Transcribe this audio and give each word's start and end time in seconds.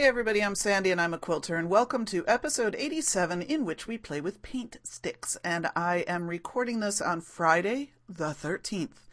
Hey 0.00 0.06
everybody, 0.06 0.42
I'm 0.42 0.54
Sandy 0.54 0.90
and 0.90 0.98
I'm 0.98 1.12
a 1.12 1.18
quilter 1.18 1.56
and 1.56 1.68
welcome 1.68 2.06
to 2.06 2.24
episode 2.26 2.74
87 2.74 3.42
in 3.42 3.66
which 3.66 3.86
we 3.86 3.98
play 3.98 4.22
with 4.22 4.40
paint 4.40 4.78
sticks 4.82 5.36
and 5.44 5.70
I 5.76 6.06
am 6.08 6.30
recording 6.30 6.80
this 6.80 7.02
on 7.02 7.20
Friday 7.20 7.90
the 8.08 8.28
13th. 8.30 9.04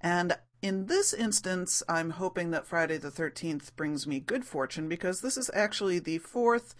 And 0.00 0.38
in 0.62 0.86
this 0.86 1.12
instance, 1.12 1.82
I'm 1.88 2.10
hoping 2.10 2.52
that 2.52 2.64
Friday 2.64 2.96
the 2.96 3.10
13th 3.10 3.74
brings 3.74 4.06
me 4.06 4.20
good 4.20 4.44
fortune 4.44 4.88
because 4.88 5.20
this 5.20 5.36
is 5.36 5.50
actually 5.52 5.98
the 5.98 6.18
fourth, 6.18 6.76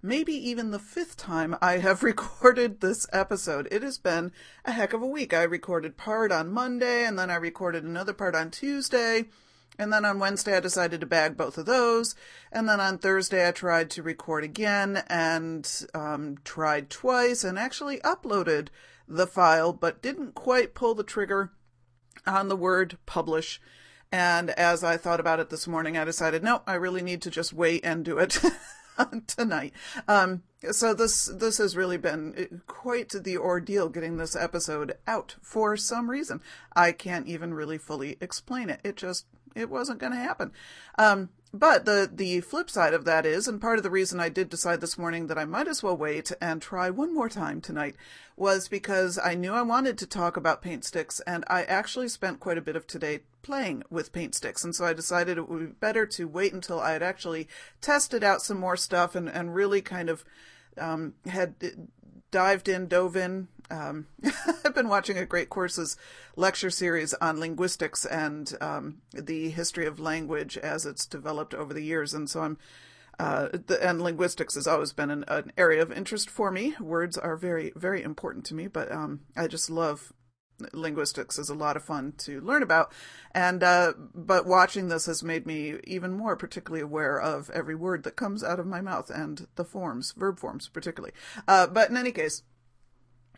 maybe 0.00 0.32
even 0.32 0.70
the 0.70 0.78
fifth 0.78 1.18
time 1.18 1.54
I 1.60 1.76
have 1.76 2.02
recorded 2.02 2.80
this 2.80 3.06
episode. 3.12 3.68
It 3.70 3.82
has 3.82 3.98
been 3.98 4.32
a 4.64 4.72
heck 4.72 4.94
of 4.94 5.02
a 5.02 5.06
week. 5.06 5.34
I 5.34 5.42
recorded 5.42 5.98
part 5.98 6.32
on 6.32 6.50
Monday 6.50 7.04
and 7.04 7.18
then 7.18 7.30
I 7.30 7.36
recorded 7.36 7.84
another 7.84 8.14
part 8.14 8.34
on 8.34 8.50
Tuesday 8.50 9.26
and 9.80 9.90
then 9.90 10.04
on 10.04 10.18
Wednesday, 10.18 10.54
I 10.54 10.60
decided 10.60 11.00
to 11.00 11.06
bag 11.06 11.38
both 11.38 11.56
of 11.56 11.64
those. 11.64 12.14
And 12.52 12.68
then 12.68 12.80
on 12.80 12.98
Thursday, 12.98 13.48
I 13.48 13.50
tried 13.50 13.88
to 13.90 14.02
record 14.02 14.44
again 14.44 15.02
and 15.06 15.86
um, 15.94 16.36
tried 16.44 16.90
twice 16.90 17.44
and 17.44 17.58
actually 17.58 17.96
uploaded 18.00 18.68
the 19.08 19.26
file, 19.26 19.72
but 19.72 20.02
didn't 20.02 20.34
quite 20.34 20.74
pull 20.74 20.94
the 20.94 21.02
trigger 21.02 21.52
on 22.26 22.48
the 22.48 22.56
word 22.56 22.98
publish. 23.06 23.58
And 24.12 24.50
as 24.50 24.84
I 24.84 24.98
thought 24.98 25.18
about 25.18 25.40
it 25.40 25.48
this 25.48 25.66
morning, 25.66 25.96
I 25.96 26.04
decided, 26.04 26.44
no, 26.44 26.60
I 26.66 26.74
really 26.74 27.00
need 27.00 27.22
to 27.22 27.30
just 27.30 27.54
wait 27.54 27.82
and 27.82 28.04
do 28.04 28.18
it 28.18 28.38
tonight. 29.26 29.72
Um, 30.06 30.42
so 30.72 30.92
this 30.92 31.24
this 31.24 31.56
has 31.56 31.74
really 31.74 31.96
been 31.96 32.60
quite 32.66 33.10
the 33.10 33.38
ordeal 33.38 33.88
getting 33.88 34.18
this 34.18 34.36
episode 34.36 34.98
out 35.06 35.36
for 35.40 35.74
some 35.78 36.10
reason. 36.10 36.42
I 36.76 36.92
can't 36.92 37.26
even 37.26 37.54
really 37.54 37.78
fully 37.78 38.18
explain 38.20 38.68
it. 38.68 38.80
It 38.84 38.96
just 38.96 39.24
it 39.54 39.70
wasn't 39.70 39.98
going 39.98 40.12
to 40.12 40.18
happen. 40.18 40.52
Um, 40.98 41.30
but 41.52 41.84
the 41.84 42.08
the 42.12 42.40
flip 42.42 42.70
side 42.70 42.94
of 42.94 43.04
that 43.06 43.26
is, 43.26 43.48
and 43.48 43.60
part 43.60 43.78
of 43.78 43.82
the 43.82 43.90
reason 43.90 44.20
I 44.20 44.28
did 44.28 44.48
decide 44.48 44.80
this 44.80 44.96
morning 44.96 45.26
that 45.26 45.38
I 45.38 45.44
might 45.44 45.66
as 45.66 45.82
well 45.82 45.96
wait 45.96 46.30
and 46.40 46.62
try 46.62 46.90
one 46.90 47.12
more 47.12 47.28
time 47.28 47.60
tonight 47.60 47.96
was 48.36 48.68
because 48.68 49.18
I 49.18 49.34
knew 49.34 49.52
I 49.52 49.62
wanted 49.62 49.98
to 49.98 50.06
talk 50.06 50.36
about 50.36 50.62
paint 50.62 50.84
sticks, 50.84 51.18
and 51.26 51.44
I 51.48 51.64
actually 51.64 52.08
spent 52.08 52.38
quite 52.38 52.58
a 52.58 52.62
bit 52.62 52.76
of 52.76 52.86
today 52.86 53.20
playing 53.42 53.82
with 53.90 54.12
paint 54.12 54.36
sticks, 54.36 54.62
and 54.62 54.76
so 54.76 54.84
I 54.84 54.92
decided 54.92 55.38
it 55.38 55.48
would 55.48 55.58
be 55.58 55.66
better 55.66 56.06
to 56.06 56.28
wait 56.28 56.52
until 56.52 56.78
I 56.78 56.92
had 56.92 57.02
actually 57.02 57.48
tested 57.80 58.22
out 58.22 58.42
some 58.42 58.60
more 58.60 58.76
stuff 58.76 59.16
and 59.16 59.28
and 59.28 59.52
really 59.52 59.82
kind 59.82 60.08
of 60.08 60.24
um, 60.78 61.14
had 61.26 61.54
dived 62.30 62.68
in, 62.68 62.86
dove 62.86 63.16
in. 63.16 63.48
Um, 63.70 64.06
I've 64.64 64.74
been 64.74 64.88
watching 64.88 65.16
a 65.16 65.26
Great 65.26 65.48
Courses 65.48 65.96
lecture 66.36 66.70
series 66.70 67.14
on 67.14 67.40
linguistics 67.40 68.04
and 68.04 68.52
um, 68.60 68.98
the 69.12 69.50
history 69.50 69.86
of 69.86 70.00
language 70.00 70.58
as 70.58 70.86
it's 70.86 71.06
developed 71.06 71.54
over 71.54 71.72
the 71.72 71.84
years, 71.84 72.14
and 72.14 72.28
so 72.28 72.40
I'm. 72.40 72.58
Uh, 73.18 73.48
the, 73.66 73.78
and 73.86 74.00
linguistics 74.00 74.54
has 74.54 74.66
always 74.66 74.94
been 74.94 75.10
an, 75.10 75.26
an, 75.28 75.52
area 75.58 75.82
of 75.82 75.92
interest 75.92 76.30
for 76.30 76.50
me. 76.50 76.74
Words 76.80 77.18
are 77.18 77.36
very, 77.36 77.70
very 77.76 78.02
important 78.02 78.46
to 78.46 78.54
me, 78.54 78.66
but 78.66 78.90
um, 78.90 79.20
I 79.36 79.46
just 79.46 79.68
love 79.68 80.14
linguistics 80.72 81.38
is 81.38 81.48
a 81.48 81.54
lot 81.54 81.76
of 81.76 81.84
fun 81.84 82.12
to 82.18 82.40
learn 82.40 82.62
about. 82.62 82.92
And, 83.32 83.62
uh, 83.62 83.92
but 84.14 84.46
watching 84.46 84.88
this 84.88 85.06
has 85.06 85.22
made 85.22 85.46
me 85.46 85.76
even 85.84 86.12
more 86.12 86.36
particularly 86.36 86.82
aware 86.82 87.20
of 87.20 87.50
every 87.50 87.74
word 87.74 88.02
that 88.04 88.16
comes 88.16 88.42
out 88.42 88.60
of 88.60 88.66
my 88.66 88.80
mouth 88.80 89.10
and 89.10 89.46
the 89.56 89.64
forms, 89.64 90.12
verb 90.12 90.38
forms 90.38 90.68
particularly. 90.68 91.14
Uh, 91.46 91.66
but 91.66 91.90
in 91.90 91.96
any 91.96 92.12
case, 92.12 92.42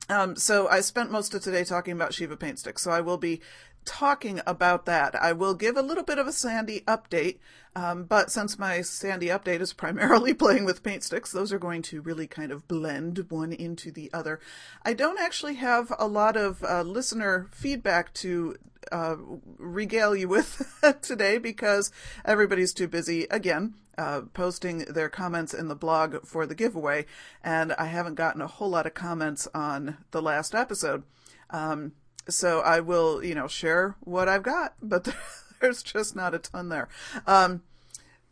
um, 0.09 0.37
so 0.37 0.69
I 0.69 0.81
spent 0.81 1.11
most 1.11 1.34
of 1.34 1.43
today 1.43 1.65
talking 1.65 1.93
about 1.93 2.12
Shiva 2.12 2.37
paint 2.37 2.59
sticks. 2.59 2.82
So 2.82 2.91
I 2.91 3.00
will 3.00 3.19
be 3.19 3.41
talking 3.84 4.41
about 4.47 4.87
that. 4.87 5.15
I 5.15 5.32
will 5.32 5.54
give 5.54 5.76
a 5.76 5.82
little 5.82 6.04
bit 6.04 6.19
of 6.19 6.26
a 6.26 6.32
Sandy 6.32 6.81
update, 6.87 7.38
um, 7.75 8.04
but 8.04 8.31
since 8.31 8.59
my 8.59 8.81
Sandy 8.81 9.26
update 9.26 9.60
is 9.60 9.72
primarily 9.72 10.34
playing 10.34 10.65
with 10.65 10.82
paint 10.82 11.03
sticks, 11.03 11.32
those 11.32 11.53
are 11.53 11.59
going 11.59 11.82
to 11.82 12.00
really 12.00 12.26
kind 12.26 12.53
of 12.53 12.69
blend 12.69 13.26
one 13.31 13.53
into 13.53 13.91
the 13.91 14.10
other. 14.12 14.41
I 14.84 14.93
don't 14.93 15.20
actually 15.20 15.54
have 15.54 15.93
a 15.98 16.06
lot 16.06 16.37
of 16.37 16.62
uh, 16.65 16.82
listener 16.82 17.48
feedback 17.53 18.12
to 18.15 18.56
uh, 18.91 19.16
regale 19.59 20.16
you 20.16 20.28
with 20.28 20.81
today 21.03 21.38
because 21.38 21.91
everybody's 22.25 22.72
too 22.72 22.88
busy 22.88 23.25
again. 23.31 23.75
Uh, 23.99 24.22
posting 24.32 24.78
their 24.87 25.10
comments 25.10 25.53
in 25.53 25.69
the 25.69 25.75
blog 25.75 26.25
for 26.25 26.47
the 26.47 26.54
giveaway, 26.54 27.04
and 27.44 27.75
I 27.75 27.84
haven't 27.84 28.14
gotten 28.14 28.41
a 28.41 28.47
whole 28.47 28.70
lot 28.70 28.87
of 28.87 28.94
comments 28.94 29.47
on 29.54 29.99
the 30.12 30.22
last 30.22 30.54
episode. 30.54 31.03
Um, 31.50 31.93
so 32.28 32.60
I 32.60 32.81
will, 32.81 33.22
you 33.25 33.34
know, 33.34 33.49
share 33.49 33.97
what 34.00 34.28
I've 34.28 34.43
got, 34.43 34.75
but 34.83 35.09
there's 35.60 35.83
just 35.83 36.15
not 36.16 36.34
a 36.34 36.38
ton 36.38 36.69
there. 36.69 36.88
Um, 37.27 37.62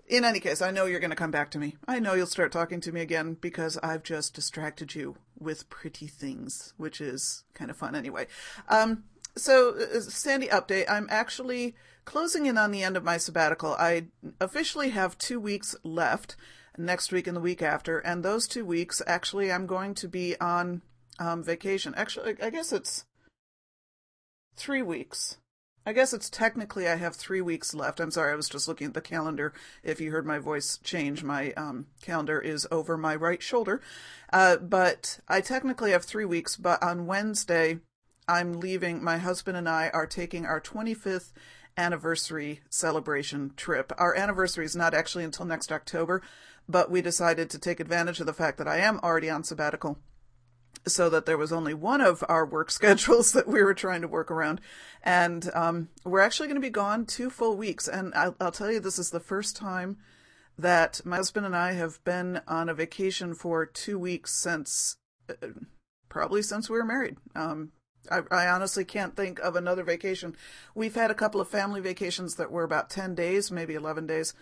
in 0.06 0.24
any 0.24 0.40
case, 0.40 0.60
I 0.60 0.72
know 0.72 0.86
you're 0.86 1.00
going 1.00 1.10
to 1.10 1.16
come 1.16 1.30
back 1.30 1.52
to 1.52 1.58
me. 1.58 1.76
I 1.86 2.00
know 2.00 2.14
you'll 2.14 2.26
start 2.26 2.50
talking 2.50 2.80
to 2.80 2.92
me 2.92 3.00
again 3.00 3.36
because 3.40 3.78
I've 3.78 4.02
just 4.02 4.34
distracted 4.34 4.94
you 4.94 5.16
with 5.38 5.70
pretty 5.70 6.08
things, 6.08 6.74
which 6.76 7.00
is 7.00 7.44
kind 7.54 7.70
of 7.70 7.76
fun 7.76 7.94
anyway. 7.94 8.26
Um, 8.68 9.04
so, 9.36 9.76
uh, 9.78 10.00
Sandy 10.00 10.48
update. 10.48 10.90
I'm 10.90 11.06
actually 11.10 11.76
closing 12.04 12.46
in 12.46 12.58
on 12.58 12.72
the 12.72 12.82
end 12.82 12.96
of 12.96 13.04
my 13.04 13.16
sabbatical. 13.18 13.74
I 13.74 14.06
officially 14.40 14.90
have 14.90 15.16
two 15.16 15.38
weeks 15.38 15.76
left 15.84 16.34
next 16.76 17.12
week 17.12 17.28
and 17.28 17.36
the 17.36 17.40
week 17.40 17.62
after, 17.62 17.98
and 18.00 18.24
those 18.24 18.48
two 18.48 18.64
weeks, 18.64 19.00
actually, 19.06 19.52
I'm 19.52 19.66
going 19.66 19.94
to 19.94 20.08
be 20.08 20.38
on 20.40 20.82
um, 21.20 21.44
vacation. 21.44 21.94
Actually, 21.96 22.36
I 22.42 22.50
guess 22.50 22.72
it's 22.72 23.04
three 24.60 24.82
weeks. 24.82 25.38
I 25.86 25.94
guess 25.94 26.12
it's 26.12 26.28
technically 26.28 26.86
I 26.86 26.96
have 26.96 27.16
three 27.16 27.40
weeks 27.40 27.72
left. 27.72 27.98
I'm 27.98 28.10
sorry, 28.10 28.32
I 28.32 28.36
was 28.36 28.50
just 28.50 28.68
looking 28.68 28.88
at 28.88 28.94
the 28.94 29.00
calendar. 29.00 29.54
If 29.82 30.00
you 30.00 30.10
heard 30.10 30.26
my 30.26 30.38
voice 30.38 30.78
change, 30.84 31.24
my 31.24 31.52
um, 31.52 31.86
calendar 32.02 32.38
is 32.38 32.68
over 32.70 32.98
my 32.98 33.16
right 33.16 33.42
shoulder. 33.42 33.80
Uh, 34.30 34.58
but 34.58 35.18
I 35.26 35.40
technically 35.40 35.92
have 35.92 36.04
three 36.04 36.26
weeks, 36.26 36.56
but 36.56 36.82
on 36.82 37.06
Wednesday, 37.06 37.78
I'm 38.28 38.60
leaving. 38.60 39.02
My 39.02 39.16
husband 39.16 39.56
and 39.56 39.68
I 39.68 39.88
are 39.94 40.06
taking 40.06 40.44
our 40.44 40.60
25th 40.60 41.32
anniversary 41.78 42.60
celebration 42.68 43.52
trip. 43.56 43.92
Our 43.96 44.14
anniversary 44.14 44.66
is 44.66 44.76
not 44.76 44.92
actually 44.92 45.24
until 45.24 45.46
next 45.46 45.72
October, 45.72 46.20
but 46.68 46.90
we 46.90 47.00
decided 47.00 47.48
to 47.50 47.58
take 47.58 47.80
advantage 47.80 48.20
of 48.20 48.26
the 48.26 48.34
fact 48.34 48.58
that 48.58 48.68
I 48.68 48.76
am 48.76 49.00
already 49.02 49.30
on 49.30 49.44
sabbatical 49.44 49.98
so 50.86 51.10
that 51.10 51.26
there 51.26 51.38
was 51.38 51.52
only 51.52 51.74
one 51.74 52.00
of 52.00 52.24
our 52.28 52.46
work 52.46 52.70
schedules 52.70 53.32
that 53.32 53.46
we 53.46 53.62
were 53.62 53.74
trying 53.74 54.00
to 54.02 54.08
work 54.08 54.30
around. 54.30 54.60
And 55.02 55.50
um, 55.54 55.88
we're 56.04 56.20
actually 56.20 56.48
going 56.48 56.60
to 56.60 56.66
be 56.66 56.70
gone 56.70 57.06
two 57.06 57.30
full 57.30 57.56
weeks. 57.56 57.88
And 57.88 58.14
I'll, 58.14 58.36
I'll, 58.40 58.52
tell 58.52 58.70
you, 58.70 58.80
this 58.80 58.98
is 58.98 59.10
the 59.10 59.20
first 59.20 59.56
time 59.56 59.98
that 60.58 61.00
my 61.04 61.16
husband 61.16 61.46
and 61.46 61.56
I 61.56 61.72
have 61.72 62.02
been 62.04 62.40
on 62.46 62.68
a 62.68 62.74
vacation 62.74 63.34
for 63.34 63.64
two 63.64 63.98
weeks 63.98 64.34
since 64.34 64.96
uh, 65.28 65.48
probably 66.08 66.42
since 66.42 66.68
we 66.68 66.76
were 66.76 66.84
married. 66.84 67.16
Um, 67.34 67.72
I, 68.10 68.22
I, 68.30 68.48
honestly 68.48 68.84
can't 68.84 69.16
think 69.16 69.38
of 69.40 69.56
another 69.56 69.82
vacation. 69.82 70.36
We've 70.74 70.94
had 70.94 71.10
a 71.10 71.14
couple 71.14 71.40
of 71.40 71.48
family 71.48 71.80
vacations 71.80 72.34
that 72.36 72.50
were 72.50 72.64
about 72.64 72.90
10 72.90 73.14
days, 73.14 73.50
maybe 73.50 73.74
11 73.74 74.06
days 74.06 74.34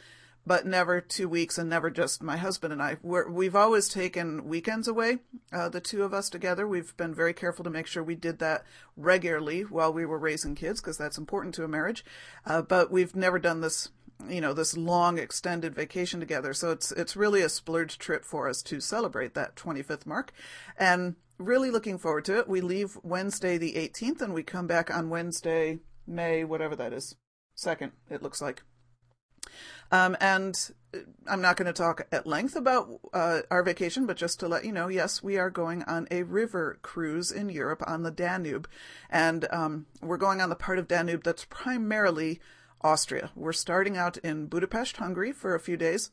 but 0.48 0.66
never 0.66 0.98
two 1.03 1.28
weeks 1.28 1.59
and 1.59 1.69
never 1.69 1.91
just 1.91 2.22
my 2.22 2.38
husband 2.38 2.72
and 2.72 2.82
I. 2.82 2.96
we 3.02 3.44
have 3.44 3.55
always 3.55 3.87
taken 3.87 4.49
weekends 4.49 4.88
away, 4.88 5.19
uh, 5.52 5.69
the 5.69 5.81
two 5.81 6.02
of 6.02 6.14
us 6.14 6.31
together. 6.31 6.67
We've 6.67 6.96
been 6.96 7.14
very 7.14 7.34
careful 7.34 7.64
to 7.64 7.70
make 7.70 7.87
sure 7.87 8.02
we 8.02 8.14
did 8.14 8.38
that 8.38 8.64
regularly 8.96 9.61
while 9.61 9.93
we 9.93 10.06
were 10.06 10.19
raising 10.19 10.55
kids 10.55 10.81
because 10.81 10.96
that's 10.96 11.19
important 11.19 11.55
to 11.56 11.64
a 11.64 11.69
marriage. 11.69 12.02
Uh, 12.46 12.62
but 12.62 12.90
we've 12.90 13.14
never 13.14 13.38
done 13.38 13.61
this, 13.61 13.90
you 14.26 14.40
know, 14.40 14.55
this 14.55 14.75
long 14.75 15.19
extended 15.19 15.75
vacation 15.75 16.19
together. 16.19 16.55
So 16.55 16.70
it's 16.70 16.93
it's 16.93 17.14
really 17.14 17.43
a 17.43 17.50
splurge 17.50 17.99
trip 17.99 18.25
for 18.25 18.49
us 18.49 18.62
to 18.62 18.81
celebrate 18.81 19.34
that 19.34 19.55
25th 19.55 20.06
mark, 20.06 20.32
and 20.78 21.17
really 21.37 21.70
looking 21.70 21.99
forward 21.99 22.25
to 22.25 22.38
it. 22.38 22.49
We 22.49 22.62
leave 22.62 22.96
Wednesday 23.02 23.58
the 23.58 23.75
18th 23.75 24.22
and 24.22 24.32
we 24.32 24.43
come 24.43 24.67
back 24.67 24.90
on 24.90 25.11
Wednesday, 25.11 25.81
May 26.06 26.43
whatever 26.43 26.75
that 26.76 26.94
is, 26.94 27.17
second. 27.55 27.93
It 28.08 28.22
looks 28.22 28.40
like. 28.40 28.62
Um, 29.90 30.17
and 30.20 30.70
I'm 31.26 31.40
not 31.40 31.56
going 31.56 31.67
to 31.67 31.73
talk 31.73 32.06
at 32.11 32.26
length 32.26 32.56
about 32.56 32.88
uh, 33.12 33.40
our 33.50 33.62
vacation, 33.62 34.06
but 34.06 34.17
just 34.17 34.40
to 34.40 34.49
let 34.49 34.64
you 34.64 34.73
know, 34.73 34.88
yes, 34.88 35.23
we 35.23 35.37
are 35.38 35.50
going 35.50 35.82
on 35.85 36.08
a 36.11 36.23
river 36.23 36.79
cruise 36.82 37.31
in 37.31 37.49
Europe 37.49 37.82
on 37.87 38.02
the 38.02 38.11
Danube. 38.11 38.69
And 39.11 39.46
um, 39.50 39.87
we're 40.02 40.17
going 40.17 40.40
on 40.40 40.49
the 40.49 40.56
part 40.56 40.79
of 40.79 40.88
Danube 40.88 41.25
that's 41.25 41.46
primarily 41.46 42.40
Austria. 42.81 43.31
We're 43.35 43.52
starting 43.52 43.96
out 43.96 44.17
in 44.19 44.46
Budapest, 44.46 44.96
Hungary 44.99 45.32
for 45.32 45.55
a 45.55 45.61
few 45.61 45.76
days. 45.76 46.11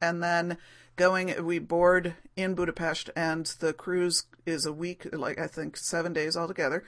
and 0.00 0.22
then 0.22 0.58
going 0.96 1.44
we 1.44 1.58
board 1.58 2.14
in 2.36 2.54
Budapest 2.54 3.10
and 3.14 3.46
the 3.60 3.72
cruise 3.72 4.24
is 4.44 4.64
a 4.64 4.72
week 4.72 5.06
like 5.12 5.38
I 5.38 5.46
think 5.46 5.76
7 5.76 6.12
days 6.12 6.36
altogether 6.36 6.84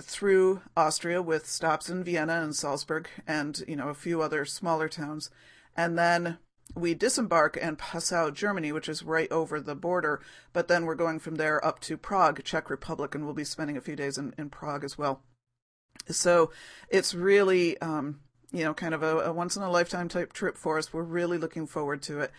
through 0.00 0.62
Austria 0.74 1.20
with 1.20 1.46
stops 1.46 1.90
in 1.90 2.02
Vienna 2.02 2.40
and 2.42 2.56
Salzburg 2.56 3.08
and 3.26 3.62
you 3.68 3.76
know 3.76 3.88
a 3.88 3.94
few 3.94 4.22
other 4.22 4.44
smaller 4.44 4.88
towns 4.88 5.30
and 5.76 5.98
then 5.98 6.38
we 6.74 6.94
disembark 6.94 7.56
in 7.56 7.76
Passau, 7.76 8.30
Germany, 8.30 8.72
which 8.72 8.88
is 8.88 9.02
right 9.02 9.30
over 9.30 9.60
the 9.60 9.74
border, 9.74 10.20
but 10.52 10.68
then 10.68 10.86
we're 10.86 10.94
going 10.94 11.18
from 11.18 11.34
there 11.34 11.64
up 11.64 11.80
to 11.80 11.96
Prague, 11.96 12.42
Czech 12.44 12.70
Republic, 12.70 13.14
and 13.14 13.24
we'll 13.24 13.34
be 13.34 13.44
spending 13.44 13.76
a 13.76 13.82
few 13.82 13.96
days 13.96 14.16
in, 14.16 14.34
in 14.38 14.48
Prague 14.48 14.84
as 14.84 14.96
well. 14.96 15.22
So 16.08 16.50
it's 16.88 17.14
really, 17.14 17.78
um, 17.80 18.20
you 18.52 18.64
know, 18.64 18.74
kind 18.74 18.94
of 18.94 19.02
a, 19.02 19.18
a 19.18 19.32
once 19.32 19.56
in 19.56 19.62
a 19.62 19.70
lifetime 19.70 20.08
type 20.08 20.32
trip 20.32 20.56
for 20.56 20.78
us. 20.78 20.92
We're 20.92 21.02
really 21.02 21.38
looking 21.38 21.66
forward 21.66 22.02
to 22.02 22.20
it. 22.20 22.32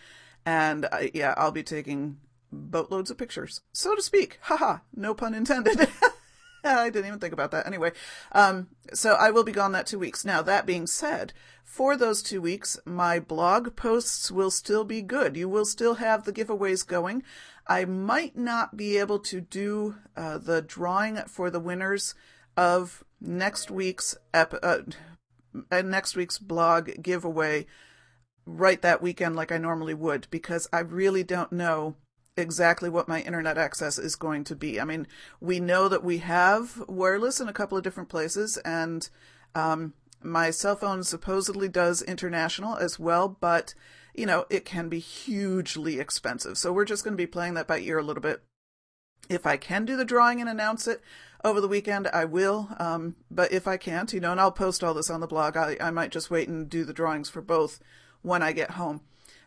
And 0.44 0.86
I, 0.86 1.10
yeah, 1.14 1.34
I'll 1.36 1.52
be 1.52 1.62
taking 1.62 2.18
boatloads 2.52 3.10
of 3.10 3.18
pictures, 3.18 3.62
so 3.72 3.94
to 3.94 4.02
speak. 4.02 4.38
Haha, 4.42 4.78
no 4.94 5.14
pun 5.14 5.34
intended. 5.34 5.88
I 6.82 6.88
didn't 6.90 7.06
even 7.06 7.18
think 7.18 7.34
about 7.34 7.50
that. 7.50 7.66
Anyway, 7.66 7.92
um, 8.32 8.68
so 8.92 9.14
I 9.14 9.30
will 9.30 9.44
be 9.44 9.52
gone 9.52 9.72
that 9.72 9.86
two 9.86 9.98
weeks. 9.98 10.24
Now, 10.24 10.40
that 10.42 10.66
being 10.66 10.86
said, 10.86 11.32
for 11.62 11.96
those 11.96 12.22
two 12.22 12.40
weeks, 12.40 12.78
my 12.84 13.20
blog 13.20 13.76
posts 13.76 14.30
will 14.30 14.50
still 14.50 14.84
be 14.84 15.02
good. 15.02 15.36
You 15.36 15.48
will 15.48 15.66
still 15.66 15.94
have 15.94 16.24
the 16.24 16.32
giveaways 16.32 16.86
going. 16.86 17.22
I 17.66 17.84
might 17.84 18.36
not 18.36 18.76
be 18.76 18.96
able 18.96 19.18
to 19.20 19.40
do 19.40 19.96
uh, 20.16 20.38
the 20.38 20.62
drawing 20.62 21.16
for 21.28 21.50
the 21.50 21.60
winners 21.60 22.14
of 22.56 23.04
next 23.20 23.70
week's 23.70 24.16
ep- 24.32 24.54
uh, 24.62 24.78
next 25.82 26.16
week's 26.16 26.38
blog 26.38 26.90
giveaway 27.02 27.66
right 28.46 28.82
that 28.82 29.00
weekend 29.00 29.34
like 29.34 29.50
I 29.50 29.58
normally 29.58 29.94
would 29.94 30.26
because 30.30 30.68
I 30.72 30.80
really 30.80 31.24
don't 31.24 31.52
know 31.52 31.96
exactly 32.36 32.88
what 32.88 33.08
my 33.08 33.20
internet 33.22 33.58
access 33.58 33.98
is 33.98 34.16
going 34.16 34.44
to 34.44 34.56
be. 34.56 34.80
I 34.80 34.84
mean, 34.84 35.06
we 35.40 35.60
know 35.60 35.88
that 35.88 36.04
we 36.04 36.18
have 36.18 36.82
wireless 36.88 37.40
in 37.40 37.48
a 37.48 37.52
couple 37.52 37.78
of 37.78 37.84
different 37.84 38.08
places, 38.08 38.56
and 38.58 39.08
um, 39.54 39.94
my 40.22 40.50
cell 40.50 40.76
phone 40.76 41.04
supposedly 41.04 41.68
does 41.68 42.02
international 42.02 42.76
as 42.76 42.98
well, 42.98 43.28
but 43.28 43.74
you 44.14 44.26
know, 44.26 44.46
it 44.48 44.64
can 44.64 44.88
be 44.88 45.00
hugely 45.00 45.98
expensive. 45.98 46.56
So 46.56 46.72
we're 46.72 46.84
just 46.84 47.02
going 47.02 47.14
to 47.14 47.22
be 47.22 47.26
playing 47.26 47.54
that 47.54 47.66
by 47.66 47.80
ear 47.80 47.98
a 47.98 48.02
little 48.02 48.22
bit. 48.22 48.42
If 49.28 49.44
I 49.44 49.56
can 49.56 49.84
do 49.84 49.96
the 49.96 50.04
drawing 50.04 50.40
and 50.40 50.48
announce 50.48 50.86
it 50.86 51.00
over 51.44 51.60
the 51.60 51.66
weekend, 51.66 52.06
I 52.08 52.24
will. 52.24 52.68
Um, 52.78 53.16
but 53.28 53.50
if 53.52 53.66
I 53.66 53.76
can't, 53.76 54.12
you 54.12 54.20
know, 54.20 54.30
and 54.30 54.40
I'll 54.40 54.52
post 54.52 54.84
all 54.84 54.94
this 54.94 55.10
on 55.10 55.20
the 55.20 55.26
blog, 55.26 55.56
I, 55.56 55.76
I 55.80 55.90
might 55.90 56.12
just 56.12 56.30
wait 56.30 56.48
and 56.48 56.70
do 56.70 56.84
the 56.84 56.92
drawings 56.92 57.28
for 57.28 57.42
both 57.42 57.80
when 58.22 58.40
I 58.40 58.52
get 58.52 58.72
home. 58.72 59.00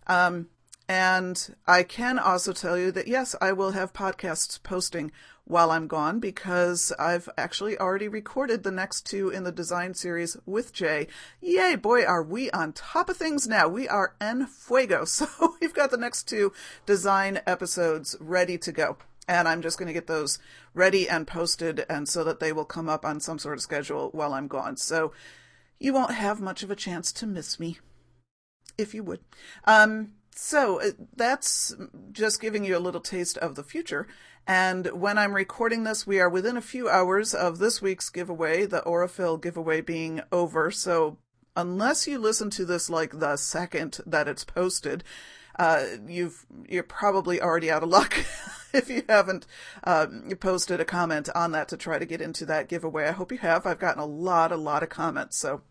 Um, 0.08 0.48
and 0.90 1.56
I 1.68 1.84
can 1.84 2.18
also 2.18 2.54
tell 2.54 2.78
you 2.78 2.92
that 2.92 3.08
yes, 3.08 3.36
I 3.42 3.52
will 3.52 3.72
have 3.72 3.92
podcasts 3.94 4.62
posting 4.62 5.12
while 5.48 5.72
I'm 5.72 5.88
gone 5.88 6.20
because 6.20 6.94
I've 7.00 7.30
actually 7.38 7.78
already 7.78 8.08
recorded 8.08 8.64
the 8.64 8.72
next 8.72 9.06
two 9.06 9.30
in 9.30 9.44
the 9.44 9.52
design 9.52 9.94
series 9.94 10.38
with 10.46 10.74
Jay. 10.74 11.08
Yay, 11.42 11.76
boy, 11.76 12.04
are 12.04 12.24
we 12.24 12.52
on 12.52 12.74
top 12.74 13.10
of 13.10 13.18
things 13.18 13.48
now. 13.48 13.68
We 13.68 13.88
are 13.88 14.16
en 14.20 14.48
fuego. 14.48 15.06
So 15.18 15.28
we've 15.60 15.74
got 15.74 15.92
the 15.92 15.98
next 15.98 16.24
two 16.24 16.54
design 16.86 17.40
episodes 17.48 18.16
ready 18.20 18.58
to 18.60 18.72
go. 18.72 18.98
And 19.28 19.48
I'm 19.48 19.62
just 19.62 19.78
going 19.78 19.88
to 19.88 19.94
get 19.94 20.08
those 20.08 20.40
ready 20.74 21.10
and 21.10 21.28
posted 21.28 21.86
and 21.90 22.08
so 22.08 22.24
that 22.24 22.40
they 22.40 22.54
will 22.54 22.66
come 22.66 22.88
up 22.88 23.04
on 23.04 23.20
some 23.20 23.40
sort 23.40 23.58
of 23.58 23.62
schedule 23.62 24.10
while 24.14 24.34
I'm 24.34 24.48
gone. 24.48 24.78
So 24.78 25.12
you 25.80 25.94
won't 25.94 26.14
have 26.14 26.40
much 26.40 26.64
of 26.64 26.72
a 26.72 26.76
chance 26.76 27.12
to 27.14 27.28
miss 27.28 27.60
me 27.60 27.80
if 28.78 28.94
you 28.94 29.04
would. 29.04 29.22
Um, 29.66 30.14
so 30.38 30.80
uh, 30.82 30.92
that's 31.16 31.76
just 32.12 32.40
giving 32.40 32.64
you 32.64 32.78
a 32.78 32.80
little 32.80 33.02
taste 33.02 33.38
of 33.40 33.56
the 33.56 33.64
future. 33.64 34.08
And 34.46 34.88
when 34.94 35.18
I'm 35.18 35.34
recording 35.34 35.84
this, 35.84 36.08
we 36.08 36.20
are 36.20 36.30
within 36.30 36.56
a 36.56 36.62
few 36.62 36.88
hours 36.88 37.34
of 37.34 37.58
this 37.58 37.82
week's 37.82 38.10
giveaway, 38.10 38.66
the 38.66 38.82
Aurifil 38.82 39.42
giveaway 39.42 39.82
being 39.82 40.22
over. 40.32 40.72
So 40.72 41.18
unless 41.56 42.08
you 42.08 42.20
listen 42.20 42.50
to 42.52 42.66
this 42.66 42.90
like 42.90 43.20
the 43.20 43.36
second 43.36 44.00
that 44.06 44.28
it's 44.28 44.44
posted, 44.44 45.04
uh, 45.58 45.86
you've 46.08 46.46
you're 46.70 46.84
probably 46.84 47.42
already 47.42 47.72
out 47.72 47.82
of 47.84 47.90
luck 47.90 48.16
if 48.74 48.90
you 48.90 49.04
haven't 49.10 49.48
uh, 49.84 50.06
posted 50.40 50.80
a 50.80 50.86
comment 50.86 51.30
on 51.34 51.52
that 51.52 51.68
to 51.70 51.78
try 51.78 51.98
to 51.98 52.06
get 52.06 52.22
into 52.22 52.46
that 52.46 52.70
giveaway. 52.70 53.08
I 53.08 53.12
hope 53.12 53.32
you 53.32 53.40
have. 53.40 53.66
I've 53.66 53.80
gotten 53.80 54.02
a 54.02 54.06
lot, 54.06 54.52
a 54.52 54.58
lot 54.58 54.84
of 54.84 54.90
comments, 54.90 55.38
so 55.40 55.62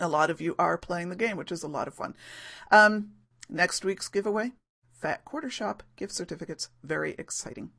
a 0.00 0.08
lot 0.08 0.30
of 0.30 0.40
you 0.40 0.54
are 0.58 0.78
playing 0.78 1.10
the 1.10 1.16
game, 1.16 1.36
which 1.36 1.50
is 1.50 1.64
a 1.64 1.68
lot 1.68 1.88
of 1.88 1.94
fun. 1.94 2.14
Um, 2.70 3.10
Next 3.50 3.84
week's 3.84 4.08
giveaway 4.08 4.52
Fat 4.92 5.24
Quarter 5.24 5.50
Shop 5.50 5.82
gift 5.96 6.14
certificates. 6.14 6.68
Very 6.84 7.14
exciting. 7.18 7.70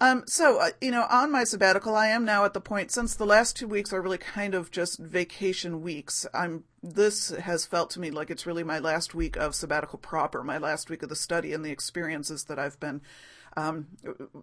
Um, 0.00 0.24
so, 0.26 0.58
uh, 0.60 0.70
you 0.80 0.90
know, 0.90 1.06
on 1.08 1.30
my 1.30 1.44
sabbatical, 1.44 1.94
I 1.94 2.08
am 2.08 2.24
now 2.24 2.44
at 2.44 2.52
the 2.52 2.60
point, 2.60 2.90
since 2.90 3.14
the 3.14 3.24
last 3.24 3.56
two 3.56 3.68
weeks 3.68 3.92
are 3.92 4.02
really 4.02 4.18
kind 4.18 4.54
of 4.54 4.70
just 4.70 4.98
vacation 4.98 5.80
weeks, 5.80 6.26
I'm, 6.34 6.64
this 6.82 7.30
has 7.30 7.64
felt 7.64 7.90
to 7.90 8.00
me 8.00 8.10
like 8.10 8.28
it's 8.28 8.44
really 8.44 8.64
my 8.64 8.78
last 8.78 9.14
week 9.14 9.36
of 9.36 9.54
sabbatical 9.54 9.98
proper, 9.98 10.42
my 10.42 10.58
last 10.58 10.90
week 10.90 11.02
of 11.02 11.08
the 11.08 11.16
study 11.16 11.54
and 11.54 11.64
the 11.64 11.70
experiences 11.70 12.44
that 12.44 12.58
I've 12.58 12.78
been, 12.78 13.00
um, 13.56 13.86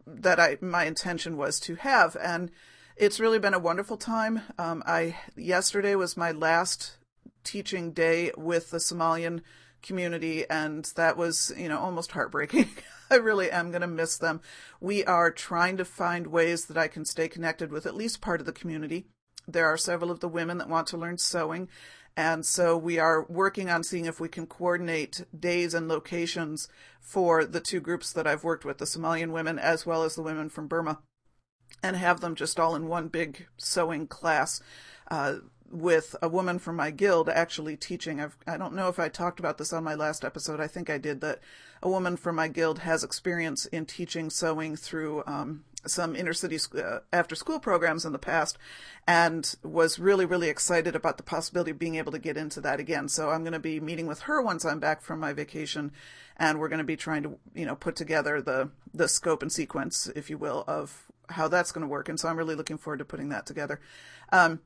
that 0.08 0.40
I, 0.40 0.58
my 0.60 0.86
intention 0.86 1.38
was 1.38 1.60
to 1.62 1.76
have. 1.76 2.18
And 2.20 2.50
it's 2.96 3.20
really 3.20 3.40
been 3.40 3.54
a 3.54 3.60
wonderful 3.60 3.98
time. 3.98 4.42
Um, 4.58 4.82
I, 4.88 5.18
yesterday 5.36 5.94
was 5.94 6.18
my 6.18 6.32
last 6.32 6.98
teaching 7.44 7.92
day 7.92 8.32
with 8.36 8.72
the 8.72 8.78
Somalian 8.78 9.42
community 9.84 10.50
and 10.50 10.86
that 10.96 11.18
was, 11.18 11.54
you 11.58 11.70
know, 11.70 11.80
almost 11.80 12.12
heartbreaking. 12.14 12.70
I 13.12 13.16
really 13.16 13.52
am 13.52 13.70
going 13.70 13.82
to 13.82 13.88
miss 13.88 14.18
them. 14.18 14.42
We 14.80 15.04
are 15.06 15.30
trying 15.30 15.78
to 15.78 15.86
find 15.86 16.28
ways 16.28 16.66
that 16.66 16.78
I 16.78 16.88
can 16.88 17.06
stay 17.06 17.28
connected 17.28 17.72
with 17.72 17.86
at 17.86 17.96
least 17.96 18.22
part 18.22 18.40
of 18.40 18.46
the 18.46 18.54
community. 18.54 19.06
There 19.48 19.68
are 19.68 19.78
several 19.78 20.10
of 20.10 20.20
the 20.20 20.30
women 20.30 20.58
that 20.58 20.70
want 20.70 20.88
to 20.88 20.98
learn 20.98 21.18
sewing. 21.18 21.70
And 22.16 22.46
so 22.46 22.78
we 22.78 23.00
are 23.00 23.26
working 23.28 23.70
on 23.70 23.84
seeing 23.84 24.06
if 24.06 24.20
we 24.20 24.30
can 24.30 24.46
coordinate 24.46 25.26
days 25.38 25.74
and 25.74 25.88
locations 25.88 26.68
for 27.00 27.44
the 27.44 27.60
two 27.60 27.80
groups 27.80 28.14
that 28.14 28.28
I've 28.28 28.44
worked 28.44 28.66
with, 28.66 28.78
the 28.78 28.86
Somalian 28.86 29.32
women 29.32 29.58
as 29.58 29.86
well 29.86 30.04
as 30.04 30.16
the 30.16 30.22
women 30.22 30.50
from 30.50 30.68
Burma, 30.68 31.00
and 31.82 31.96
have 31.96 32.22
them 32.22 32.36
just 32.36 32.60
all 32.60 32.76
in 32.76 32.88
one 32.88 33.08
big 33.08 33.48
sewing 33.58 34.08
class. 34.08 34.62
Uh, 35.10 35.36
with 35.72 36.16
a 36.22 36.30
woman 36.30 36.60
from 36.60 36.76
my 36.76 36.92
guild 36.92 37.30
actually 37.30 37.76
teaching. 37.76 38.20
I've, 38.20 38.38
I 38.46 38.58
don't 38.58 38.76
know 38.76 38.90
if 38.90 39.00
I 39.00 39.10
talked 39.10 39.40
about 39.40 39.58
this 39.58 39.74
on 39.74 39.84
my 39.84 39.96
last 39.96 40.24
episode. 40.24 40.60
I 40.60 40.68
think 40.68 40.90
I 40.90 40.98
did 40.98 41.22
that. 41.22 41.40
A 41.82 41.90
woman 41.90 42.16
from 42.16 42.36
my 42.36 42.48
guild 42.48 42.80
has 42.80 43.04
experience 43.04 43.66
in 43.66 43.86
teaching 43.86 44.30
sewing 44.30 44.78
through 44.78 45.24
um, 45.28 45.66
some 45.86 46.16
inner 46.16 46.34
city 46.34 46.58
uh, 46.78 47.00
after 47.12 47.36
school 47.36 47.60
programs 47.60 48.06
in 48.06 48.14
the 48.14 48.20
past 48.20 48.58
and 49.08 49.56
was 49.64 50.00
really, 50.00 50.26
really 50.26 50.48
excited 50.48 50.96
about 50.96 51.18
the 51.18 51.24
possibility 51.24 51.72
of 51.72 51.80
being 51.80 51.96
able 51.96 52.12
to 52.12 52.20
get 52.20 52.38
into 52.38 52.62
that 52.62 52.80
again. 52.80 53.10
So 53.10 53.32
I'm 53.32 53.44
going 53.44 53.54
to 53.54 53.60
be 53.60 53.80
meeting 53.80 54.08
with 54.08 54.22
her 54.22 54.42
once 54.42 54.64
I'm 54.64 54.80
back 54.80 55.02
from 55.02 55.20
my 55.20 55.34
vacation 55.34 55.92
and 56.38 56.60
we're 56.60 56.70
going 56.70 56.78
to 56.80 56.86
be 56.86 56.96
trying 56.96 57.24
to, 57.24 57.38
you 57.54 57.66
know, 57.66 57.76
put 57.76 57.96
together 57.96 58.42
the, 58.42 58.70
the 58.94 59.08
scope 59.08 59.42
and 59.42 59.52
sequence, 59.52 60.10
if 60.16 60.30
you 60.30 60.38
will, 60.38 60.64
of 60.68 61.12
how 61.30 61.48
that's 61.48 61.72
going 61.72 61.82
to 61.82 61.88
work. 61.88 62.10
And 62.10 62.20
so 62.20 62.30
I'm 62.30 62.38
really 62.38 62.56
looking 62.56 62.78
forward 62.78 63.00
to 63.00 63.06
putting 63.06 63.30
that 63.30 63.46
together. 63.46 63.82
Um, 64.32 64.62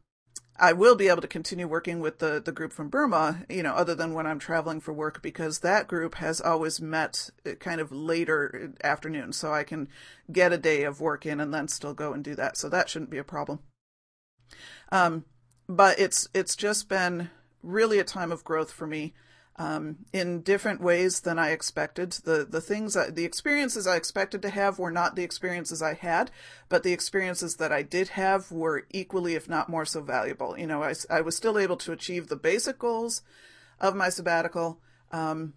I 0.60 0.74
will 0.74 0.96
be 0.96 1.08
able 1.08 1.22
to 1.22 1.28
continue 1.28 1.68
working 1.68 2.00
with 2.00 2.18
the, 2.18 2.42
the 2.44 2.52
group 2.52 2.74
from 2.74 2.90
Burma, 2.90 3.46
you 3.48 3.62
know, 3.62 3.74
other 3.74 3.94
than 3.94 4.14
when 4.14 4.26
I'm 4.26 4.40
traveling 4.40 4.80
for 4.80 4.92
work, 4.92 5.22
because 5.22 5.60
that 5.60 5.88
group 5.88 6.16
has 6.16 6.42
always 6.42 6.82
met 6.82 7.30
uh, 7.46 7.52
kind 7.56 7.80
of 7.80 7.92
later 7.92 8.74
afternoon. 8.84 9.34
So 9.34 9.54
I 9.54 9.64
can 9.64 9.88
get 10.32 10.54
a 10.54 10.58
day 10.58 10.84
of 10.84 11.00
work 11.00 11.26
in 11.26 11.40
and 11.40 11.54
then 11.54 11.68
still 11.68 11.94
go 11.94 12.12
and 12.12 12.24
do 12.24 12.34
that. 12.36 12.58
So 12.58 12.70
that 12.70 12.90
shouldn't 12.90 13.12
be 13.12 13.20
a 13.20 13.24
problem. 13.24 13.60
Um, 14.92 15.26
but 15.70 16.00
it's, 16.00 16.28
it's 16.34 16.56
just 16.56 16.90
been 16.90 17.30
really 17.62 18.00
a 18.00 18.04
time 18.04 18.32
of 18.32 18.44
growth 18.44 18.72
for 18.72 18.88
me 18.88 19.14
um, 19.58 19.98
in 20.14 20.42
different 20.42 20.82
ways 20.82 21.22
than 21.22 21.40
I 21.40 21.50
expected. 21.50 22.12
The 22.12 22.46
the 22.48 22.62
things 22.62 22.94
the 22.94 23.26
experiences 23.26 23.88
I 23.88 23.96
expected 23.96 24.42
to 24.44 24.50
have 24.50 24.78
were 24.78 24.92
not 24.92 25.16
the 25.16 25.24
experiences 25.24 25.82
I 25.82 25.94
had, 25.94 26.30
but 26.70 26.84
the 26.84 26.94
experiences 26.94 27.56
that 27.56 27.72
I 27.72 27.82
did 27.82 28.10
have 28.10 28.52
were 28.52 28.86
equally, 28.92 29.34
if 29.36 29.50
not 29.50 29.70
more 29.70 29.86
so, 29.86 30.02
valuable. 30.02 30.58
You 30.58 30.68
know, 30.68 30.84
I, 30.84 30.94
I 31.10 31.22
was 31.22 31.36
still 31.36 31.58
able 31.58 31.78
to 31.78 31.92
achieve 31.92 32.28
the 32.28 32.36
basic 32.36 32.78
goals 32.78 33.24
of 33.80 33.96
my 33.96 34.10
sabbatical, 34.10 34.80
um, 35.12 35.54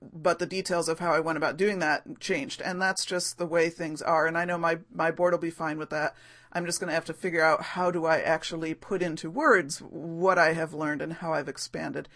but 0.00 0.40
the 0.40 0.46
details 0.46 0.88
of 0.88 0.98
how 0.98 1.12
I 1.12 1.20
went 1.20 1.38
about 1.38 1.56
doing 1.56 1.78
that 1.78 2.18
changed, 2.18 2.60
and 2.60 2.82
that's 2.82 3.04
just 3.04 3.38
the 3.38 3.46
way 3.46 3.70
things 3.70 4.02
are. 4.02 4.26
And 4.26 4.36
I 4.36 4.44
know 4.44 4.58
my 4.58 4.78
my 4.92 5.12
board 5.12 5.32
will 5.32 5.38
be 5.38 5.50
fine 5.50 5.78
with 5.78 5.90
that. 5.90 6.16
I'm 6.52 6.66
just 6.66 6.80
going 6.80 6.88
to 6.88 6.94
have 6.94 7.04
to 7.04 7.12
figure 7.12 7.44
out 7.44 7.62
how 7.62 7.90
do 7.90 8.06
I 8.06 8.18
actually 8.18 8.74
put 8.74 9.02
into 9.02 9.30
words 9.30 9.78
what 9.78 10.38
I 10.38 10.54
have 10.54 10.72
learned 10.72 11.02
and 11.02 11.12
how 11.12 11.34
I've 11.34 11.48
expanded. 11.48 12.08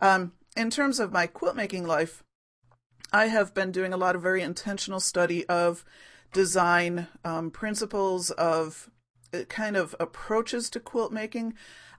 Um, 0.00 0.32
in 0.60 0.68
terms 0.68 1.00
of 1.00 1.10
my 1.10 1.26
quilt 1.26 1.56
making 1.56 1.86
life, 1.86 2.22
I 3.10 3.28
have 3.28 3.54
been 3.54 3.72
doing 3.72 3.94
a 3.94 3.96
lot 3.96 4.14
of 4.14 4.20
very 4.20 4.42
intentional 4.42 5.00
study 5.00 5.46
of 5.46 5.86
design 6.34 7.08
um, 7.24 7.50
principles, 7.50 8.30
of 8.32 8.90
uh, 9.32 9.44
kind 9.44 9.74
of 9.74 9.96
approaches 9.98 10.68
to 10.70 10.78
quilt 10.78 11.12
making. 11.12 11.54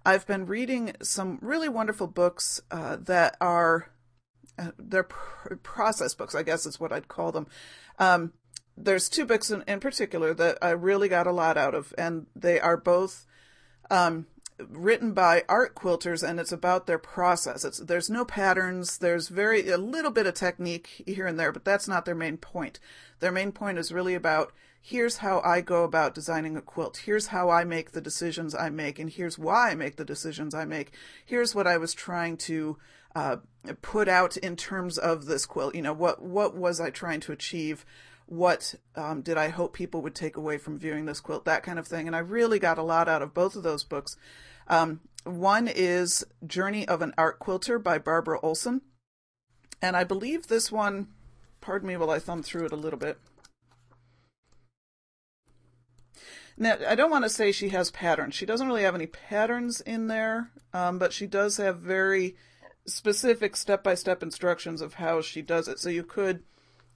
I've 0.06 0.28
been 0.28 0.46
reading 0.46 0.94
some 1.02 1.40
really 1.42 1.70
wonderful 1.70 2.06
books 2.06 2.62
uh, 2.70 2.98
that 2.98 3.36
are 3.42 3.90
uh, 4.60 4.72
they're 4.78 5.04
pr- 5.04 5.56
process 5.56 6.14
books, 6.14 6.36
I 6.36 6.44
guess 6.44 6.68
is 6.68 6.80
what 6.80 6.92
I'd 6.92 7.08
call 7.08 7.32
them. 7.32 7.48
Um, 7.98 8.34
there's 8.78 9.10
two 9.10 9.26
books 9.26 9.50
in, 9.50 9.64
in 9.68 9.80
particular 9.80 10.36
that 10.36 10.60
I 10.62 10.70
really 10.70 11.10
got 11.10 11.26
a 11.26 11.32
lot 11.32 11.58
out 11.58 11.74
of, 11.74 11.96
and 11.98 12.28
they 12.36 12.60
are 12.60 12.78
both 12.78 13.26
um, 13.90 14.28
written 14.70 15.14
by 15.14 15.44
art 15.48 15.76
quilters, 15.76 16.28
and 16.28 16.40
it's 16.40 16.52
about 16.52 16.88
their 16.88 16.98
process. 16.98 17.66
It's 17.66 17.80
there's 17.80 18.10
no 18.10 18.26
patterns. 18.26 18.98
There's 18.98 19.28
very 19.28 19.70
a 19.70 19.78
little 19.78 20.12
bit 20.12 20.28
of 20.28 20.34
technique 20.34 21.04
here 21.06 21.28
and 21.28 21.40
there, 21.40 21.52
but 21.52 21.66
that's 21.66 21.88
not 21.88 22.06
their 22.06 22.16
main 22.16 22.38
point. 22.38 22.80
Their 23.20 23.32
main 23.32 23.52
point 23.52 23.78
is 23.78 23.92
really 23.92 24.16
about 24.16 24.52
here's 24.82 25.18
how 25.18 25.42
I 25.42 25.62
go 25.62 25.84
about 25.84 26.16
designing 26.16 26.58
a 26.58 26.62
quilt. 26.62 27.04
Here's 27.06 27.28
how 27.28 27.50
I 27.50 27.64
make 27.64 27.92
the 27.92 28.02
decisions 28.02 28.56
I 28.56 28.70
make, 28.70 29.00
and 29.00 29.10
here's 29.10 29.38
why 29.38 29.72
I 29.72 29.76
make 29.76 29.98
the 29.98 30.06
decisions 30.06 30.54
I 30.54 30.66
make. 30.66 30.92
Here's 31.26 31.54
what 31.54 31.68
I 31.68 31.78
was 31.78 31.94
trying 31.94 32.38
to 32.38 32.78
uh, 33.16 33.38
put 33.82 34.08
out 34.08 34.38
in 34.38 34.56
terms 34.56 34.98
of 34.98 35.26
this 35.26 35.46
quilt. 35.46 35.76
You 35.76 35.82
know, 35.82 35.94
what 35.94 36.22
what 36.22 36.56
was 36.56 36.80
I 36.80 36.90
trying 36.90 37.20
to 37.22 37.32
achieve? 37.32 37.86
what 38.32 38.76
um, 38.96 39.22
did 39.22 39.38
I 39.38 39.50
hope 39.50 39.74
people 39.74 40.02
would 40.04 40.16
take 40.16 40.38
away 40.38 40.58
from 40.58 40.80
viewing 40.80 41.04
this 41.04 41.20
quilt, 41.20 41.44
that 41.44 41.64
kind 41.64 41.78
of 41.78 41.86
thing. 41.86 42.08
And 42.08 42.16
I 42.16 42.20
really 42.20 42.60
got 42.60 42.78
a 42.78 42.82
lot 42.82 43.10
out 43.10 43.22
of 43.22 43.34
both 43.34 43.58
of 43.58 43.64
those 43.64 43.84
books. 43.84 44.16
Um, 44.68 45.02
one 45.24 45.68
is 45.68 46.26
Journey 46.46 46.88
of 46.88 47.02
an 47.02 47.14
Art 47.18 47.40
Quilter 47.40 47.80
by 47.80 47.98
Barbara 47.98 48.40
Olson. 48.42 48.82
And 49.82 49.96
I 49.96 50.04
believe 50.04 50.48
this 50.48 50.72
one, 50.72 51.08
pardon 51.60 51.88
me 51.88 51.98
while 51.98 52.10
I 52.10 52.20
thumb 52.20 52.44
through 52.44 52.66
it 52.66 52.72
a 52.72 52.78
little 52.78 53.00
bit. 53.00 53.20
Now, 56.58 56.78
I 56.88 56.96
don't 56.96 57.10
want 57.10 57.24
to 57.24 57.30
say 57.30 57.52
she 57.52 57.70
has 57.70 57.92
patterns. 57.92 58.36
She 58.36 58.46
doesn't 58.46 58.68
really 58.68 58.84
have 58.84 58.94
any 58.94 59.08
patterns 59.08 59.82
in 59.82 60.08
there, 60.08 60.52
um, 60.74 61.00
but 61.00 61.14
she 61.14 61.26
does 61.26 61.58
have 61.58 61.80
very 61.80 62.36
specific 62.86 63.56
step 63.56 63.84
by 63.84 63.96
step 63.96 64.22
instructions 64.22 64.82
of 64.82 64.96
how 64.96 65.22
she 65.22 65.42
does 65.42 65.68
it. 65.68 65.80
So 65.80 65.90
you 65.90 66.04
could 66.04 66.44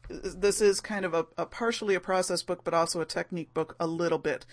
this 0.08 0.62
is 0.62 0.82
kind 0.82 1.06
of 1.06 1.14
a, 1.14 1.26
a, 1.38 1.46
partially 1.46 1.96
a 1.96 2.00
process 2.00 2.44
book, 2.44 2.64
but 2.64 2.74
also 2.74 3.02
a 3.02 3.06
technique 3.06 3.54
book 3.54 3.76
a 3.80 3.88
little 3.88 4.20
bit. 4.20 4.46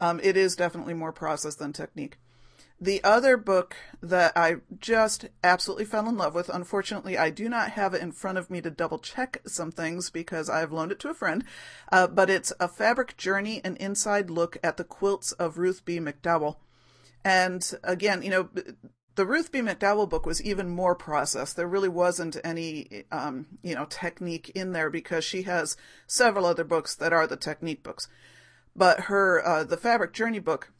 Um, 0.00 0.20
it 0.22 0.36
is 0.36 0.56
definitely 0.56 0.94
more 0.94 1.12
process 1.12 1.54
than 1.54 1.72
technique. 1.72 2.18
The 2.78 3.02
other 3.02 3.38
book 3.38 3.74
that 4.02 4.36
I 4.36 4.56
just 4.78 5.26
absolutely 5.42 5.86
fell 5.86 6.08
in 6.08 6.18
love 6.18 6.34
with, 6.34 6.50
unfortunately, 6.50 7.16
I 7.16 7.30
do 7.30 7.48
not 7.48 7.70
have 7.70 7.94
it 7.94 8.02
in 8.02 8.12
front 8.12 8.36
of 8.36 8.50
me 8.50 8.60
to 8.60 8.70
double 8.70 8.98
check 8.98 9.40
some 9.46 9.72
things 9.72 10.10
because 10.10 10.50
I've 10.50 10.72
loaned 10.72 10.92
it 10.92 11.00
to 11.00 11.08
a 11.08 11.14
friend, 11.14 11.42
uh, 11.90 12.06
but 12.06 12.28
it's 12.28 12.52
A 12.60 12.68
Fabric 12.68 13.16
Journey, 13.16 13.62
an 13.64 13.76
inside 13.76 14.28
look 14.28 14.58
at 14.62 14.76
the 14.76 14.84
quilts 14.84 15.32
of 15.32 15.56
Ruth 15.56 15.86
B. 15.86 15.98
McDowell. 15.98 16.56
And 17.24 17.72
again, 17.82 18.22
you 18.22 18.30
know, 18.30 18.50
the 19.14 19.26
Ruth 19.26 19.50
B. 19.50 19.60
McDowell 19.60 20.08
book 20.08 20.26
was 20.26 20.42
even 20.42 20.68
more 20.68 20.94
processed. 20.94 21.56
There 21.56 21.66
really 21.66 21.88
wasn't 21.88 22.36
any, 22.44 23.04
um, 23.10 23.46
you 23.62 23.74
know, 23.74 23.86
technique 23.86 24.50
in 24.54 24.72
there 24.72 24.90
because 24.90 25.24
she 25.24 25.42
has 25.42 25.78
several 26.06 26.44
other 26.44 26.64
books 26.64 26.94
that 26.94 27.14
are 27.14 27.26
the 27.26 27.38
technique 27.38 27.82
books. 27.82 28.06
But 28.76 29.00
her, 29.04 29.42
uh, 29.44 29.64
the 29.64 29.78
Fabric 29.78 30.12
Journey 30.12 30.40
book 30.40 30.72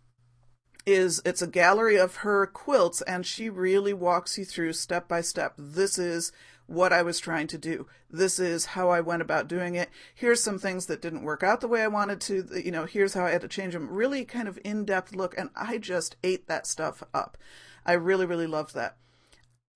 is, 0.87 1.21
it's 1.25 1.43
a 1.43 1.47
gallery 1.47 1.97
of 1.97 2.17
her 2.17 2.47
quilts 2.47 3.03
and 3.03 3.27
she 3.27 3.51
really 3.51 3.93
walks 3.93 4.39
you 4.39 4.45
through 4.45 4.73
step 4.73 5.09
by 5.09 5.21
step. 5.21 5.55
This 5.59 5.99
is 5.99 6.33
what 6.67 6.93
I 6.93 7.03
was 7.03 7.19
trying 7.19 7.47
to 7.49 7.59
do. 7.59 7.87
This 8.11 8.39
is 8.39 8.67
how 8.67 8.91
I 8.91 9.01
went 9.01 9.23
about 9.23 9.49
doing 9.49 9.75
it. 9.75 9.91
Here's 10.15 10.43
some 10.43 10.59
things 10.59 10.87
that 10.87 11.03
didn't 11.03 11.23
work 11.23 11.43
out 11.43 11.61
the 11.61 11.69
way 11.69 11.83
I 11.83 11.89
wanted 11.89 12.21
to. 12.23 12.47
You 12.65 12.71
know, 12.71 12.87
here's 12.87 13.15
how 13.15 13.25
I 13.25 13.31
had 13.31 13.43
to 13.43 13.49
change 13.49 13.73
them. 13.73 13.89
Really 13.89 14.25
kind 14.25 14.49
of 14.49 14.59
in-depth 14.65 15.15
look. 15.15 15.37
And 15.39 15.51
I 15.55 15.79
just 15.79 16.17
ate 16.25 16.49
that 16.49 16.67
stuff 16.67 17.03
up. 17.15 17.39
I 17.85 17.93
really, 17.93 18.27
really 18.27 18.49
loved 18.49 18.75
that. 18.75 18.97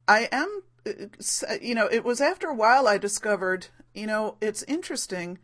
I 0.08 0.28
am, 0.32 0.62
uh, 0.84 0.90
uh, 1.48 1.54
you 1.62 1.74
know, 1.76 1.86
it 1.86 2.04
was 2.04 2.20
after 2.20 2.48
a 2.48 2.54
while 2.54 2.88
I 2.88 2.98
discovered, 2.98 3.68
you 3.94 4.06
know, 4.06 4.36
it's 4.40 4.64
interesting. 4.64 5.38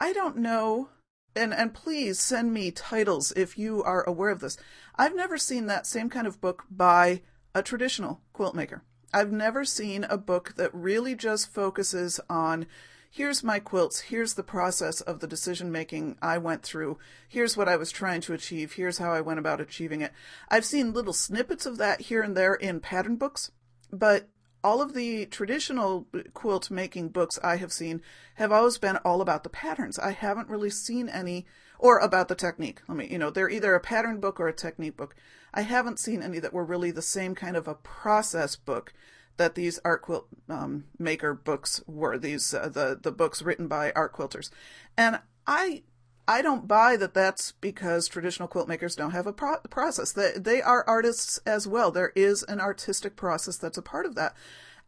I 0.00 0.12
don't 0.12 0.36
know, 0.36 0.88
and 1.34 1.52
and 1.54 1.74
please 1.74 2.18
send 2.18 2.52
me 2.52 2.70
titles 2.70 3.32
if 3.32 3.58
you 3.58 3.82
are 3.82 4.02
aware 4.04 4.30
of 4.30 4.40
this. 4.40 4.56
I've 4.96 5.14
never 5.14 5.38
seen 5.38 5.66
that 5.66 5.86
same 5.86 6.10
kind 6.10 6.26
of 6.26 6.40
book 6.40 6.64
by 6.70 7.22
a 7.54 7.62
traditional 7.62 8.20
quilt 8.32 8.54
maker. 8.54 8.82
I've 9.14 9.32
never 9.32 9.64
seen 9.64 10.04
a 10.04 10.16
book 10.16 10.54
that 10.56 10.74
really 10.74 11.14
just 11.14 11.52
focuses 11.52 12.18
on 12.30 12.66
here's 13.10 13.44
my 13.44 13.58
quilts, 13.58 14.00
here's 14.00 14.34
the 14.34 14.42
process 14.42 15.02
of 15.02 15.20
the 15.20 15.26
decision 15.26 15.70
making 15.70 16.16
I 16.22 16.38
went 16.38 16.62
through, 16.62 16.98
here's 17.28 17.56
what 17.56 17.68
I 17.68 17.76
was 17.76 17.92
trying 17.92 18.22
to 18.22 18.32
achieve, 18.32 18.72
here's 18.72 18.96
how 18.96 19.12
I 19.12 19.20
went 19.20 19.38
about 19.38 19.60
achieving 19.60 20.00
it. 20.00 20.12
I've 20.48 20.64
seen 20.64 20.94
little 20.94 21.12
snippets 21.12 21.66
of 21.66 21.76
that 21.76 22.00
here 22.02 22.22
and 22.22 22.34
there 22.34 22.54
in 22.54 22.80
pattern 22.80 23.16
books, 23.16 23.50
but 23.92 24.28
all 24.64 24.80
of 24.80 24.94
the 24.94 25.26
traditional 25.26 26.06
quilt 26.34 26.70
making 26.70 27.08
books 27.08 27.38
I 27.42 27.56
have 27.56 27.72
seen 27.72 28.02
have 28.36 28.52
always 28.52 28.78
been 28.78 28.96
all 28.98 29.20
about 29.20 29.42
the 29.42 29.50
patterns. 29.50 29.98
I 29.98 30.12
haven't 30.12 30.48
really 30.48 30.70
seen 30.70 31.08
any, 31.08 31.46
or 31.78 31.98
about 31.98 32.28
the 32.28 32.34
technique. 32.34 32.80
Let 32.88 32.96
me, 32.96 33.08
you 33.10 33.18
know, 33.18 33.30
they're 33.30 33.50
either 33.50 33.74
a 33.74 33.80
pattern 33.80 34.20
book 34.20 34.38
or 34.38 34.48
a 34.48 34.52
technique 34.52 34.96
book. 34.96 35.14
I 35.52 35.62
haven't 35.62 35.98
seen 35.98 36.22
any 36.22 36.38
that 36.38 36.52
were 36.52 36.64
really 36.64 36.90
the 36.90 37.02
same 37.02 37.34
kind 37.34 37.56
of 37.56 37.68
a 37.68 37.74
process 37.74 38.56
book 38.56 38.92
that 39.36 39.54
these 39.54 39.80
art 39.84 40.02
quilt 40.02 40.28
um, 40.48 40.84
maker 40.98 41.34
books 41.34 41.82
were 41.86 42.18
these 42.18 42.54
uh, 42.54 42.68
the 42.68 42.98
the 43.00 43.12
books 43.12 43.42
written 43.42 43.66
by 43.66 43.92
art 43.92 44.14
quilters, 44.14 44.50
and 44.96 45.20
I 45.46 45.82
I 46.28 46.40
don't 46.40 46.68
buy 46.68 46.96
that 46.96 47.14
that's 47.14 47.52
because 47.52 48.06
traditional 48.08 48.48
quilt 48.48 48.68
makers 48.68 48.94
don't 48.94 49.10
have 49.10 49.26
a 49.26 49.32
pro- 49.32 49.58
process. 49.70 50.12
They 50.12 50.32
they 50.36 50.62
are 50.62 50.84
artists 50.86 51.38
as 51.44 51.66
well. 51.66 51.90
There 51.90 52.12
is 52.14 52.42
an 52.44 52.60
artistic 52.60 53.16
process 53.16 53.56
that's 53.56 53.78
a 53.78 53.82
part 53.82 54.06
of 54.06 54.14
that. 54.14 54.34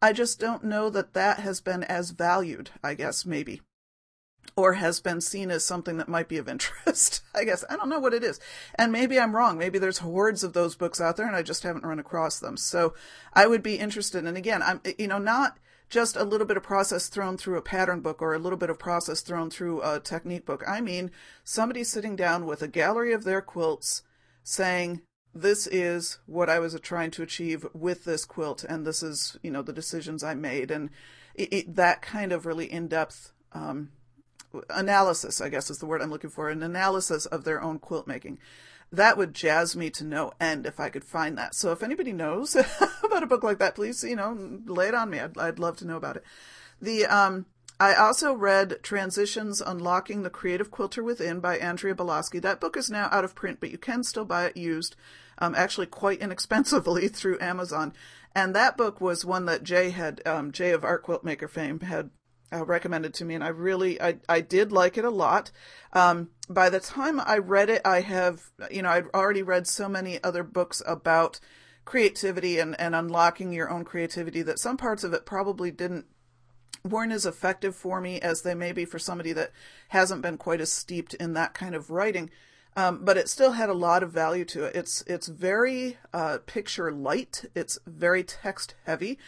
I 0.00 0.12
just 0.12 0.38
don't 0.38 0.64
know 0.64 0.90
that 0.90 1.14
that 1.14 1.40
has 1.40 1.60
been 1.60 1.82
as 1.84 2.10
valued. 2.10 2.70
I 2.82 2.94
guess 2.94 3.26
maybe 3.26 3.62
or 4.56 4.74
has 4.74 5.00
been 5.00 5.20
seen 5.20 5.50
as 5.50 5.64
something 5.64 5.96
that 5.96 6.08
might 6.08 6.28
be 6.28 6.38
of 6.38 6.48
interest. 6.48 7.22
I 7.34 7.44
guess 7.44 7.64
I 7.68 7.76
don't 7.76 7.88
know 7.88 7.98
what 7.98 8.14
it 8.14 8.22
is. 8.22 8.38
And 8.76 8.92
maybe 8.92 9.18
I'm 9.18 9.34
wrong. 9.34 9.58
Maybe 9.58 9.78
there's 9.78 9.98
hordes 9.98 10.44
of 10.44 10.52
those 10.52 10.76
books 10.76 11.00
out 11.00 11.16
there 11.16 11.26
and 11.26 11.36
I 11.36 11.42
just 11.42 11.62
haven't 11.62 11.84
run 11.84 11.98
across 11.98 12.38
them. 12.38 12.56
So 12.56 12.94
I 13.32 13.46
would 13.46 13.62
be 13.62 13.76
interested. 13.76 14.24
And 14.24 14.36
again, 14.36 14.62
I'm, 14.62 14.80
you 14.98 15.08
know, 15.08 15.18
not 15.18 15.58
just 15.88 16.16
a 16.16 16.24
little 16.24 16.46
bit 16.46 16.56
of 16.56 16.62
process 16.62 17.08
thrown 17.08 17.36
through 17.36 17.56
a 17.56 17.62
pattern 17.62 18.00
book 18.00 18.20
or 18.20 18.34
a 18.34 18.38
little 18.38 18.58
bit 18.58 18.70
of 18.70 18.78
process 18.78 19.20
thrown 19.20 19.50
through 19.50 19.82
a 19.82 20.00
technique 20.00 20.46
book. 20.46 20.62
I 20.66 20.80
mean, 20.80 21.10
somebody 21.44 21.84
sitting 21.84 22.16
down 22.16 22.46
with 22.46 22.62
a 22.62 22.68
gallery 22.68 23.12
of 23.12 23.24
their 23.24 23.40
quilts 23.40 24.02
saying, 24.42 25.02
this 25.34 25.66
is 25.66 26.18
what 26.26 26.48
I 26.48 26.58
was 26.60 26.78
trying 26.80 27.10
to 27.12 27.22
achieve 27.22 27.66
with 27.74 28.04
this 28.04 28.24
quilt, 28.24 28.64
and 28.64 28.86
this 28.86 29.02
is, 29.02 29.36
you 29.42 29.50
know, 29.50 29.62
the 29.62 29.72
decisions 29.72 30.22
I 30.22 30.34
made, 30.34 30.70
and 30.70 30.90
it, 31.34 31.52
it, 31.52 31.76
that 31.76 32.02
kind 32.02 32.32
of 32.32 32.46
really 32.46 32.70
in-depth 32.70 33.32
um, 33.52 33.90
analysis, 34.70 35.40
I 35.40 35.48
guess 35.48 35.70
is 35.70 35.78
the 35.78 35.86
word 35.86 36.02
I'm 36.02 36.10
looking 36.10 36.30
for, 36.30 36.48
an 36.48 36.62
analysis 36.62 37.26
of 37.26 37.42
their 37.42 37.60
own 37.60 37.80
quilt 37.80 38.06
making. 38.06 38.38
That 38.94 39.16
would 39.16 39.34
jazz 39.34 39.76
me 39.76 39.90
to 39.90 40.04
no 40.04 40.32
end 40.40 40.66
if 40.66 40.78
I 40.78 40.88
could 40.88 41.04
find 41.04 41.36
that. 41.38 41.54
So 41.54 41.72
if 41.72 41.82
anybody 41.82 42.12
knows 42.12 42.54
about 43.04 43.22
a 43.22 43.26
book 43.26 43.42
like 43.42 43.58
that, 43.58 43.74
please, 43.74 44.04
you 44.04 44.16
know, 44.16 44.60
lay 44.66 44.88
it 44.88 44.94
on 44.94 45.10
me. 45.10 45.20
I'd, 45.20 45.36
I'd 45.38 45.58
love 45.58 45.76
to 45.78 45.86
know 45.86 45.96
about 45.96 46.16
it. 46.16 46.24
The, 46.80 47.06
um, 47.06 47.46
I 47.80 47.94
also 47.94 48.32
read 48.32 48.82
Transitions 48.82 49.60
Unlocking 49.60 50.22
the 50.22 50.30
Creative 50.30 50.70
Quilter 50.70 51.02
Within 51.02 51.40
by 51.40 51.58
Andrea 51.58 51.94
Balosky. 51.94 52.40
That 52.40 52.60
book 52.60 52.76
is 52.76 52.88
now 52.88 53.08
out 53.10 53.24
of 53.24 53.34
print, 53.34 53.58
but 53.58 53.70
you 53.70 53.78
can 53.78 54.04
still 54.04 54.24
buy 54.24 54.46
it 54.46 54.56
used, 54.56 54.94
um, 55.38 55.54
actually 55.56 55.86
quite 55.86 56.18
inexpensively 56.22 57.08
through 57.08 57.40
Amazon. 57.40 57.92
And 58.34 58.54
that 58.54 58.76
book 58.76 59.00
was 59.00 59.24
one 59.24 59.46
that 59.46 59.64
Jay 59.64 59.90
had, 59.90 60.22
um, 60.26 60.52
Jay 60.52 60.70
of 60.70 60.84
Art 60.84 61.02
Quilt 61.02 61.24
Maker 61.24 61.48
fame 61.48 61.80
had 61.80 62.10
uh, 62.52 62.64
recommended 62.64 63.14
to 63.14 63.24
me, 63.24 63.34
and 63.34 63.44
I 63.44 63.48
really, 63.48 64.00
I, 64.00 64.16
I 64.28 64.40
did 64.40 64.72
like 64.72 64.96
it 64.98 65.04
a 65.04 65.10
lot. 65.10 65.50
Um, 65.92 66.30
by 66.48 66.70
the 66.70 66.80
time 66.80 67.20
I 67.20 67.38
read 67.38 67.70
it, 67.70 67.82
I 67.84 68.00
have, 68.00 68.50
you 68.70 68.82
know, 68.82 68.90
I'd 68.90 69.06
already 69.14 69.42
read 69.42 69.66
so 69.66 69.88
many 69.88 70.22
other 70.22 70.42
books 70.42 70.82
about 70.86 71.40
creativity 71.84 72.58
and, 72.58 72.78
and 72.80 72.94
unlocking 72.94 73.52
your 73.52 73.70
own 73.70 73.84
creativity 73.84 74.42
that 74.42 74.58
some 74.58 74.76
parts 74.76 75.04
of 75.04 75.12
it 75.12 75.26
probably 75.26 75.70
didn't 75.70 76.06
weren't 76.82 77.12
as 77.12 77.24
effective 77.24 77.74
for 77.74 77.98
me 77.98 78.20
as 78.20 78.42
they 78.42 78.54
may 78.54 78.70
be 78.70 78.84
for 78.84 78.98
somebody 78.98 79.32
that 79.32 79.50
hasn't 79.88 80.20
been 80.20 80.36
quite 80.36 80.60
as 80.60 80.70
steeped 80.70 81.14
in 81.14 81.32
that 81.32 81.54
kind 81.54 81.74
of 81.74 81.90
writing. 81.90 82.30
Um, 82.76 83.04
but 83.04 83.16
it 83.16 83.28
still 83.28 83.52
had 83.52 83.68
a 83.68 83.74
lot 83.74 84.02
of 84.02 84.12
value 84.12 84.44
to 84.46 84.64
it. 84.64 84.74
It's 84.74 85.02
it's 85.06 85.28
very 85.28 85.96
uh, 86.12 86.38
picture 86.44 86.90
light. 86.92 87.44
It's 87.54 87.78
very 87.86 88.24
text 88.24 88.74
heavy. 88.84 89.18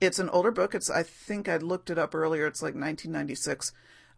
It's 0.00 0.18
an 0.18 0.28
older 0.30 0.50
book. 0.50 0.74
It's 0.74 0.90
I 0.90 1.02
think 1.02 1.48
I 1.48 1.56
looked 1.56 1.90
it 1.90 1.98
up 1.98 2.14
earlier. 2.14 2.46
It's 2.46 2.62
like 2.62 2.74
1996 2.74 3.72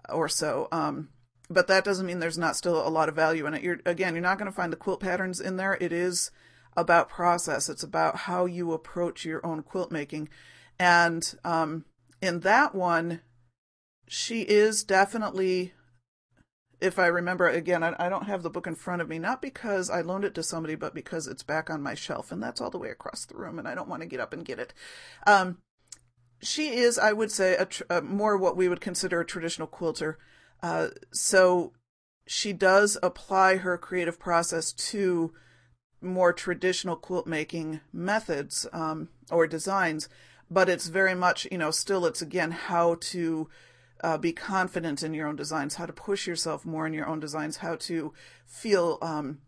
or 0.09 0.28
so. 0.28 0.68
Um, 0.73 1.11
but 1.49 1.68
that 1.68 1.85
doesn't 1.85 2.06
mean 2.06 2.18
there's 2.18 2.38
not 2.38 2.56
still 2.56 2.87
a 2.87 2.90
lot 2.90 3.09
of 3.09 3.14
value 3.14 3.47
in 3.47 3.54
it. 3.54 3.62
You're 3.62 3.80
again, 3.87 4.14
you're 4.14 4.23
not 4.23 4.38
going 4.38 4.50
to 4.50 4.56
find 4.56 4.73
the 4.73 4.76
quilt 4.76 5.00
patterns 5.00 5.40
in 5.40 5.56
there. 5.56 5.78
It 5.80 5.92
is 5.92 6.30
about 6.76 7.09
process. 7.09 7.68
It's 7.68 7.83
about 7.83 8.16
how 8.16 8.47
you 8.47 8.73
approach 8.73 9.25
your 9.25 9.45
own 9.47 9.62
quilt 9.62 9.92
making, 9.92 10.28
and 10.78 11.35
um, 11.45 11.85
in 12.21 12.40
that 12.40 12.75
one, 12.75 13.21
she 14.09 14.42
is 14.42 14.83
definitely 14.83 15.73
if 16.80 16.99
I 16.99 17.06
remember 17.06 17.49
again, 17.49 17.83
I, 17.83 18.09
don't 18.09 18.26
have 18.26 18.42
the 18.42 18.50
book 18.50 18.66
in 18.66 18.75
front 18.75 19.00
of 19.00 19.09
me, 19.09 19.18
not 19.18 19.40
because 19.40 19.88
I 19.88 20.02
loaned 20.02 20.25
it 20.25 20.35
to 20.35 20.42
somebody, 20.42 20.75
but 20.75 20.95
because 20.95 21.26
it's 21.26 21.42
back 21.42 21.71
on 21.71 21.83
my 21.83 21.95
shelf, 21.95 22.30
and 22.30 22.42
that's 22.42 22.61
all 22.61 22.71
the 22.71 22.78
way 22.78 22.90
across 22.90 23.25
the 23.25 23.37
room, 23.37 23.59
and 23.59 23.66
I 23.66 23.75
don't 23.75 23.88
want 23.88 24.02
to 24.02 24.09
get 24.09 24.21
up 24.21 24.35
and 24.35 24.45
get 24.45 24.59
it. 24.59 24.75
Um, 25.26 25.59
she 26.43 26.76
is, 26.76 26.99
I 26.99 27.12
would 27.12 27.31
say, 27.31 27.57
a, 27.57 27.66
tr- 27.66 27.85
more 28.02 28.37
what 28.37 28.57
we 28.57 28.69
would 28.69 28.81
consider 28.81 29.21
a 29.21 29.26
traditional 29.26 29.69
quilter. 29.69 30.19
Uh, 30.62 30.88
so 31.12 31.73
she 32.26 32.52
does 32.52 32.99
apply 33.02 33.57
her 33.57 33.78
creative 33.78 34.19
process 34.19 34.73
to 34.73 35.33
more 36.00 36.33
traditional 36.33 36.97
quilt 36.97 37.26
making 37.26 37.81
methods 37.93 38.66
um, 38.73 39.09
or 39.31 39.47
designs, 39.47 40.09
but 40.50 40.69
it's 40.69 40.88
very 40.88 41.14
much, 41.14 41.47
you 41.50 41.59
know, 41.59 41.71
still 41.71 42.07
it's 42.07 42.23
again 42.23 42.50
how 42.50 42.97
to 43.00 43.49
uh, 44.02 44.19
be 44.19 44.33
confident 44.33 45.02
in 45.02 45.14
your 45.14 45.26
own 45.26 45.37
designs, 45.37 45.76
how 45.76 45.87
to 45.87 45.93
push 45.93 46.26
yourself 46.26 46.64
more 46.64 46.87
in 46.87 46.93
your 46.93 47.07
own 47.07 47.19
designs, 47.19 47.59
how 47.59 47.76
to 47.76 48.12
feel 48.45 48.99
um, 49.00 49.38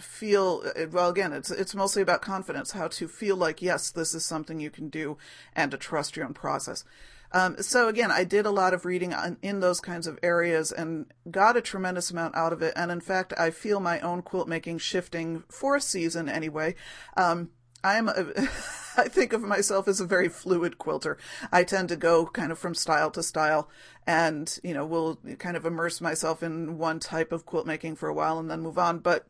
feel 0.00 0.64
well 0.90 1.08
again 1.08 1.32
it's 1.32 1.50
it's 1.50 1.74
mostly 1.74 2.02
about 2.02 2.22
confidence 2.22 2.72
how 2.72 2.88
to 2.88 3.08
feel 3.08 3.36
like 3.36 3.60
yes 3.60 3.90
this 3.90 4.14
is 4.14 4.24
something 4.24 4.60
you 4.60 4.70
can 4.70 4.88
do 4.88 5.16
and 5.54 5.70
to 5.70 5.76
trust 5.76 6.16
your 6.16 6.24
own 6.26 6.34
process 6.34 6.84
um, 7.32 7.60
so 7.60 7.88
again 7.88 8.10
i 8.10 8.24
did 8.24 8.46
a 8.46 8.50
lot 8.50 8.72
of 8.72 8.84
reading 8.84 9.12
on, 9.12 9.36
in 9.42 9.60
those 9.60 9.80
kinds 9.80 10.06
of 10.06 10.18
areas 10.22 10.72
and 10.72 11.06
got 11.30 11.56
a 11.56 11.60
tremendous 11.60 12.10
amount 12.10 12.34
out 12.36 12.52
of 12.52 12.62
it 12.62 12.72
and 12.76 12.90
in 12.90 13.00
fact 13.00 13.32
i 13.38 13.50
feel 13.50 13.80
my 13.80 14.00
own 14.00 14.22
quilt 14.22 14.48
making 14.48 14.78
shifting 14.78 15.42
for 15.48 15.76
a 15.76 15.80
season 15.80 16.28
anyway 16.28 16.74
um, 17.16 17.50
i'm 17.82 18.08
a, 18.08 18.26
I 18.96 19.08
think 19.08 19.32
of 19.32 19.42
myself 19.42 19.88
as 19.88 20.00
a 20.00 20.06
very 20.06 20.28
fluid 20.28 20.78
quilter. 20.78 21.18
I 21.50 21.64
tend 21.64 21.88
to 21.88 21.96
go 21.96 22.26
kind 22.26 22.52
of 22.52 22.58
from 22.58 22.74
style 22.74 23.10
to 23.12 23.22
style 23.22 23.68
and, 24.06 24.56
you 24.62 24.74
know, 24.74 24.86
will 24.86 25.18
kind 25.38 25.56
of 25.56 25.66
immerse 25.66 26.00
myself 26.00 26.42
in 26.42 26.78
one 26.78 27.00
type 27.00 27.32
of 27.32 27.46
quilt 27.46 27.66
making 27.66 27.96
for 27.96 28.08
a 28.08 28.14
while 28.14 28.38
and 28.38 28.50
then 28.50 28.60
move 28.60 28.78
on. 28.78 28.98
But 28.98 29.26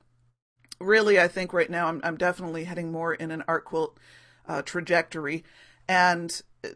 really, 0.80 1.20
I 1.20 1.28
think 1.28 1.52
right 1.52 1.70
now 1.70 1.88
I'm, 1.88 2.00
I'm 2.04 2.16
definitely 2.16 2.64
heading 2.64 2.92
more 2.92 3.14
in 3.14 3.30
an 3.30 3.44
art 3.48 3.64
quilt 3.64 3.98
uh, 4.48 4.62
trajectory. 4.62 5.44
And 5.88 6.40
uh, 6.64 6.68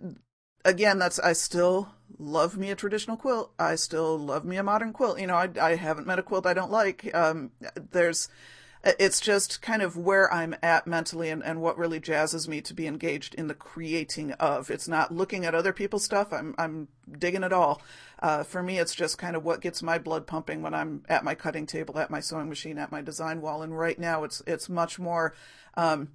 again, 0.65 0.99
that's 0.99 1.19
I 1.19 1.33
still 1.33 1.89
love 2.19 2.57
me 2.57 2.71
a 2.71 2.77
traditional 2.77 3.17
quilt. 3.17 3.53
I 3.59 3.75
still 3.75 4.19
love 4.19 4.45
me 4.45 4.57
a 4.57 4.63
modern 4.63 4.93
quilt. 4.93 5.21
You 5.21 5.27
know, 5.27 5.37
I, 5.37 5.49
I 5.61 5.77
haven't 5.77 6.07
met 6.07 6.19
a 6.19 6.23
quilt 6.23 6.47
I 6.47 6.55
don't 6.55 6.71
like. 6.71 7.15
Um, 7.15 7.53
there's 7.91 8.29
it's 8.85 9.21
just 9.21 9.61
kind 9.61 9.83
of 9.83 9.97
where 9.97 10.33
I'm 10.33 10.55
at 10.63 10.87
mentally 10.87 11.31
and, 11.31 11.43
and 11.43 11.61
what 11.61 11.77
really 11.77 12.01
jazzes 12.01 12.47
me 12.47 12.61
to 12.63 12.75
be 12.75 12.87
engaged 12.87 13.35
in 13.35 13.49
the 13.49 13.55
creating 13.55 14.33
of. 14.33 14.71
It's 14.71 14.89
not 14.89 15.13
looking 15.13 15.45
at 15.45 15.55
other 15.55 15.73
people's 15.73 16.05
stuff. 16.05 16.33
I'm 16.33 16.55
I'm 16.59 16.89
digging 17.19 17.43
it 17.43 17.53
all. 17.53 17.83
Uh, 18.21 18.43
for 18.43 18.63
me, 18.63 18.79
it's 18.79 18.95
just 18.95 19.19
kind 19.19 19.37
of 19.37 19.45
what 19.45 19.61
gets 19.61 19.83
my 19.83 19.99
blood 19.99 20.27
pumping 20.27 20.63
when 20.63 20.75
I'm 20.75 21.05
at 21.09 21.25
my 21.25 21.35
cutting 21.35 21.67
table, 21.67 21.99
at 21.99 22.11
my 22.11 22.21
sewing 22.21 22.49
machine, 22.49 22.79
at 22.79 22.93
my 22.93 23.03
design 23.03 23.41
wall. 23.41 23.63
And 23.63 23.77
right 23.77 23.99
now, 23.99 24.25
it's 24.25 24.43
it's 24.47 24.69
much 24.69 24.99
more 24.99 25.35
um, 25.75 26.11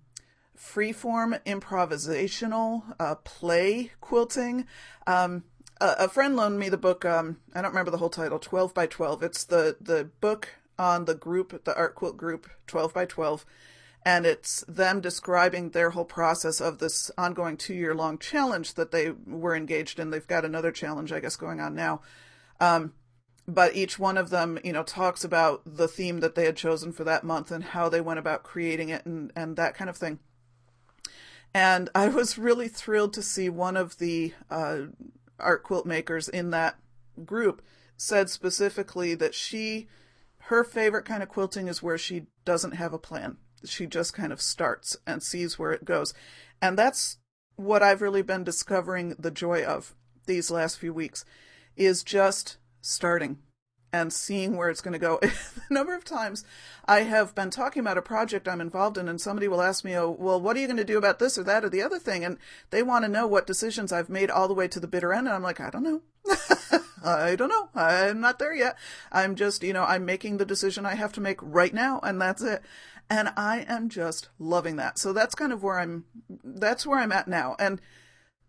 freeform, 0.57 1.41
improvisational 1.45 2.95
uh, 2.99 3.15
play 3.15 3.91
quilting. 3.99 4.67
Um, 5.05 5.43
a, 5.81 6.07
friend 6.07 6.35
loaned 6.35 6.59
me 6.59 6.69
the 6.69 6.77
book. 6.77 7.03
Um, 7.03 7.39
I 7.53 7.61
don't 7.61 7.71
remember 7.71 7.91
the 7.91 7.97
whole 7.97 8.09
title. 8.09 8.39
Twelve 8.39 8.73
by 8.73 8.87
Twelve. 8.87 9.21
It's 9.21 9.43
the 9.43 9.75
the 9.81 10.05
book 10.21 10.49
on 10.77 11.05
the 11.05 11.15
group, 11.15 11.63
the 11.63 11.75
art 11.75 11.95
quilt 11.95 12.17
group, 12.17 12.49
12 12.67 12.93
by 12.93 13.05
12. 13.05 13.45
And 14.05 14.25
it's 14.25 14.65
them 14.67 14.99
describing 14.99 15.69
their 15.69 15.91
whole 15.91 16.05
process 16.05 16.59
of 16.59 16.79
this 16.79 17.09
ongoing 17.17 17.55
two 17.55 17.73
year 17.73 17.95
long 17.95 18.17
challenge 18.17 18.73
that 18.73 18.91
they 18.91 19.11
were 19.11 19.55
engaged 19.55 19.97
in. 19.97 20.09
They've 20.09 20.27
got 20.27 20.43
another 20.43 20.71
challenge, 20.71 21.11
I 21.11 21.21
guess, 21.21 21.37
going 21.37 21.61
on 21.61 21.73
now. 21.73 22.01
Um, 22.59 22.93
but 23.47 23.75
each 23.75 23.99
one 23.99 24.17
of 24.17 24.29
them, 24.29 24.59
you 24.63 24.73
know, 24.73 24.83
talks 24.83 25.23
about 25.23 25.61
the 25.65 25.87
theme 25.87 26.19
that 26.19 26.35
they 26.35 26.45
had 26.45 26.55
chosen 26.55 26.91
for 26.91 27.03
that 27.03 27.23
month 27.23 27.51
and 27.51 27.63
how 27.63 27.89
they 27.89 28.01
went 28.01 28.19
about 28.19 28.43
creating 28.43 28.89
it 28.89 29.05
and, 29.05 29.31
and 29.35 29.55
that 29.57 29.75
kind 29.75 29.89
of 29.89 29.97
thing. 29.97 30.19
And 31.53 31.89
I 31.93 32.07
was 32.07 32.37
really 32.37 32.67
thrilled 32.67 33.13
to 33.13 33.21
see 33.21 33.49
one 33.49 33.77
of 33.77 33.99
the 33.99 34.33
uh, 34.49 34.83
art 35.39 35.63
quilt 35.63 35.85
makers 35.85 36.27
in 36.27 36.49
that 36.51 36.77
group 37.25 37.61
said 37.95 38.29
specifically 38.29 39.13
that 39.15 39.35
she 39.35 39.87
her 40.47 40.63
favorite 40.63 41.05
kind 41.05 41.23
of 41.23 41.29
quilting 41.29 41.67
is 41.67 41.81
where 41.81 41.97
she 41.97 42.27
doesn't 42.43 42.73
have 42.73 42.93
a 42.93 42.99
plan. 42.99 43.37
She 43.65 43.85
just 43.85 44.13
kind 44.13 44.33
of 44.33 44.41
starts 44.41 44.97
and 45.07 45.23
sees 45.23 45.57
where 45.57 45.71
it 45.71 45.85
goes. 45.85 46.13
And 46.61 46.77
that's 46.77 47.17
what 47.55 47.81
I've 47.81 48.01
really 48.01 48.21
been 48.21 48.43
discovering 48.43 49.15
the 49.17 49.31
joy 49.31 49.63
of 49.63 49.95
these 50.25 50.51
last 50.51 50.79
few 50.79 50.93
weeks 50.93 51.23
is 51.75 52.03
just 52.03 52.57
starting 52.81 53.39
and 53.93 54.11
seeing 54.11 54.57
where 54.57 54.69
it's 54.69 54.81
going 54.81 54.93
to 54.93 54.99
go. 54.99 55.19
the 55.21 55.29
number 55.69 55.93
of 55.93 56.03
times 56.03 56.43
I 56.85 57.01
have 57.01 57.35
been 57.35 57.51
talking 57.51 57.79
about 57.79 57.97
a 57.97 58.01
project 58.01 58.47
I'm 58.47 58.59
involved 58.59 58.97
in, 58.97 59.07
and 59.07 59.21
somebody 59.21 59.47
will 59.47 59.61
ask 59.61 59.85
me, 59.85 59.95
"Oh, 59.95 60.09
well, 60.09 60.41
what 60.41 60.57
are 60.57 60.59
you 60.59 60.67
going 60.67 60.77
to 60.77 60.83
do 60.83 60.97
about 60.97 61.19
this 61.19 61.37
or 61.37 61.43
that 61.43 61.63
or 61.63 61.69
the 61.69 61.83
other 61.83 61.99
thing?" 61.99 62.25
And 62.25 62.37
they 62.71 62.81
want 62.81 63.05
to 63.05 63.11
know 63.11 63.27
what 63.27 63.45
decisions 63.45 63.93
I've 63.93 64.09
made 64.09 64.31
all 64.31 64.47
the 64.47 64.55
way 64.55 64.67
to 64.67 64.79
the 64.79 64.87
bitter 64.87 65.13
end, 65.13 65.27
and 65.27 65.35
I'm 65.35 65.43
like, 65.43 65.61
I 65.61 65.69
don't 65.69 65.83
know. 65.83 66.01
I 67.03 67.35
don't 67.35 67.49
know. 67.49 67.69
I'm 67.75 68.21
not 68.21 68.39
there 68.39 68.55
yet. 68.55 68.77
I'm 69.11 69.35
just, 69.35 69.63
you 69.63 69.73
know, 69.73 69.83
I'm 69.83 70.05
making 70.05 70.37
the 70.37 70.45
decision 70.45 70.85
I 70.85 70.95
have 70.95 71.13
to 71.13 71.21
make 71.21 71.39
right 71.41 71.73
now, 71.73 71.99
and 72.01 72.21
that's 72.21 72.41
it. 72.41 72.61
And 73.09 73.33
I 73.35 73.65
am 73.67 73.89
just 73.89 74.29
loving 74.39 74.77
that. 74.77 74.97
So 74.97 75.13
that's 75.13 75.35
kind 75.35 75.51
of 75.51 75.61
where 75.61 75.79
I'm. 75.79 76.05
That's 76.43 76.87
where 76.87 76.99
I'm 76.99 77.11
at 77.11 77.27
now. 77.27 77.55
And 77.59 77.81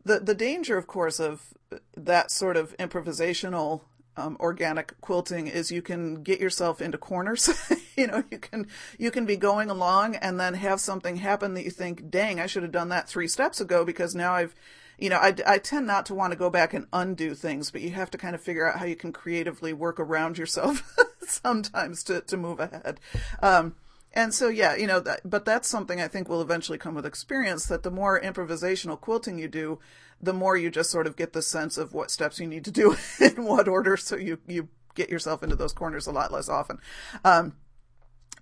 the 0.05 0.21
the 0.21 0.35
danger, 0.35 0.79
of 0.79 0.87
course, 0.87 1.19
of 1.19 1.55
that 1.97 2.31
sort 2.31 2.57
of 2.57 2.77
improvisational 2.77 3.83
um, 4.17 4.37
organic 4.39 5.01
quilting 5.01 5.49
is 5.49 5.73
you 5.73 5.83
can 5.83 6.23
get 6.23 6.41
yourself 6.41 6.81
into 6.81 6.99
corners. 6.99 7.51
you 7.97 8.07
know, 8.07 8.23
you 8.31 8.39
can 8.39 8.67
you 8.99 9.11
can 9.11 9.27
be 9.27 9.37
going 9.37 9.71
along 9.71 10.17
and 10.17 10.39
then 10.39 10.55
have 10.55 10.81
something 10.81 11.17
happen 11.17 11.55
that 11.55 11.65
you 11.65 11.71
think, 11.71 12.11
"Dang, 12.11 12.41
I 12.41 12.47
should 12.47 12.63
have 12.63 12.73
done 12.73 12.91
that 12.91 13.09
three 13.09 13.29
steps 13.29 13.61
ago," 13.61 13.85
because 13.85 14.15
now 14.15 14.35
I've 14.35 14.55
you 14.99 15.11
know, 15.11 15.17
I, 15.17 15.35
I 15.47 15.59
tend 15.59 15.87
not 15.87 16.07
to 16.07 16.15
want 16.15 16.33
to 16.33 16.39
go 16.39 16.51
back 16.51 16.75
and 16.75 16.87
undo 16.93 17.35
things, 17.35 17.71
but 17.71 17.81
you 17.81 17.91
have 17.91 18.11
to 18.13 18.19
kind 18.19 18.35
of 18.35 18.41
figure 18.41 18.69
out 18.69 18.79
how 18.79 18.85
you 18.85 18.97
can 18.97 19.13
creatively 19.13 19.73
work 19.73 19.99
around 19.99 20.39
yourself 20.39 20.97
sometimes 21.27 22.03
to, 22.05 22.21
to 22.23 22.37
move 22.37 22.61
ahead. 22.61 23.01
Um, 23.43 23.75
and 24.13 24.33
so, 24.33 24.49
yeah, 24.49 24.77
you 24.77 24.87
know, 24.87 25.01
that, 25.01 25.29
but 25.29 25.45
that's 25.45 25.69
something 25.69 26.01
I 26.01 26.07
think 26.07 26.29
will 26.29 26.41
eventually 26.41 26.79
come 26.79 26.95
with 26.95 27.05
experience 27.05 27.67
that 27.67 27.83
the 27.83 27.91
more 27.91 28.21
improvisational 28.21 29.01
quilting 29.01 29.39
you 29.39 29.49
do, 29.49 29.81
the 30.21 30.33
more 30.33 30.57
you 30.57 30.71
just 30.71 30.91
sort 30.91 31.09
of 31.09 31.17
get 31.17 31.33
the 31.33 31.43
sense 31.43 31.77
of 31.77 31.93
what 31.93 32.13
steps 32.13 32.39
you 32.39 32.47
need 32.47 32.65
to 32.65 32.71
do 32.71 32.97
in 33.21 33.45
what 33.45 33.67
order. 33.67 33.97
So 33.97 34.17
you, 34.17 34.39
you 34.47 34.69
get 34.95 35.11
yourself 35.11 35.43
into 35.43 35.57
those 35.57 35.73
corners 35.73 36.07
a 36.07 36.13
lot 36.13 36.33
less 36.33 36.49
often. 36.49 36.79
Um, 37.25 37.55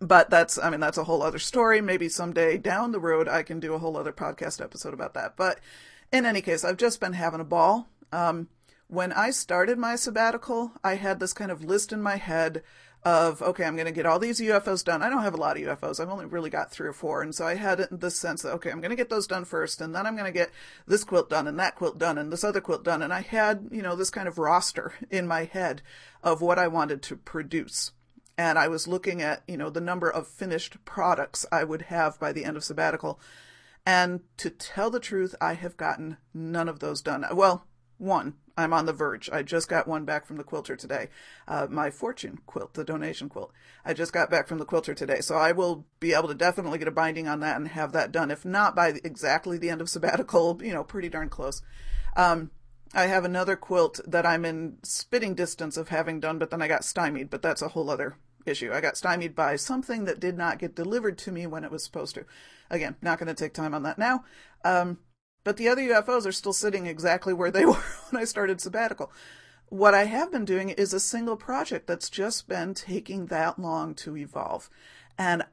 but 0.03 0.29
that's, 0.29 0.59
I 0.59 0.69
mean, 0.69 0.81
that's 0.81 0.99
a 0.99 1.05
whole 1.05 1.23
other 1.23 1.39
story. 1.39 1.81
Maybe 1.81 2.09
someday 2.09 2.59
down 2.59 2.93
the 2.93 3.01
road, 3.01 3.27
I 3.27 3.43
can 3.43 3.59
do 3.59 3.73
a 3.73 3.79
whole 3.79 3.97
other 3.97 4.13
podcast 4.13 4.63
episode 4.63 4.93
about 4.93 5.15
that. 5.15 5.37
But 5.37 5.61
in 6.13 6.27
any 6.27 6.43
case, 6.43 6.65
I've 6.65 6.77
just 6.77 7.01
been 7.01 7.15
having 7.15 7.41
a 7.41 7.45
ball. 7.45 7.89
Um, 8.13 8.49
when 8.89 9.13
I 9.13 9.31
started 9.31 9.79
my 9.79 9.97
sabbatical, 9.97 10.73
I 10.85 10.97
had 10.97 11.19
this 11.19 11.33
kind 11.33 11.51
of 11.51 11.65
list 11.65 11.93
in 11.93 12.03
my 12.03 12.17
head 12.17 12.63
of 13.05 13.43
okay, 13.43 13.65
I'm 13.65 13.75
going 13.75 13.87
to 13.87 13.93
get 13.93 14.07
all 14.07 14.19
these 14.19 14.41
UFOs 14.41 14.85
done. 14.85 15.03
I 15.03 15.09
don't 15.09 15.23
have 15.23 15.35
a 15.35 15.39
lot 15.39 15.57
of 15.57 15.63
UFOs. 15.63 15.99
I've 15.99 16.11
only 16.11 16.27
really 16.27 16.51
got 16.51 16.71
three 16.71 16.89
or 16.89 16.93
four, 16.93 17.23
and 17.23 17.35
so 17.35 17.47
I 17.47 17.55
had 17.55 17.89
this 17.91 18.17
sense 18.17 18.43
that 18.43 18.53
okay, 18.53 18.71
I'm 18.71 18.81
going 18.81 18.91
to 18.91 18.97
get 18.97 19.11
those 19.11 19.27
done 19.27 19.45
first, 19.45 19.81
and 19.81 19.95
then 19.95 20.07
I'm 20.07 20.15
going 20.15 20.33
to 20.33 20.39
get 20.39 20.51
this 20.87 21.03
quilt 21.03 21.29
done, 21.29 21.49
and 21.49 21.59
that 21.59 21.75
quilt 21.75 21.99
done, 21.99 22.17
and 22.17 22.33
this 22.33 22.45
other 22.45 22.61
quilt 22.61 22.85
done, 22.85 23.03
and 23.03 23.13
I 23.13 23.23
had 23.23 23.69
you 23.73 23.83
know 23.83 23.97
this 23.97 24.11
kind 24.11 24.29
of 24.29 24.39
roster 24.39 24.93
in 25.11 25.27
my 25.27 25.45
head 25.45 25.83
of 26.23 26.41
what 26.41 26.59
I 26.59 26.69
wanted 26.69 27.03
to 27.03 27.17
produce. 27.17 27.93
And 28.39 28.59
I 28.59 28.69
was 28.69 28.89
looking 28.89 29.21
at, 29.21 29.43
you 29.47 29.59
know, 29.59 29.69
the 29.69 29.81
number 29.81 30.11
of 30.11 30.27
finished 30.27 30.83
products 30.87 31.45
I 31.53 31.65
would 31.65 31.83
have 31.83 32.19
by 32.19 32.33
the 32.33 32.47
end 32.47 32.57
of 32.57 32.65
sabbatical. 32.65 33.21
And 33.85 34.21
to 34.37 34.51
tell 34.51 34.91
the 34.91 35.01
truth, 35.01 35.35
I 35.41 35.55
have 35.55 35.77
gotten 35.77 36.17
none 36.33 36.69
of 36.69 36.79
those 36.79 37.03
done. 37.03 37.25
Well, 37.33 37.67
one. 37.99 38.35
I'm 38.57 38.73
on 38.73 38.87
the 38.87 38.93
verge. 38.93 39.31
I 39.33 39.43
just 39.43 39.69
got 39.69 39.89
one 39.89 40.05
back 40.05 40.27
from 40.27 40.37
the 40.37 40.45
quilter 40.45 40.77
today. 40.77 41.09
Uh, 41.49 41.67
my 41.71 41.91
fortune 41.91 42.39
quilt, 42.47 42.75
the 42.75 42.85
donation 42.85 43.29
quilt. 43.29 43.51
I 43.85 43.95
just 43.95 44.13
got 44.13 44.31
back 44.31 44.47
from 44.47 44.59
the 44.59 44.67
quilter 44.67 44.95
today. 44.95 45.21
So 45.21 45.37
I 45.37 45.53
will 45.53 45.87
be 46.01 46.13
able 46.13 46.29
to 46.29 46.35
definitely 46.35 46.79
get 46.79 46.89
a 46.89 46.93
binding 46.93 47.27
on 47.29 47.41
that 47.41 47.57
and 47.57 47.69
have 47.69 47.93
that 47.93 48.13
done. 48.13 48.31
If 48.31 48.45
not 48.45 48.77
by 48.77 48.89
exactly 49.05 49.57
the 49.57 49.71
end 49.71 49.81
of 49.81 49.89
sabbatical, 49.89 50.61
you 50.63 50.73
know, 50.73 50.85
pretty 50.85 51.09
darn 51.09 51.31
close. 51.31 51.63
Um, 52.15 52.51
I 52.95 53.07
have 53.07 53.25
another 53.25 53.57
quilt 53.57 54.01
that 54.07 54.27
I'm 54.27 54.45
in 54.45 54.77
spitting 54.83 55.35
distance 55.35 55.79
of 55.79 55.89
having 55.89 56.21
done, 56.21 56.39
but 56.39 56.51
then 56.51 56.61
I 56.61 56.69
got 56.69 56.85
stymied, 56.85 57.31
but 57.31 57.41
that's 57.41 57.63
a 57.63 57.69
whole 57.69 57.89
other 57.89 58.17
issue. 58.47 58.73
I 58.73 58.81
got 58.81 58.97
stymied 58.97 59.35
by 59.35 59.57
something 59.57 60.05
that 60.05 60.21
did 60.21 60.37
not 60.37 60.59
get 60.59 60.75
delivered 60.75 61.19
to 61.19 61.33
me 61.33 61.47
when 61.47 61.65
it 61.65 61.71
was 61.71 61.85
supposed 61.85 62.15
to. 62.17 62.25
Again, 62.71 62.97
not 63.03 63.19
going 63.19 63.29
to 63.29 63.35
take 63.35 63.55
time 63.55 63.75
on 63.75 63.83
that 63.83 63.99
now. 63.99 64.25
Um, 64.65 64.99
but 65.45 65.57
the 65.57 65.69
other 65.69 65.83
UFOs 65.83 66.27
are 66.27 66.33
still 66.33 66.53
sitting 66.53 66.87
exactly 66.87 67.33
where 67.33 67.51
they 67.51 67.65
were 67.67 67.83
when 68.11 68.23
I 68.23 68.25
started 68.25 68.61
sabbatical. 68.61 69.11
What 69.69 69.95
I 69.95 70.05
have 70.05 70.31
been 70.31 70.45
doing 70.45 70.71
is 70.71 70.93
a 70.93 71.01
single 71.01 71.37
project 71.37 71.87
that's 71.87 72.11
just 72.11 72.49
been 72.49 72.75
taking 72.75 73.27
that 73.27 73.59
long 73.59 73.95
to 73.97 74.17
evolve. 74.17 74.69
And 75.19 75.45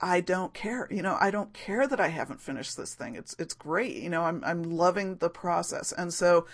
I 0.00 0.20
don't 0.20 0.54
care. 0.54 0.88
You 0.90 1.02
know, 1.02 1.16
I 1.20 1.30
don't 1.30 1.52
care 1.52 1.86
that 1.86 2.00
I 2.00 2.08
haven't 2.08 2.40
finished 2.40 2.76
this 2.76 2.94
thing. 2.94 3.14
It's 3.14 3.34
it's 3.38 3.54
great. 3.54 3.96
You 3.96 4.10
know, 4.10 4.22
I'm 4.22 4.42
I'm 4.44 4.62
loving 4.62 5.16
the 5.16 5.30
process. 5.30 5.92
And 5.92 6.12
so 6.12 6.46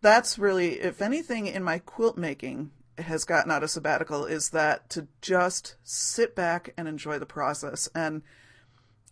that's 0.00 0.38
really 0.38 0.80
if 0.80 1.02
anything 1.02 1.46
in 1.46 1.62
my 1.62 1.78
quilt 1.78 2.16
making 2.16 2.70
has 2.98 3.24
gotten 3.24 3.50
out 3.50 3.62
of 3.62 3.70
sabbatical 3.70 4.24
is 4.24 4.50
that 4.50 4.88
to 4.90 5.08
just 5.20 5.76
sit 5.82 6.34
back 6.34 6.72
and 6.76 6.88
enjoy 6.88 7.18
the 7.18 7.26
process 7.26 7.88
and 7.94 8.22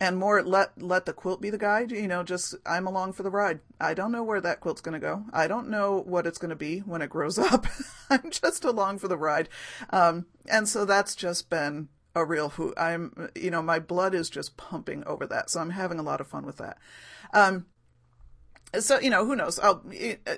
and 0.01 0.18
more 0.18 0.42
let 0.42 0.81
let 0.81 1.07
the 1.07 1.12
quilt 1.12 1.40
be 1.40 1.51
the 1.51 1.59
guide 1.59 1.90
you 1.90 2.07
know 2.07 2.22
just 2.22 2.55
i'm 2.66 2.87
along 2.87 3.12
for 3.12 3.22
the 3.22 3.31
ride. 3.31 3.61
I 3.81 3.94
don't 3.94 4.12
know 4.12 4.22
where 4.22 4.40
that 4.40 4.61
quilt's 4.61 4.81
going 4.81 4.94
to 4.94 4.99
go. 4.99 5.25
I 5.33 5.49
don't 5.49 5.68
know 5.68 6.03
what 6.07 6.27
it's 6.27 6.38
going 6.38 6.51
to 6.51 6.57
be 6.57 6.81
when 6.81 7.03
it 7.03 7.11
grows 7.11 7.38
up. 7.53 7.66
I'm 8.11 8.31
just 8.31 8.64
along 8.64 8.99
for 8.99 9.09
the 9.09 9.18
ride. 9.18 9.49
Um, 9.90 10.27
and 10.46 10.68
so 10.68 10.85
that's 10.85 11.14
just 11.14 11.51
been 11.51 11.88
a 12.14 12.25
real 12.25 12.51
hoot. 12.51 12.75
I'm 12.77 13.31
you 13.35 13.51
know 13.51 13.62
my 13.62 13.79
blood 13.79 14.14
is 14.14 14.31
just 14.31 14.57
pumping 14.57 15.05
over 15.05 15.27
that 15.27 15.51
so 15.51 15.61
i'm 15.61 15.70
having 15.70 15.99
a 15.99 16.03
lot 16.03 16.20
of 16.20 16.27
fun 16.27 16.46
with 16.46 16.59
that. 16.59 16.79
Um, 17.33 17.66
so 18.79 18.98
you 18.98 19.11
know 19.11 19.24
who 19.24 19.37
knows? 19.37 19.59
I'll, 19.59 19.83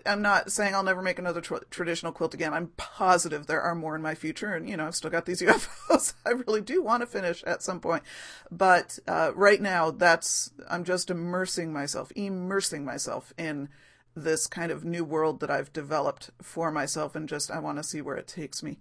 i'm 0.06 0.22
not 0.22 0.52
saying 0.52 0.74
i'll 0.74 0.82
never 0.82 1.02
make 1.02 1.18
another 1.18 1.40
tra- 1.40 1.64
traditional 1.70 2.12
quilt 2.12 2.34
again. 2.34 2.54
I'm 2.54 2.68
positive 2.76 3.46
there 3.46 3.62
are 3.62 3.74
more 3.74 3.96
in 3.96 4.02
my 4.02 4.14
future 4.14 4.54
and 4.54 4.68
you 4.68 4.76
know 4.76 4.86
i've 4.86 4.94
still 4.94 5.10
got 5.10 5.26
these 5.26 5.42
ufos 5.42 6.14
i 6.26 6.30
really 6.30 6.60
do 6.60 6.82
want 6.82 7.02
to 7.02 7.06
finish 7.06 7.42
at 7.44 7.62
some 7.62 7.80
point. 7.80 8.02
But 8.50 8.98
uh, 9.06 9.32
right 9.34 9.60
now 9.60 9.90
that's 9.90 10.52
i'm 10.68 10.84
just 10.84 11.10
immersing 11.10 11.72
myself 11.72 12.12
immersing 12.14 12.84
myself 12.84 13.32
in 13.38 13.68
this 14.14 14.46
kind 14.46 14.72
of 14.72 14.84
new 14.84 15.04
world 15.04 15.40
that 15.40 15.50
i've 15.50 15.72
developed 15.72 16.30
for 16.42 16.72
myself 16.72 17.14
and 17.14 17.28
just 17.28 17.50
i 17.50 17.58
want 17.58 17.78
to 17.78 17.84
see 17.84 18.00
where 18.00 18.16
it 18.16 18.26
takes 18.26 18.62
me. 18.62 18.78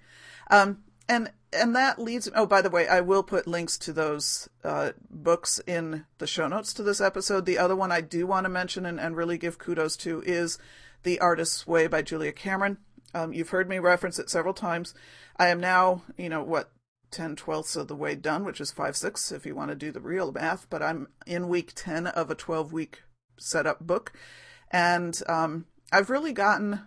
Um, 0.50 0.80
and 1.10 1.32
and 1.54 1.76
that 1.76 2.00
leads 2.00 2.30
oh 2.36 2.46
by 2.46 2.62
the 2.62 2.70
way 2.70 2.88
i 2.88 3.00
will 3.00 3.24
put 3.24 3.48
links 3.48 3.78
to 3.78 3.94
those 3.94 4.50
uh, 4.64 4.92
books 5.10 5.60
in 5.66 6.06
the 6.18 6.28
show 6.28 6.48
notes 6.48 6.74
to 6.74 6.84
this 6.84 7.02
episode. 7.02 7.46
The 7.46 7.58
other 7.58 7.76
one 7.76 7.92
i 7.92 8.02
do 8.02 8.28
want 8.28 8.46
to 8.46 8.50
mention 8.50 8.86
and, 8.86 9.00
and 9.00 9.16
really 9.16 9.38
give 9.38 9.58
kudos 9.58 9.96
to 9.98 10.22
is 10.26 10.58
the 11.04 11.20
artist's 11.20 11.66
way 11.66 11.88
by 11.88 12.02
julia 12.02 12.32
cameron. 12.32 12.78
Um, 13.14 13.34
you've 13.34 13.50
heard 13.50 13.70
me 13.70 13.80
reference 13.80 14.20
it 14.20 14.30
several 14.30 14.54
times. 14.54 14.94
I 15.38 15.48
am 15.48 15.60
now 15.60 16.04
you 16.18 16.30
know 16.30 16.44
what 16.44 16.72
10 17.12 17.38
twelfths 17.38 17.78
of 17.78 17.88
the 17.88 17.96
way 17.96 18.16
done 18.16 18.44
which 18.44 18.60
is 18.60 18.72
5 18.72 18.98
6 18.98 19.32
if 19.32 19.46
you 19.46 19.56
want 19.56 19.70
to 19.70 19.76
do 19.76 19.94
the 19.94 20.02
real 20.02 20.30
math 20.34 20.70
but 20.70 20.84
i'm 20.84 21.08
in 21.26 21.48
week 21.48 21.72
10 21.74 22.08
of 22.08 22.30
a 22.30 22.36
12 22.36 22.74
week 22.74 23.04
setup 23.40 23.80
book. 23.80 24.14
And 24.72 25.18
um, 25.30 25.66
i've 25.92 26.10
really 26.10 26.34
gotten 26.34 26.82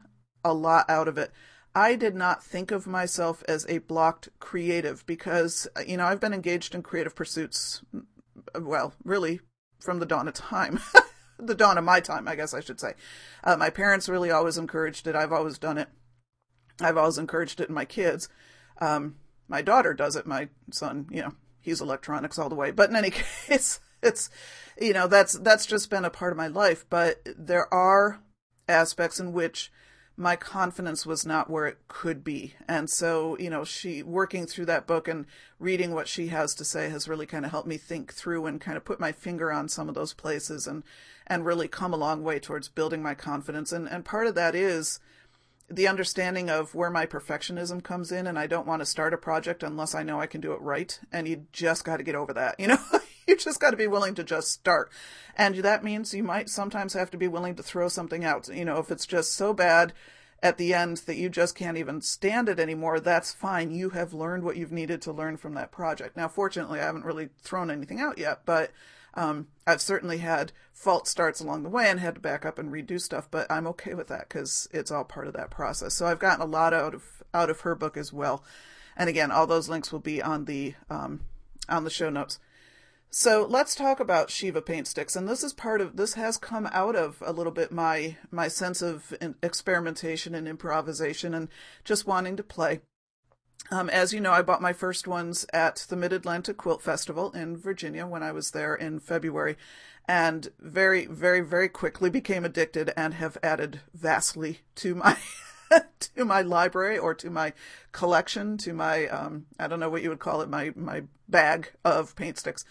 a 0.44 0.52
lot 0.52 0.88
out 0.88 1.08
of 1.08 1.16
it 1.16 1.32
I 1.74 1.94
did 1.94 2.14
not 2.16 2.42
think 2.42 2.70
of 2.70 2.86
myself 2.86 3.44
as 3.46 3.64
a 3.68 3.78
blocked 3.78 4.28
creative 4.40 5.06
because, 5.06 5.68
you 5.86 5.96
know, 5.96 6.06
I've 6.06 6.20
been 6.20 6.34
engaged 6.34 6.74
in 6.74 6.82
creative 6.82 7.14
pursuits, 7.14 7.82
well, 8.58 8.94
really 9.04 9.40
from 9.78 10.00
the 10.00 10.06
dawn 10.06 10.26
of 10.26 10.34
time. 10.34 10.80
the 11.38 11.54
dawn 11.54 11.78
of 11.78 11.84
my 11.84 12.00
time, 12.00 12.26
I 12.26 12.34
guess 12.34 12.54
I 12.54 12.60
should 12.60 12.80
say. 12.80 12.94
Uh, 13.44 13.56
my 13.56 13.70
parents 13.70 14.08
really 14.08 14.30
always 14.30 14.58
encouraged 14.58 15.06
it. 15.06 15.14
I've 15.14 15.32
always 15.32 15.58
done 15.58 15.78
it. 15.78 15.88
I've 16.80 16.96
always 16.96 17.18
encouraged 17.18 17.60
it 17.60 17.68
in 17.68 17.74
my 17.74 17.84
kids. 17.84 18.28
Um, 18.80 19.16
my 19.48 19.62
daughter 19.62 19.94
does 19.94 20.16
it. 20.16 20.26
My 20.26 20.48
son, 20.70 21.06
you 21.10 21.22
know, 21.22 21.34
he's 21.60 21.80
electronics 21.80 22.38
all 22.38 22.48
the 22.48 22.54
way. 22.54 22.72
But 22.72 22.90
in 22.90 22.96
any 22.96 23.10
case, 23.46 23.80
it's, 24.02 24.28
you 24.80 24.92
know, 24.92 25.06
that's, 25.06 25.34
that's 25.34 25.66
just 25.66 25.88
been 25.88 26.04
a 26.04 26.10
part 26.10 26.32
of 26.32 26.38
my 26.38 26.48
life. 26.48 26.84
But 26.90 27.20
there 27.24 27.72
are 27.72 28.20
aspects 28.68 29.20
in 29.20 29.32
which 29.32 29.70
my 30.16 30.36
confidence 30.36 31.06
was 31.06 31.24
not 31.24 31.48
where 31.48 31.66
it 31.66 31.78
could 31.88 32.22
be. 32.22 32.54
And 32.68 32.90
so, 32.90 33.38
you 33.38 33.48
know, 33.48 33.64
she 33.64 34.02
working 34.02 34.46
through 34.46 34.66
that 34.66 34.86
book 34.86 35.08
and 35.08 35.26
reading 35.58 35.94
what 35.94 36.08
she 36.08 36.28
has 36.28 36.54
to 36.54 36.64
say 36.64 36.90
has 36.90 37.08
really 37.08 37.26
kind 37.26 37.44
of 37.44 37.50
helped 37.50 37.68
me 37.68 37.78
think 37.78 38.12
through 38.12 38.46
and 38.46 38.60
kind 38.60 38.76
of 38.76 38.84
put 38.84 39.00
my 39.00 39.12
finger 39.12 39.50
on 39.50 39.68
some 39.68 39.88
of 39.88 39.94
those 39.94 40.12
places 40.12 40.66
and 40.66 40.82
and 41.26 41.46
really 41.46 41.68
come 41.68 41.94
a 41.94 41.96
long 41.96 42.22
way 42.22 42.38
towards 42.38 42.68
building 42.68 43.02
my 43.02 43.14
confidence. 43.14 43.72
And 43.72 43.88
and 43.88 44.04
part 44.04 44.26
of 44.26 44.34
that 44.34 44.54
is 44.54 45.00
the 45.70 45.86
understanding 45.88 46.50
of 46.50 46.74
where 46.74 46.90
my 46.90 47.06
perfectionism 47.06 47.82
comes 47.82 48.10
in 48.10 48.26
and 48.26 48.38
I 48.38 48.46
don't 48.46 48.66
want 48.66 48.80
to 48.80 48.86
start 48.86 49.14
a 49.14 49.18
project 49.18 49.62
unless 49.62 49.94
I 49.94 50.02
know 50.02 50.20
I 50.20 50.26
can 50.26 50.40
do 50.40 50.52
it 50.52 50.60
right. 50.60 50.98
And 51.12 51.28
you 51.28 51.46
just 51.52 51.84
got 51.84 51.98
to 51.98 52.02
get 52.02 52.16
over 52.16 52.34
that, 52.34 52.56
you 52.60 52.66
know? 52.66 52.78
You 53.30 53.36
just 53.36 53.60
got 53.60 53.70
to 53.70 53.76
be 53.76 53.86
willing 53.86 54.14
to 54.16 54.24
just 54.24 54.52
start. 54.52 54.90
And 55.36 55.56
that 55.56 55.84
means 55.84 56.12
you 56.12 56.22
might 56.22 56.48
sometimes 56.48 56.92
have 56.94 57.10
to 57.12 57.16
be 57.16 57.28
willing 57.28 57.54
to 57.56 57.62
throw 57.62 57.88
something 57.88 58.24
out. 58.24 58.48
You 58.48 58.64
know, 58.64 58.78
if 58.78 58.90
it's 58.90 59.06
just 59.06 59.32
so 59.32 59.54
bad 59.54 59.92
at 60.42 60.58
the 60.58 60.74
end 60.74 60.98
that 60.98 61.16
you 61.16 61.28
just 61.28 61.54
can't 61.54 61.78
even 61.78 62.00
stand 62.00 62.48
it 62.48 62.58
anymore, 62.58 62.98
that's 63.00 63.32
fine. 63.32 63.70
You 63.70 63.90
have 63.90 64.12
learned 64.12 64.42
what 64.42 64.56
you've 64.56 64.72
needed 64.72 65.00
to 65.02 65.12
learn 65.12 65.36
from 65.36 65.54
that 65.54 65.70
project. 65.70 66.16
Now, 66.16 66.28
fortunately, 66.28 66.80
I 66.80 66.84
haven't 66.84 67.04
really 67.04 67.28
thrown 67.42 67.70
anything 67.70 68.00
out 68.00 68.18
yet, 68.18 68.40
but 68.44 68.70
um, 69.14 69.48
I've 69.66 69.80
certainly 69.80 70.18
had 70.18 70.52
false 70.72 71.10
starts 71.10 71.40
along 71.40 71.62
the 71.62 71.68
way 71.68 71.88
and 71.88 72.00
had 72.00 72.14
to 72.14 72.20
back 72.20 72.44
up 72.44 72.58
and 72.58 72.72
redo 72.72 73.00
stuff, 73.00 73.28
but 73.30 73.50
I'm 73.50 73.66
okay 73.68 73.94
with 73.94 74.08
that 74.08 74.28
because 74.28 74.68
it's 74.72 74.90
all 74.90 75.04
part 75.04 75.26
of 75.26 75.34
that 75.34 75.50
process. 75.50 75.94
So 75.94 76.06
I've 76.06 76.18
gotten 76.18 76.42
a 76.42 76.50
lot 76.50 76.72
out 76.72 76.94
of 76.94 77.04
out 77.32 77.50
of 77.50 77.60
her 77.60 77.74
book 77.74 77.96
as 77.96 78.12
well. 78.12 78.42
And 78.96 79.08
again, 79.08 79.30
all 79.30 79.46
those 79.46 79.68
links 79.68 79.92
will 79.92 80.00
be 80.00 80.22
on 80.22 80.44
the 80.44 80.74
um, 80.88 81.20
on 81.68 81.84
the 81.84 81.90
show 81.90 82.10
notes. 82.10 82.38
So 83.12 83.44
let's 83.44 83.74
talk 83.74 83.98
about 83.98 84.30
Shiva 84.30 84.62
paint 84.62 84.86
sticks, 84.86 85.16
and 85.16 85.28
this 85.28 85.42
is 85.42 85.52
part 85.52 85.80
of 85.80 85.96
this 85.96 86.14
has 86.14 86.36
come 86.36 86.68
out 86.72 86.94
of 86.94 87.20
a 87.26 87.32
little 87.32 87.50
bit 87.50 87.72
my 87.72 88.16
my 88.30 88.46
sense 88.46 88.82
of 88.82 89.12
experimentation 89.42 90.32
and 90.32 90.46
improvisation 90.46 91.34
and 91.34 91.48
just 91.84 92.06
wanting 92.06 92.36
to 92.36 92.44
play. 92.44 92.82
Um, 93.72 93.90
as 93.90 94.12
you 94.12 94.20
know, 94.20 94.30
I 94.30 94.42
bought 94.42 94.62
my 94.62 94.72
first 94.72 95.08
ones 95.08 95.44
at 95.52 95.86
the 95.88 95.96
Mid 95.96 96.12
Atlantic 96.12 96.56
Quilt 96.56 96.82
Festival 96.82 97.32
in 97.32 97.56
Virginia 97.56 98.06
when 98.06 98.22
I 98.22 98.30
was 98.30 98.52
there 98.52 98.76
in 98.76 99.00
February, 99.00 99.56
and 100.06 100.48
very, 100.60 101.06
very, 101.06 101.40
very 101.40 101.68
quickly 101.68 102.10
became 102.10 102.44
addicted 102.44 102.92
and 102.96 103.14
have 103.14 103.36
added 103.42 103.80
vastly 103.92 104.60
to 104.76 104.94
my 104.94 105.16
to 106.00 106.24
my 106.24 106.42
library 106.42 106.98
or 106.98 107.14
to 107.14 107.30
my 107.30 107.52
collection, 107.92 108.56
to 108.58 108.72
my 108.72 109.06
um, 109.08 109.46
I 109.58 109.68
don't 109.68 109.80
know 109.80 109.90
what 109.90 110.02
you 110.02 110.08
would 110.08 110.18
call 110.18 110.40
it, 110.40 110.48
my 110.48 110.72
my 110.76 111.04
bag 111.28 111.72
of 111.84 112.14
paint 112.16 112.38
sticks. 112.38 112.64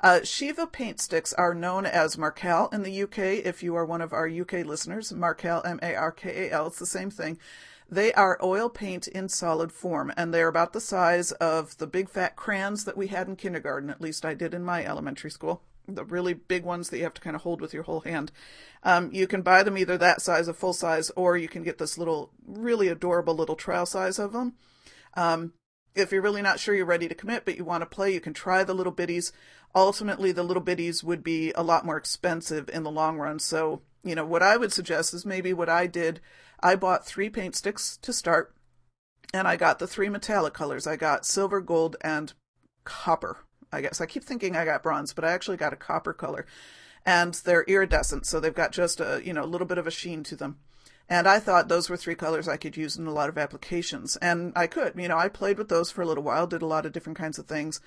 Uh, 0.00 0.22
Shiva 0.22 0.66
paint 0.66 1.00
sticks 1.00 1.32
are 1.34 1.54
known 1.54 1.86
as 1.86 2.16
Markal 2.16 2.72
in 2.72 2.82
the 2.82 3.02
UK. 3.02 3.18
If 3.44 3.62
you 3.62 3.74
are 3.76 3.84
one 3.84 4.02
of 4.02 4.12
our 4.12 4.28
UK 4.28 4.64
listeners, 4.64 5.12
Markal 5.12 5.64
M 5.64 5.80
A 5.82 5.94
R 5.94 6.12
K 6.12 6.48
A 6.48 6.52
L, 6.52 6.66
it's 6.66 6.78
the 6.78 6.86
same 6.86 7.10
thing. 7.10 7.38
They 7.88 8.12
are 8.14 8.38
oil 8.42 8.68
paint 8.68 9.06
in 9.06 9.28
solid 9.28 9.70
form, 9.70 10.12
and 10.16 10.34
they're 10.34 10.48
about 10.48 10.72
the 10.72 10.80
size 10.80 11.30
of 11.32 11.78
the 11.78 11.86
big 11.86 12.08
fat 12.08 12.34
crayons 12.34 12.84
that 12.84 12.96
we 12.96 13.06
had 13.06 13.28
in 13.28 13.36
kindergarten. 13.36 13.90
At 13.90 14.00
least 14.00 14.24
I 14.24 14.34
did 14.34 14.54
in 14.54 14.64
my 14.64 14.84
elementary 14.84 15.30
school. 15.30 15.62
The 15.88 16.04
really 16.04 16.34
big 16.34 16.64
ones 16.64 16.90
that 16.90 16.98
you 16.98 17.04
have 17.04 17.14
to 17.14 17.20
kind 17.20 17.36
of 17.36 17.42
hold 17.42 17.60
with 17.60 17.72
your 17.72 17.84
whole 17.84 18.00
hand. 18.00 18.32
Um, 18.82 19.10
you 19.12 19.26
can 19.26 19.42
buy 19.42 19.62
them 19.62 19.78
either 19.78 19.96
that 19.98 20.20
size, 20.20 20.48
a 20.48 20.54
full 20.54 20.72
size, 20.72 21.10
or 21.16 21.36
you 21.36 21.48
can 21.48 21.62
get 21.62 21.78
this 21.78 21.96
little, 21.96 22.32
really 22.46 22.88
adorable 22.88 23.34
little 23.34 23.56
trial 23.56 23.86
size 23.86 24.18
of 24.18 24.32
them. 24.32 24.54
Um, 25.14 25.52
if 25.94 26.12
you're 26.12 26.22
really 26.22 26.42
not 26.42 26.60
sure 26.60 26.74
you're 26.74 26.84
ready 26.84 27.08
to 27.08 27.14
commit, 27.14 27.44
but 27.44 27.56
you 27.56 27.64
want 27.64 27.82
to 27.82 27.86
play, 27.86 28.12
you 28.12 28.20
can 28.20 28.34
try 28.34 28.62
the 28.62 28.74
little 28.74 28.92
bitties. 28.92 29.32
Ultimately, 29.74 30.30
the 30.30 30.42
little 30.42 30.62
bitties 30.62 31.02
would 31.02 31.24
be 31.24 31.52
a 31.52 31.62
lot 31.62 31.86
more 31.86 31.96
expensive 31.96 32.68
in 32.68 32.82
the 32.82 32.90
long 32.90 33.18
run. 33.18 33.38
So, 33.38 33.82
you 34.04 34.14
know, 34.14 34.24
what 34.24 34.42
I 34.42 34.56
would 34.56 34.72
suggest 34.72 35.14
is 35.14 35.24
maybe 35.24 35.52
what 35.52 35.68
I 35.68 35.86
did. 35.86 36.20
I 36.60 36.76
bought 36.76 37.06
three 37.06 37.30
paint 37.30 37.56
sticks 37.56 37.96
to 37.98 38.12
start, 38.12 38.54
and 39.32 39.48
I 39.48 39.56
got 39.56 39.78
the 39.78 39.86
three 39.86 40.08
metallic 40.08 40.52
colors. 40.52 40.86
I 40.86 40.96
got 40.96 41.26
silver, 41.26 41.60
gold, 41.60 41.96
and 42.02 42.32
copper. 42.84 43.45
I 43.72 43.80
guess 43.80 44.00
I 44.00 44.06
keep 44.06 44.24
thinking 44.24 44.56
I 44.56 44.64
got 44.64 44.82
bronze, 44.82 45.12
but 45.12 45.24
I 45.24 45.32
actually 45.32 45.56
got 45.56 45.72
a 45.72 45.76
copper 45.76 46.12
color. 46.12 46.46
And 47.04 47.34
they're 47.34 47.62
iridescent, 47.64 48.26
so 48.26 48.40
they've 48.40 48.54
got 48.54 48.72
just 48.72 49.00
a, 49.00 49.20
you 49.24 49.32
know, 49.32 49.44
a 49.44 49.46
little 49.46 49.66
bit 49.66 49.78
of 49.78 49.86
a 49.86 49.92
sheen 49.92 50.22
to 50.24 50.36
them. 50.36 50.58
And 51.08 51.28
I 51.28 51.38
thought 51.38 51.68
those 51.68 51.88
were 51.88 51.96
three 51.96 52.16
colors 52.16 52.48
I 52.48 52.56
could 52.56 52.76
use 52.76 52.96
in 52.96 53.06
a 53.06 53.12
lot 53.12 53.28
of 53.28 53.38
applications. 53.38 54.16
And 54.16 54.52
I 54.56 54.66
could, 54.66 54.94
you 54.96 55.06
know, 55.06 55.16
I 55.16 55.28
played 55.28 55.56
with 55.56 55.68
those 55.68 55.90
for 55.90 56.02
a 56.02 56.06
little 56.06 56.24
while, 56.24 56.46
did 56.46 56.62
a 56.62 56.66
lot 56.66 56.84
of 56.84 56.92
different 56.92 57.18
kinds 57.18 57.38
of 57.38 57.46
things. 57.46 57.80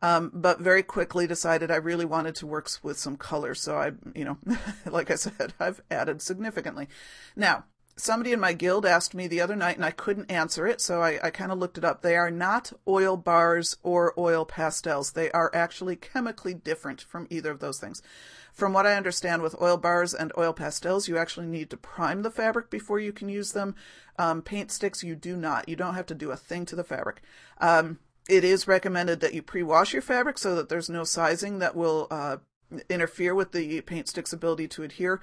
Um, 0.00 0.32
but 0.34 0.58
very 0.58 0.82
quickly 0.82 1.26
decided 1.28 1.70
I 1.70 1.76
really 1.76 2.04
wanted 2.04 2.34
to 2.36 2.46
work 2.46 2.68
with 2.82 2.98
some 2.98 3.16
color. 3.16 3.54
So 3.54 3.76
I, 3.76 3.92
you 4.16 4.24
know, 4.24 4.38
like 4.86 5.10
I 5.10 5.16
said, 5.16 5.52
I've 5.60 5.80
added 5.90 6.22
significantly. 6.22 6.88
Now, 7.36 7.64
somebody 7.96 8.32
in 8.32 8.40
my 8.40 8.52
guild 8.52 8.86
asked 8.86 9.14
me 9.14 9.26
the 9.26 9.40
other 9.40 9.56
night 9.56 9.76
and 9.76 9.84
I 9.84 9.90
couldn't 9.90 10.30
answer 10.30 10.66
it. 10.66 10.80
So 10.80 11.02
I, 11.02 11.18
I 11.22 11.30
kind 11.30 11.52
of 11.52 11.58
looked 11.58 11.78
it 11.78 11.84
up. 11.84 12.02
They 12.02 12.16
are 12.16 12.30
not 12.30 12.72
oil 12.86 13.16
bars 13.16 13.76
or 13.82 14.14
oil 14.18 14.44
pastels. 14.44 15.12
They 15.12 15.30
are 15.32 15.50
actually 15.54 15.96
chemically 15.96 16.54
different 16.54 17.02
from 17.02 17.26
either 17.30 17.50
of 17.50 17.60
those 17.60 17.78
things. 17.78 18.02
From 18.52 18.74
what 18.74 18.86
I 18.86 18.96
understand, 18.96 19.40
with 19.40 19.60
oil 19.62 19.78
bars 19.78 20.12
and 20.12 20.30
oil 20.36 20.52
pastels, 20.52 21.08
you 21.08 21.16
actually 21.16 21.46
need 21.46 21.70
to 21.70 21.76
prime 21.76 22.22
the 22.22 22.30
fabric 22.30 22.68
before 22.68 23.00
you 23.00 23.12
can 23.12 23.30
use 23.30 23.52
them. 23.52 23.74
Um, 24.18 24.42
paint 24.42 24.70
sticks, 24.70 25.02
you 25.02 25.14
do 25.14 25.36
not. 25.36 25.68
You 25.68 25.76
don't 25.76 25.94
have 25.94 26.06
to 26.06 26.14
do 26.14 26.30
a 26.30 26.36
thing 26.36 26.66
to 26.66 26.76
the 26.76 26.84
fabric. 26.84 27.22
Um, 27.60 27.98
it 28.28 28.44
is 28.44 28.68
recommended 28.68 29.20
that 29.20 29.32
you 29.34 29.42
pre-wash 29.42 29.94
your 29.94 30.02
fabric 30.02 30.38
so 30.38 30.54
that 30.54 30.68
there's 30.68 30.90
no 30.90 31.02
sizing 31.02 31.60
that 31.60 31.74
will 31.74 32.08
uh, 32.10 32.36
interfere 32.88 33.34
with 33.34 33.52
the 33.52 33.80
paint 33.82 34.08
stick's 34.08 34.32
ability 34.32 34.68
to 34.68 34.82
adhere. 34.82 35.20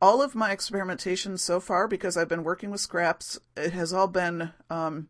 All 0.00 0.20
of 0.20 0.34
my 0.34 0.52
experimentation 0.52 1.38
so 1.38 1.58
far, 1.58 1.88
because 1.88 2.16
I've 2.16 2.28
been 2.28 2.44
working 2.44 2.70
with 2.70 2.80
scraps, 2.80 3.38
it 3.56 3.72
has 3.72 3.92
all 3.92 4.08
been 4.08 4.52
um, 4.68 5.08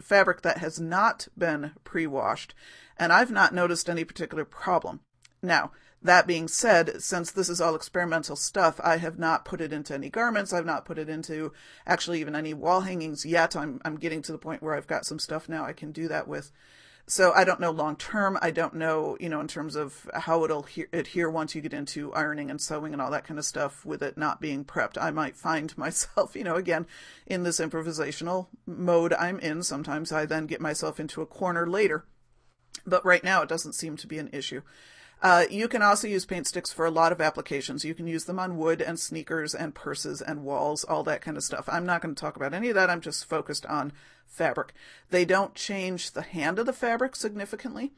fabric 0.00 0.42
that 0.42 0.58
has 0.58 0.78
not 0.80 1.28
been 1.36 1.72
pre-washed, 1.82 2.54
and 2.96 3.12
I've 3.12 3.32
not 3.32 3.54
noticed 3.54 3.90
any 3.90 4.04
particular 4.04 4.44
problem. 4.44 5.00
Now, 5.42 5.72
that 6.00 6.26
being 6.26 6.48
said, 6.48 7.02
since 7.02 7.30
this 7.30 7.48
is 7.48 7.60
all 7.60 7.74
experimental 7.74 8.36
stuff, 8.36 8.78
I 8.84 8.98
have 8.98 9.18
not 9.18 9.46
put 9.46 9.62
it 9.62 9.72
into 9.72 9.94
any 9.94 10.10
garments. 10.10 10.52
I've 10.52 10.66
not 10.66 10.84
put 10.84 10.98
it 10.98 11.08
into 11.08 11.52
actually 11.86 12.20
even 12.20 12.36
any 12.36 12.52
wall 12.52 12.82
hangings 12.82 13.24
yet. 13.24 13.56
I'm 13.56 13.80
I'm 13.86 13.96
getting 13.96 14.20
to 14.22 14.32
the 14.32 14.38
point 14.38 14.62
where 14.62 14.74
I've 14.74 14.86
got 14.86 15.06
some 15.06 15.18
stuff 15.18 15.48
now 15.48 15.64
I 15.64 15.72
can 15.72 15.92
do 15.92 16.06
that 16.08 16.28
with. 16.28 16.52
So 17.06 17.32
I 17.32 17.44
don't 17.44 17.60
know 17.60 17.70
long 17.70 17.96
term. 17.96 18.38
I 18.40 18.50
don't 18.50 18.74
know, 18.74 19.18
you 19.20 19.28
know, 19.28 19.40
in 19.40 19.48
terms 19.48 19.76
of 19.76 20.08
how 20.14 20.42
it'll 20.44 20.62
he- 20.62 20.86
adhere 20.92 21.30
once 21.30 21.54
you 21.54 21.60
get 21.60 21.74
into 21.74 22.12
ironing 22.14 22.50
and 22.50 22.60
sewing 22.60 22.94
and 22.94 23.02
all 23.02 23.10
that 23.10 23.24
kind 23.24 23.38
of 23.38 23.44
stuff 23.44 23.84
with 23.84 24.02
it 24.02 24.16
not 24.16 24.40
being 24.40 24.64
prepped. 24.64 24.96
I 24.98 25.10
might 25.10 25.36
find 25.36 25.76
myself, 25.78 26.34
you 26.34 26.44
know, 26.44 26.54
again, 26.54 26.86
in 27.26 27.42
this 27.42 27.60
improvisational 27.60 28.46
mode 28.66 29.12
I'm 29.12 29.38
in. 29.40 29.62
Sometimes 29.62 30.12
I 30.12 30.24
then 30.24 30.46
get 30.46 30.62
myself 30.62 30.98
into 30.98 31.20
a 31.20 31.26
corner 31.26 31.66
later. 31.66 32.06
But 32.86 33.04
right 33.04 33.22
now 33.22 33.42
it 33.42 33.48
doesn't 33.48 33.74
seem 33.74 33.96
to 33.98 34.06
be 34.06 34.18
an 34.18 34.30
issue. 34.32 34.62
Uh, 35.24 35.46
you 35.50 35.68
can 35.68 35.80
also 35.80 36.06
use 36.06 36.26
paint 36.26 36.46
sticks 36.46 36.70
for 36.70 36.84
a 36.84 36.90
lot 36.90 37.10
of 37.10 37.18
applications. 37.18 37.82
You 37.82 37.94
can 37.94 38.06
use 38.06 38.26
them 38.26 38.38
on 38.38 38.58
wood 38.58 38.82
and 38.82 39.00
sneakers 39.00 39.54
and 39.54 39.74
purses 39.74 40.20
and 40.20 40.44
walls, 40.44 40.84
all 40.84 41.02
that 41.04 41.22
kind 41.22 41.38
of 41.38 41.42
stuff. 41.42 41.66
I'm 41.66 41.86
not 41.86 42.02
going 42.02 42.14
to 42.14 42.20
talk 42.20 42.36
about 42.36 42.52
any 42.52 42.68
of 42.68 42.74
that. 42.74 42.90
I'm 42.90 43.00
just 43.00 43.24
focused 43.24 43.64
on 43.64 43.94
fabric. 44.26 44.74
They 45.08 45.24
don't 45.24 45.54
change 45.54 46.10
the 46.10 46.20
hand 46.20 46.58
of 46.58 46.66
the 46.66 46.74
fabric 46.74 47.16
significantly. 47.16 47.92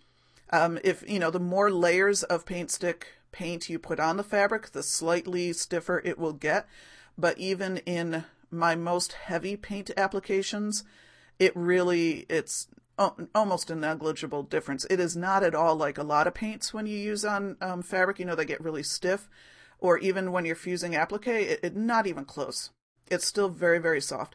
Um, 0.51 0.79
if, 0.85 1.03
you 1.11 1.19
know, 1.19 1.33
the 1.33 1.41
more 1.41 1.69
layers 1.69 2.23
of 2.23 2.47
paint 2.47 2.71
stick 2.71 3.09
paint 3.33 3.69
you 3.69 3.81
put 3.81 3.99
on 3.99 4.19
the 4.19 4.23
fabric, 4.23 4.71
the 4.71 4.85
slightly 4.85 5.53
stiffer 5.53 6.01
it 6.05 6.21
will 6.21 6.33
get. 6.33 6.69
But 7.19 7.37
even 7.39 7.79
in 7.79 8.25
my 8.53 8.77
most 8.77 9.15
heavy 9.15 9.57
paint 9.57 9.91
applications, 9.97 10.85
it 11.41 11.51
really, 11.57 12.25
it's 12.29 12.69
almost 12.99 13.71
a 13.71 13.75
negligible 13.75 14.43
difference. 14.43 14.87
It 14.89 15.01
is 15.01 15.17
not 15.17 15.43
at 15.43 15.55
all 15.55 15.77
like 15.77 15.99
a 15.99 16.03
lot 16.03 16.27
of 16.27 16.35
paints 16.35 16.73
when 16.73 16.87
you 16.87 16.97
use 16.97 17.25
on 17.25 17.57
um, 17.61 17.83
fabric. 17.83 18.19
You 18.19 18.25
know, 18.25 18.35
they 18.35 18.45
get 18.45 18.61
really 18.61 18.83
stiff, 18.83 19.29
or 19.79 19.99
even 19.99 20.33
when 20.33 20.45
you're 20.45 20.57
fusing 20.57 20.95
applique, 20.95 21.27
it, 21.27 21.61
it 21.63 21.77
not 21.77 22.07
even 22.07 22.25
close. 22.25 22.71
It's 23.11 23.27
still 23.27 23.49
very, 23.49 23.79
very 23.79 24.01
soft. 24.01 24.35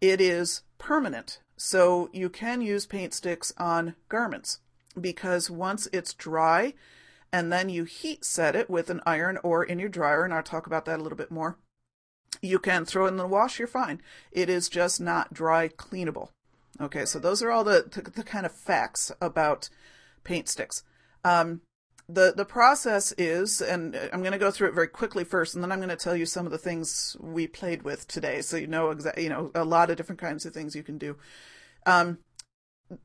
It 0.00 0.20
is 0.20 0.62
permanent, 0.78 1.38
so 1.56 2.10
you 2.12 2.28
can 2.28 2.60
use 2.60 2.86
paint 2.86 3.14
sticks 3.14 3.54
on 3.56 3.94
garments 4.08 4.58
because 5.00 5.48
once 5.50 5.88
it's 5.92 6.12
dry, 6.12 6.74
and 7.32 7.50
then 7.52 7.68
you 7.68 7.84
heat 7.84 8.24
set 8.24 8.54
it 8.54 8.68
with 8.68 8.90
an 8.90 9.00
iron 9.06 9.38
or 9.42 9.64
in 9.64 9.78
your 9.78 9.88
dryer, 9.88 10.24
and 10.24 10.34
I'll 10.34 10.42
talk 10.42 10.66
about 10.66 10.84
that 10.84 10.98
a 10.98 11.02
little 11.02 11.16
bit 11.16 11.30
more. 11.30 11.56
You 12.42 12.58
can 12.58 12.84
throw 12.84 13.06
it 13.06 13.10
in 13.10 13.16
the 13.16 13.26
wash, 13.26 13.58
you're 13.58 13.68
fine. 13.68 14.02
It 14.32 14.50
is 14.50 14.68
just 14.68 15.00
not 15.00 15.32
dry 15.32 15.68
cleanable. 15.68 16.30
Okay, 16.82 17.04
so 17.04 17.20
those 17.20 17.42
are 17.42 17.50
all 17.52 17.62
the, 17.62 17.86
the, 17.88 18.10
the 18.10 18.24
kind 18.24 18.44
of 18.44 18.52
facts 18.52 19.12
about 19.20 19.68
paint 20.24 20.48
sticks. 20.48 20.82
Um, 21.24 21.60
the 22.08 22.32
the 22.36 22.44
process 22.44 23.12
is, 23.16 23.60
and 23.60 23.96
I'm 24.12 24.20
going 24.20 24.32
to 24.32 24.38
go 24.38 24.50
through 24.50 24.68
it 24.68 24.74
very 24.74 24.88
quickly 24.88 25.22
first, 25.22 25.54
and 25.54 25.62
then 25.62 25.70
I'm 25.70 25.78
going 25.78 25.88
to 25.88 25.96
tell 25.96 26.16
you 26.16 26.26
some 26.26 26.44
of 26.44 26.52
the 26.52 26.58
things 26.58 27.16
we 27.20 27.46
played 27.46 27.82
with 27.82 28.08
today, 28.08 28.42
so 28.42 28.56
you 28.56 28.66
know 28.66 28.90
exactly, 28.90 29.22
you 29.22 29.28
know, 29.28 29.52
a 29.54 29.64
lot 29.64 29.90
of 29.90 29.96
different 29.96 30.20
kinds 30.20 30.44
of 30.44 30.52
things 30.52 30.74
you 30.74 30.82
can 30.82 30.98
do. 30.98 31.16
Um, 31.86 32.18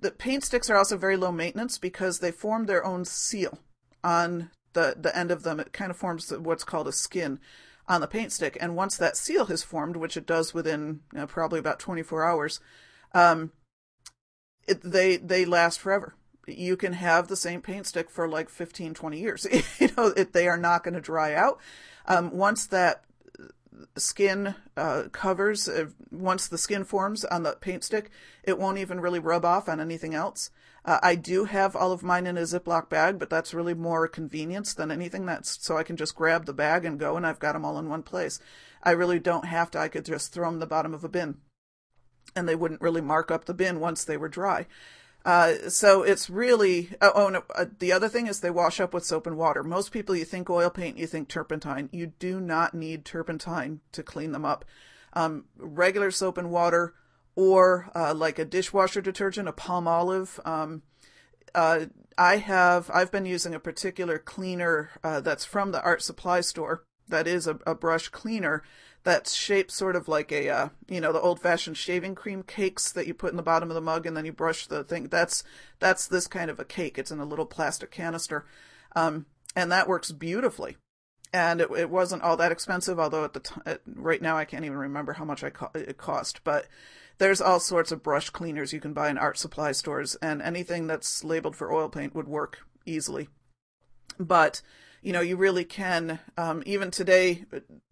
the 0.02 0.12
paint 0.12 0.44
sticks 0.44 0.70
are 0.70 0.76
also 0.76 0.98
very 0.98 1.16
low 1.16 1.32
maintenance 1.32 1.78
because 1.78 2.20
they 2.20 2.32
form 2.32 2.66
their 2.66 2.84
own 2.84 3.06
seal 3.06 3.60
on 4.04 4.50
the 4.74 4.96
the 5.00 5.16
end 5.16 5.30
of 5.30 5.44
them. 5.44 5.60
It 5.60 5.72
kind 5.72 5.92
of 5.92 5.98
forms 5.98 6.32
what's 6.32 6.64
called 6.64 6.88
a 6.88 6.92
skin 6.92 7.40
on 7.88 8.02
the 8.02 8.08
paint 8.08 8.32
stick, 8.32 8.58
and 8.60 8.76
once 8.76 8.98
that 8.98 9.16
seal 9.16 9.46
has 9.46 9.64
formed, 9.64 9.96
which 9.96 10.18
it 10.18 10.26
does 10.26 10.54
within 10.54 11.02
you 11.14 11.20
know, 11.20 11.28
probably 11.28 11.60
about 11.60 11.80
24 11.80 12.26
hours, 12.26 12.60
um, 13.14 13.52
it, 14.68 14.82
they 14.84 15.18
they 15.18 15.46
last 15.46 15.80
forever. 15.80 16.16
You 16.46 16.78
can 16.78 16.94
have 16.94 17.28
the 17.28 17.36
same 17.36 17.62
paint 17.62 17.88
stick 17.88 18.10
for 18.10 18.28
like 18.28 18.50
15, 18.50 18.94
20 18.94 19.20
years. 19.20 19.46
you 19.80 19.90
know, 19.98 20.14
it, 20.16 20.32
they 20.32 20.48
are 20.48 20.58
not 20.58 20.84
going 20.84 20.94
to 20.94 21.02
dry 21.02 21.34
out. 21.34 21.60
Um, 22.06 22.32
once 22.32 22.66
that 22.68 23.04
skin 23.98 24.56
uh, 24.76 25.04
covers, 25.12 25.68
uh, 25.68 25.88
once 26.12 26.48
the 26.48 26.58
skin 26.58 26.84
forms 26.86 27.26
on 27.26 27.44
the 27.44 27.58
paint 27.60 27.84
stick, 27.84 28.10
it 28.44 28.58
won't 28.58 28.78
even 28.78 29.02
really 29.02 29.20
rub 29.20 29.44
off 29.44 29.68
on 29.68 29.80
anything 29.80 30.14
else. 30.14 30.50
Uh, 30.86 31.00
I 31.04 31.16
do 31.16 31.44
have 31.44 31.76
all 31.76 31.92
of 31.92 32.02
mine 32.02 32.26
in 32.26 32.38
a 32.38 32.42
Ziploc 32.44 32.88
bag, 32.88 33.20
but 33.20 33.30
that's 33.30 33.54
really 33.54 33.74
more 33.74 34.08
convenience 34.08 34.74
than 34.74 34.90
anything. 34.90 35.26
That's 35.26 35.62
so 35.62 35.78
I 35.78 35.84
can 35.84 35.98
just 35.98 36.16
grab 36.16 36.46
the 36.46 36.54
bag 36.54 36.86
and 36.86 36.98
go, 36.98 37.18
and 37.18 37.28
I've 37.28 37.40
got 37.40 37.54
them 37.54 37.66
all 37.66 37.78
in 37.78 37.90
one 37.90 38.04
place. 38.04 38.40
I 38.82 38.92
really 38.92 39.20
don't 39.20 39.46
have 39.46 39.70
to. 39.72 39.80
I 39.80 39.90
could 39.90 40.06
just 40.06 40.34
throw 40.34 40.48
them 40.48 40.56
in 40.56 40.60
the 40.62 40.66
bottom 40.66 40.94
of 40.94 41.04
a 41.04 41.10
bin 41.10 41.40
and 42.36 42.48
they 42.48 42.56
wouldn't 42.56 42.82
really 42.82 43.02
mark 43.02 43.32
up 43.32 43.46
the 43.46 43.54
bin 43.54 43.80
once 43.80 44.04
they 44.04 44.18
were 44.18 44.30
dry. 44.30 44.68
Uh, 45.26 45.70
so 45.70 46.04
it's 46.04 46.30
really 46.30 46.92
oh, 47.02 47.12
oh 47.14 47.30
no, 47.30 47.44
uh, 47.54 47.66
the 47.80 47.92
other 47.92 48.08
thing 48.08 48.28
is 48.28 48.40
they 48.40 48.50
wash 48.50 48.80
up 48.80 48.94
with 48.94 49.06
soap 49.06 49.28
and 49.28 49.38
water. 49.38 49.62
Most 49.62 49.92
people 49.92 50.16
you 50.16 50.24
think 50.24 50.50
oil 50.50 50.70
paint, 50.70 50.98
you 50.98 51.06
think 51.06 51.28
turpentine. 51.28 51.90
You 51.92 52.14
do 52.18 52.40
not 52.40 52.74
need 52.74 53.04
turpentine 53.04 53.82
to 53.92 54.04
clean 54.04 54.32
them 54.32 54.46
up. 54.46 54.64
Um, 55.12 55.46
regular 55.58 56.12
soap 56.12 56.38
and 56.38 56.50
water, 56.50 56.94
or 57.36 57.90
uh, 57.94 58.14
like 58.14 58.40
a 58.40 58.46
dishwasher 58.46 59.02
detergent, 59.02 59.50
a 59.50 59.52
Palmolive. 59.52 60.40
Um, 60.48 60.84
uh, 61.54 61.88
I 62.18 62.38
have 62.38 62.90
I've 62.94 63.12
been 63.12 63.26
using 63.26 63.54
a 63.54 63.60
particular 63.60 64.18
cleaner 64.18 64.92
uh, 65.04 65.20
that's 65.20 65.44
from 65.44 65.72
the 65.72 65.84
art 65.84 66.02
supply 66.02 66.40
store. 66.40 66.84
That 67.10 67.28
is 67.28 67.48
a, 67.48 67.60
a 67.66 67.76
brush 67.76 68.10
cleaner 68.10 68.64
that's 69.08 69.34
shaped 69.34 69.72
sort 69.72 69.96
of 69.96 70.10
like 70.10 70.34
a 70.34 70.50
uh, 70.50 70.68
you 70.90 71.00
know 71.00 71.14
the 71.14 71.22
old 71.22 71.40
fashioned 71.40 71.78
shaving 71.78 72.14
cream 72.14 72.44
cakes 72.44 72.92
that 72.92 73.08
you 73.08 73.14
put 73.14 73.32
in 73.32 73.38
the 73.38 73.42
bottom 73.42 73.70
of 73.70 73.76
the 73.76 73.80
mug 73.80 74.06
and 74.06 74.18
then 74.18 74.26
you 74.26 74.34
brush 74.34 74.68
the 74.68 74.84
thing. 74.84 75.06
That's 75.06 75.46
that's 75.80 76.08
this 76.08 76.28
kind 76.28 76.52
of 76.52 76.60
a 76.60 76.66
cake. 76.66 76.98
It's 76.98 77.10
in 77.10 77.20
a 77.20 77.26
little 77.26 77.46
plastic 77.46 77.90
canister. 77.90 78.46
Um, 78.98 79.26
and 79.56 79.72
that 79.72 79.88
works 79.88 80.12
beautifully. 80.12 80.76
And 81.32 81.62
it, 81.62 81.72
it 81.72 81.90
wasn't 81.90 82.22
all 82.22 82.36
that 82.36 82.52
expensive 82.52 83.00
although 83.00 83.24
at 83.24 83.32
the 83.32 83.40
t- 83.40 83.62
at, 83.66 83.80
right 83.86 84.22
now 84.22 84.38
i 84.38 84.44
can't 84.44 84.66
even 84.66 84.78
remember 84.78 85.14
how 85.14 85.24
much 85.24 85.42
co- 85.54 85.72
it 85.74 85.98
cost. 85.98 86.44
But 86.44 86.68
there's 87.18 87.40
all 87.40 87.62
sorts 87.62 87.94
of 87.94 88.04
brush 88.04 88.30
cleaners 88.30 88.74
you 88.74 88.82
can 88.82 88.92
buy 88.92 89.10
in 89.10 89.18
art 89.18 89.38
supply 89.38 89.72
stores 89.72 90.16
and 90.16 90.42
anything 90.42 90.86
that's 90.86 91.24
labeled 91.24 91.56
for 91.56 91.72
oil 91.72 91.88
paint 91.88 92.14
would 92.14 92.28
work 92.28 92.60
easily. 92.86 93.30
But 94.20 94.62
you 95.08 95.14
know, 95.14 95.22
you 95.22 95.38
really 95.38 95.64
can, 95.64 96.20
um, 96.38 96.62
even 96.66 96.92
today. 96.92 97.46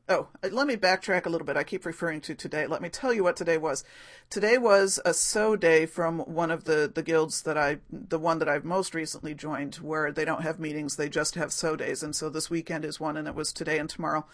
Oh, 0.10 0.28
let 0.52 0.68
me 0.68 0.76
backtrack 0.76 1.26
a 1.26 1.30
little 1.30 1.48
bit. 1.48 1.56
I 1.56 1.64
keep 1.64 1.86
referring 1.86 2.20
to 2.20 2.36
today. 2.36 2.68
Let 2.68 2.82
me 2.82 2.90
tell 2.90 3.14
you 3.14 3.24
what 3.24 3.38
today 3.38 3.58
was. 3.58 3.86
Today 4.30 4.58
was 4.58 5.00
a 5.06 5.14
sew 5.14 5.56
day 5.56 5.86
from 5.86 6.20
one 6.20 6.52
of 6.52 6.66
the, 6.66 6.92
the 6.94 7.02
guilds 7.02 7.44
that 7.44 7.58
I, 7.58 7.78
the 7.90 8.20
one 8.20 8.40
that 8.40 8.50
I've 8.50 8.66
most 8.66 8.94
recently 8.94 9.34
joined, 9.34 9.76
where 9.76 10.12
they 10.12 10.26
don't 10.26 10.42
have 10.42 10.60
meetings, 10.60 10.98
they 10.98 11.08
just 11.08 11.36
have 11.36 11.54
sew 11.54 11.78
days. 11.78 12.04
And 12.04 12.14
so 12.14 12.28
this 12.30 12.50
weekend 12.50 12.84
is 12.84 13.00
one, 13.00 13.16
and 13.16 13.30
it 13.30 13.34
was 13.34 13.54
today 13.54 13.80
and 13.80 13.90
tomorrow. 13.90 14.26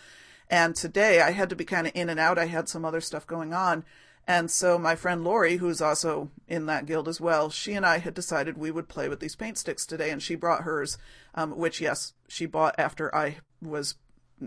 And 0.50 0.76
today 0.76 1.22
I 1.22 1.34
had 1.34 1.52
to 1.52 1.56
be 1.56 1.65
kind 1.65 1.86
of 1.86 1.94
in 1.94 2.10
and 2.10 2.20
out. 2.20 2.39
I 2.39 2.48
had 2.48 2.67
some 2.67 2.84
other 2.84 3.00
stuff 3.00 3.28
going 3.28 3.54
on. 3.54 3.86
And 4.28 4.52
so 4.52 4.78
my 4.78 4.96
friend 4.96 5.24
Lori, 5.24 5.58
who's 5.58 5.82
also 5.82 6.30
in 6.48 6.66
that 6.68 6.86
guild 6.86 7.08
as 7.08 7.20
well, 7.20 7.50
she 7.50 7.74
and 7.74 7.86
I 7.86 7.98
had 7.98 8.14
decided 8.14 8.58
we 8.58 8.72
would 8.72 8.88
play 8.88 9.10
with 9.10 9.20
these 9.20 9.36
paint 9.36 9.58
sticks 9.58 9.86
today, 9.86 10.12
and 10.12 10.22
she 10.22 10.36
brought 10.36 10.64
hers, 10.64 10.98
um, 11.36 11.58
which 11.58 11.82
yes, 11.82 12.14
she 12.28 12.46
bought 12.46 12.76
after 12.78 13.14
I 13.16 13.38
was, 13.62 13.96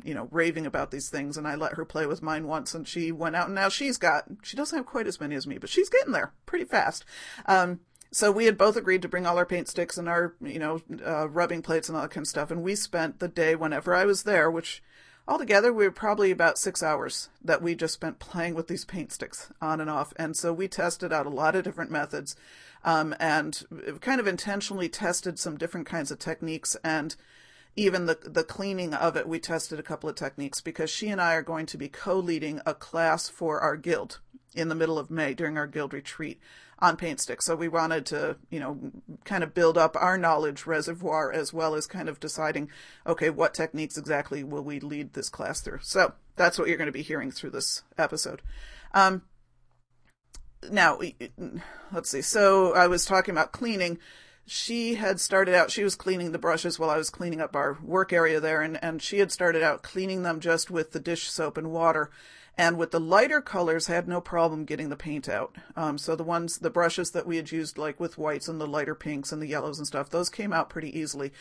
you 0.05 0.15
know, 0.15 0.29
raving 0.31 0.65
about 0.65 0.91
these 0.91 1.11
things, 1.11 1.37
and 1.37 1.47
I 1.47 1.55
let 1.57 1.75
her 1.75 1.85
play 1.85 2.07
with 2.07 2.23
mine 2.23 2.47
once, 2.47 2.75
and 2.75 2.87
she 2.87 3.13
went 3.13 3.37
out, 3.37 3.47
and 3.47 3.55
now 3.55 3.69
she's 3.69 3.99
got, 3.99 4.25
she 4.43 4.57
doesn't 4.57 4.77
have 4.77 4.87
quite 4.87 5.07
as 5.07 5.21
many 5.21 5.35
as 5.35 5.47
me, 5.47 5.59
but 5.59 5.71
she's 5.71 5.89
getting 5.89 6.13
there 6.13 6.33
pretty 6.47 6.65
fast. 6.65 7.05
Um, 7.47 7.81
so 8.13 8.31
we 8.31 8.45
had 8.45 8.57
both 8.57 8.77
agreed 8.77 9.03
to 9.03 9.09
bring 9.09 9.27
all 9.27 9.39
our 9.39 9.47
paint 9.47 9.69
sticks 9.69 9.99
and 9.99 10.09
our, 10.09 10.35
you 10.41 10.61
know, 10.61 10.81
uh, 11.05 11.29
rubbing 11.29 11.63
plates 11.63 11.89
and 11.89 11.97
all 11.97 12.03
that 12.03 12.13
kind 12.13 12.25
of 12.25 12.29
stuff, 12.29 12.53
and 12.53 12.63
we 12.63 12.77
spent 12.77 13.19
the 13.19 13.29
day 13.29 13.57
whenever 13.57 13.93
I 13.93 14.05
was 14.05 14.23
there, 14.23 14.49
which 14.51 14.83
Altogether, 15.27 15.73
we 15.73 15.85
were 15.85 15.91
probably 15.91 16.31
about 16.31 16.59
six 16.59 16.83
hours 16.83 17.31
that 17.43 17.63
we 17.63 17.75
just 17.75 17.95
spent 17.95 18.19
playing 18.19 18.55
with 18.55 18.69
these 18.69 18.85
paint 18.85 19.11
sticks 19.11 19.51
on 19.61 19.81
and 19.81 19.89
off. 19.89 20.13
And 20.17 20.37
so 20.37 20.53
we 20.53 20.69
tested 20.69 21.15
out 21.15 21.25
a 21.25 21.31
lot 21.31 21.57
of 21.57 21.65
different 21.65 21.91
methods 21.91 22.37
um, 22.85 23.15
and 23.19 23.65
kind 24.03 24.21
of 24.21 24.27
intentionally 24.27 24.91
tested 24.91 25.39
some 25.39 25.57
different 25.57 25.87
kinds 25.87 26.11
of 26.11 26.19
techniques. 26.19 26.77
And 26.85 27.17
even 27.75 28.05
the, 28.05 28.19
the 28.23 28.45
cleaning 28.45 28.93
of 28.93 29.17
it, 29.17 29.27
we 29.27 29.39
tested 29.39 29.79
a 29.79 29.85
couple 29.85 30.11
of 30.11 30.17
techniques 30.17 30.61
because 30.61 30.91
she 30.91 31.09
and 31.09 31.23
I 31.23 31.33
are 31.35 31.43
going 31.43 31.65
to 31.67 31.79
be 31.79 31.89
co 31.89 32.19
leading 32.19 32.61
a 32.67 32.75
class 32.75 33.27
for 33.31 33.61
our 33.61 33.79
guild 33.79 34.21
in 34.55 34.69
the 34.69 34.75
middle 34.75 34.99
of 34.99 35.11
May 35.11 35.33
during 35.33 35.57
our 35.57 35.67
guild 35.67 35.95
retreat 35.95 36.39
on 36.79 36.97
paint 36.97 37.21
sticks. 37.21 37.45
So 37.45 37.57
we 37.57 37.69
wanted 37.69 38.07
to, 38.07 38.37
you 38.51 38.61
know, 38.61 38.79
kind 39.25 39.43
of 39.45 39.55
build 39.55 39.79
up 39.79 39.97
our 39.97 40.19
knowledge 40.19 40.67
reservoir 40.67 41.33
as 41.33 41.53
well 41.53 41.75
as 41.75 41.87
kind 41.87 42.09
of 42.09 42.21
deciding, 42.21 42.71
okay, 43.07 43.31
what 43.31 43.55
techniques 43.55 43.97
exactly 43.97 44.43
will 44.45 44.65
we 44.65 44.81
lead 44.81 45.13
this 45.13 45.29
class 45.29 45.61
through? 45.61 45.81
So 45.83 46.15
that's 46.37 46.59
what 46.59 46.69
you're 46.69 46.77
going 46.77 46.87
to 46.87 46.93
be 46.93 47.03
hearing 47.03 47.31
through 47.31 47.51
this 47.51 47.83
episode. 47.97 48.43
Um, 48.93 49.23
now, 50.71 50.99
let's 51.93 52.11
see. 52.11 52.23
So 52.23 52.75
I 52.75 52.87
was 52.87 53.05
talking 53.05 53.33
about 53.33 53.53
cleaning. 53.53 53.99
She 54.47 54.97
had 54.97 55.21
started 55.21 55.55
out, 55.55 55.71
she 55.71 55.85
was 55.85 55.97
cleaning 55.97 56.33
the 56.33 56.39
brushes 56.39 56.79
while 56.79 56.91
I 56.91 56.99
was 56.99 57.09
cleaning 57.09 57.41
up 57.41 57.57
our 57.57 57.79
work 57.83 58.13
area 58.13 58.41
there, 58.41 58.61
and, 58.61 58.83
and 58.83 59.01
she 59.01 59.19
had 59.19 59.33
started 59.33 59.63
out 59.63 59.83
cleaning 59.83 60.23
them 60.23 60.41
just 60.41 60.71
with 60.71 60.93
the 60.93 61.01
dish 61.01 61.31
soap 61.31 61.57
and 61.57 61.71
water. 61.71 62.11
And 62.57 62.79
with 62.79 62.93
the 62.93 63.01
lighter 63.01 63.41
colors, 63.41 63.89
had 63.89 64.07
no 64.07 64.21
problem 64.21 64.65
getting 64.65 64.89
the 64.89 64.97
paint 64.97 65.29
out. 65.29 65.57
Um, 65.77 65.99
so 65.99 66.15
the 66.15 66.23
ones, 66.23 66.59
the 66.59 66.71
brushes 66.71 67.11
that 67.11 67.27
we 67.27 67.37
had 67.37 67.51
used, 67.51 67.79
like 67.79 67.99
with 67.99 68.17
whites 68.17 68.47
and 68.47 68.61
the 68.61 68.67
lighter 68.67 68.95
pinks 68.95 69.33
and 69.33 69.43
the 69.43 69.49
yellows 69.49 69.79
and 69.79 69.87
stuff, 69.87 70.09
those 70.09 70.31
came 70.31 70.53
out 70.53 70.71
pretty 70.71 70.97
easily. 70.97 71.33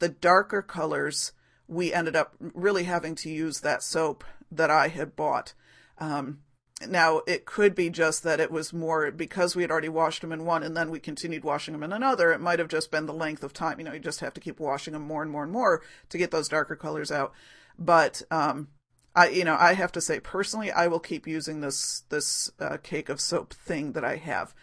The 0.00 0.08
darker 0.08 0.62
colors, 0.62 1.32
we 1.68 1.92
ended 1.92 2.16
up 2.16 2.34
really 2.40 2.84
having 2.84 3.14
to 3.16 3.30
use 3.30 3.60
that 3.60 3.82
soap 3.82 4.24
that 4.50 4.70
I 4.70 4.88
had 4.88 5.14
bought. 5.14 5.54
Um, 5.98 6.40
now 6.86 7.22
it 7.26 7.46
could 7.46 7.74
be 7.74 7.88
just 7.88 8.22
that 8.24 8.40
it 8.40 8.50
was 8.50 8.72
more 8.72 9.10
because 9.10 9.56
we 9.56 9.62
had 9.62 9.70
already 9.70 9.88
washed 9.88 10.20
them 10.20 10.32
in 10.32 10.44
one 10.44 10.62
and 10.62 10.76
then 10.76 10.90
we 10.90 10.98
continued 10.98 11.44
washing 11.44 11.72
them 11.72 11.82
in 11.82 11.92
another. 11.92 12.32
It 12.32 12.40
might 12.40 12.58
have 12.58 12.68
just 12.68 12.90
been 12.90 13.06
the 13.06 13.14
length 13.14 13.42
of 13.42 13.52
time. 13.52 13.78
You 13.78 13.84
know, 13.84 13.92
you 13.92 14.00
just 14.00 14.20
have 14.20 14.34
to 14.34 14.40
keep 14.40 14.60
washing 14.60 14.92
them 14.92 15.02
more 15.02 15.22
and 15.22 15.30
more 15.30 15.44
and 15.44 15.52
more 15.52 15.82
to 16.10 16.18
get 16.18 16.32
those 16.32 16.48
darker 16.48 16.76
colors 16.76 17.10
out. 17.10 17.32
But 17.78 18.22
um, 18.30 18.68
I, 19.16 19.30
you 19.30 19.44
know, 19.44 19.56
I 19.58 19.72
have 19.72 19.92
to 19.92 20.00
say 20.02 20.20
personally, 20.20 20.70
I 20.70 20.88
will 20.88 21.00
keep 21.00 21.26
using 21.26 21.62
this 21.62 22.04
this 22.10 22.52
uh, 22.60 22.76
cake 22.82 23.08
of 23.08 23.20
soap 23.20 23.54
thing 23.54 23.92
that 23.92 24.04
I 24.04 24.16
have, 24.16 24.54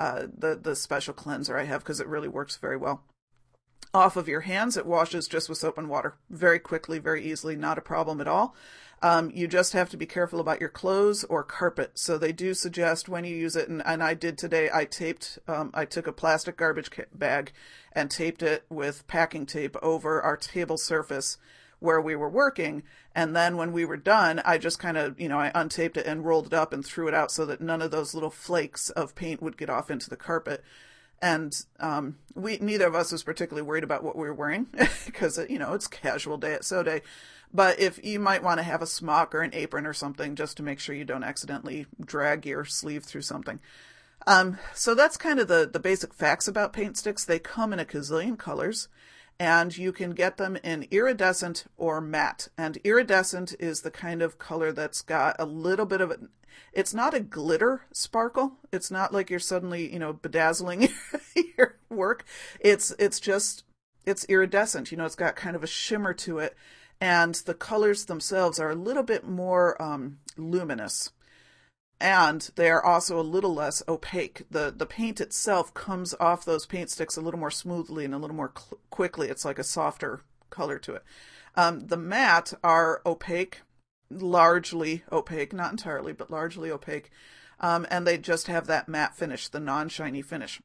uh, 0.00 0.26
the 0.36 0.58
the 0.60 0.74
special 0.74 1.14
cleanser 1.14 1.56
I 1.56 1.64
have 1.64 1.82
because 1.82 2.00
it 2.00 2.08
really 2.08 2.28
works 2.28 2.56
very 2.56 2.76
well. 2.76 3.04
Off 3.94 4.16
of 4.16 4.28
your 4.28 4.40
hands, 4.42 4.76
it 4.76 4.86
washes 4.86 5.28
just 5.28 5.48
with 5.48 5.58
soap 5.58 5.78
and 5.78 5.88
water 5.88 6.16
very 6.28 6.58
quickly, 6.58 6.98
very 6.98 7.24
easily, 7.24 7.54
not 7.56 7.78
a 7.78 7.82
problem 7.82 8.20
at 8.20 8.28
all. 8.28 8.54
Um, 9.02 9.30
you 9.34 9.48
just 9.48 9.72
have 9.72 9.88
to 9.90 9.96
be 9.96 10.06
careful 10.06 10.40
about 10.40 10.60
your 10.60 10.68
clothes 10.68 11.24
or 11.24 11.42
carpet. 11.42 11.92
So 11.94 12.18
they 12.18 12.32
do 12.32 12.52
suggest 12.52 13.08
when 13.08 13.24
you 13.24 13.34
use 13.34 13.56
it, 13.56 13.68
and, 13.68 13.82
and 13.86 14.02
I 14.02 14.14
did 14.14 14.36
today, 14.36 14.68
I 14.72 14.84
taped, 14.84 15.38
um, 15.48 15.70
I 15.72 15.86
took 15.86 16.06
a 16.06 16.12
plastic 16.12 16.56
garbage 16.56 16.90
bag 17.14 17.52
and 17.92 18.10
taped 18.10 18.42
it 18.42 18.64
with 18.68 19.06
packing 19.06 19.46
tape 19.46 19.76
over 19.82 20.20
our 20.20 20.36
table 20.36 20.76
surface 20.76 21.38
where 21.80 22.00
we 22.00 22.14
were 22.14 22.28
working. 22.28 22.82
And 23.14 23.34
then 23.34 23.56
when 23.56 23.72
we 23.72 23.84
were 23.84 23.96
done, 23.96 24.40
I 24.44 24.58
just 24.58 24.78
kind 24.78 24.96
of, 24.96 25.18
you 25.18 25.28
know, 25.28 25.38
I 25.38 25.50
untaped 25.54 25.96
it 25.96 26.06
and 26.06 26.24
rolled 26.24 26.46
it 26.46 26.54
up 26.54 26.72
and 26.72 26.84
threw 26.84 27.08
it 27.08 27.14
out 27.14 27.32
so 27.32 27.44
that 27.46 27.60
none 27.60 27.82
of 27.82 27.90
those 27.90 28.14
little 28.14 28.30
flakes 28.30 28.90
of 28.90 29.14
paint 29.14 29.42
would 29.42 29.56
get 29.56 29.70
off 29.70 29.90
into 29.90 30.08
the 30.08 30.16
carpet. 30.16 30.62
And 31.22 31.54
um, 31.80 32.16
we 32.34 32.58
neither 32.58 32.86
of 32.86 32.94
us 32.94 33.12
was 33.12 33.22
particularly 33.22 33.66
worried 33.66 33.84
about 33.84 34.04
what 34.04 34.16
we 34.16 34.26
were 34.26 34.34
wearing 34.34 34.68
because 35.06 35.38
you 35.50 35.58
know 35.58 35.74
it's 35.74 35.86
casual 35.86 36.38
day 36.38 36.54
at 36.54 36.64
Sew 36.64 36.82
Day. 36.82 37.02
But 37.52 37.78
if 37.78 38.02
you 38.04 38.20
might 38.20 38.42
want 38.42 38.58
to 38.58 38.64
have 38.64 38.80
a 38.80 38.86
smock 38.86 39.34
or 39.34 39.42
an 39.42 39.54
apron 39.54 39.84
or 39.84 39.92
something 39.92 40.36
just 40.36 40.56
to 40.56 40.62
make 40.62 40.78
sure 40.78 40.94
you 40.94 41.04
don't 41.04 41.24
accidentally 41.24 41.86
drag 42.02 42.46
your 42.46 42.64
sleeve 42.64 43.04
through 43.04 43.22
something. 43.22 43.60
Um, 44.26 44.58
so 44.74 44.94
that's 44.94 45.16
kind 45.16 45.40
of 45.40 45.48
the, 45.48 45.68
the 45.70 45.80
basic 45.80 46.14
facts 46.14 46.46
about 46.46 46.72
paint 46.72 46.96
sticks. 46.96 47.24
They 47.24 47.38
come 47.38 47.72
in 47.72 47.80
a 47.80 47.84
gazillion 47.84 48.38
colors 48.38 48.88
and 49.40 49.76
you 49.76 49.90
can 49.90 50.10
get 50.10 50.36
them 50.36 50.56
in 50.62 50.86
iridescent 50.90 51.64
or 51.78 52.00
matte. 52.00 52.48
And 52.58 52.76
iridescent 52.84 53.54
is 53.58 53.80
the 53.80 53.90
kind 53.90 54.20
of 54.20 54.38
color 54.38 54.70
that's 54.70 55.00
got 55.00 55.34
a 55.38 55.46
little 55.46 55.86
bit 55.86 56.02
of 56.02 56.10
a, 56.10 56.18
it's 56.74 56.92
not 56.92 57.14
a 57.14 57.20
glitter 57.20 57.86
sparkle. 57.90 58.58
It's 58.70 58.90
not 58.90 59.14
like 59.14 59.30
you're 59.30 59.40
suddenly, 59.40 59.90
you 59.90 59.98
know, 59.98 60.12
bedazzling 60.12 60.90
your 61.56 61.78
work. 61.88 62.26
It's, 62.60 62.94
it's 62.98 63.18
just, 63.18 63.64
it's 64.04 64.26
iridescent. 64.26 64.92
You 64.92 64.98
know, 64.98 65.06
it's 65.06 65.16
got 65.16 65.36
kind 65.36 65.56
of 65.56 65.64
a 65.64 65.66
shimmer 65.66 66.12
to 66.14 66.38
it 66.38 66.54
and 67.00 67.34
the 67.46 67.54
colors 67.54 68.04
themselves 68.04 68.58
are 68.58 68.70
a 68.70 68.74
little 68.74 69.02
bit 69.02 69.26
more 69.26 69.80
um, 69.80 70.18
luminous 70.36 71.10
and 72.00 72.50
they 72.56 72.70
are 72.70 72.82
also 72.82 73.20
a 73.20 73.22
little 73.22 73.54
less 73.54 73.82
opaque. 73.86 74.42
The 74.50 74.72
the 74.74 74.86
paint 74.86 75.20
itself 75.20 75.74
comes 75.74 76.14
off 76.18 76.44
those 76.44 76.66
paint 76.66 76.90
sticks 76.90 77.16
a 77.16 77.20
little 77.20 77.38
more 77.38 77.50
smoothly 77.50 78.04
and 78.04 78.14
a 78.14 78.18
little 78.18 78.36
more 78.36 78.52
cl- 78.56 78.80
quickly. 78.90 79.28
It's 79.28 79.44
like 79.44 79.58
a 79.58 79.64
softer 79.64 80.22
color 80.48 80.78
to 80.78 80.94
it. 80.94 81.04
Um, 81.56 81.86
the 81.88 81.96
matte 81.96 82.54
are 82.64 83.02
opaque, 83.04 83.60
largely 84.10 85.04
opaque, 85.12 85.52
not 85.52 85.72
entirely, 85.72 86.12
but 86.12 86.30
largely 86.30 86.70
opaque, 86.70 87.10
um, 87.60 87.86
and 87.90 88.06
they 88.06 88.16
just 88.16 88.46
have 88.46 88.66
that 88.66 88.88
matte 88.88 89.16
finish, 89.16 89.48
the 89.48 89.60
non-shiny 89.60 90.22
finish. 90.22 90.60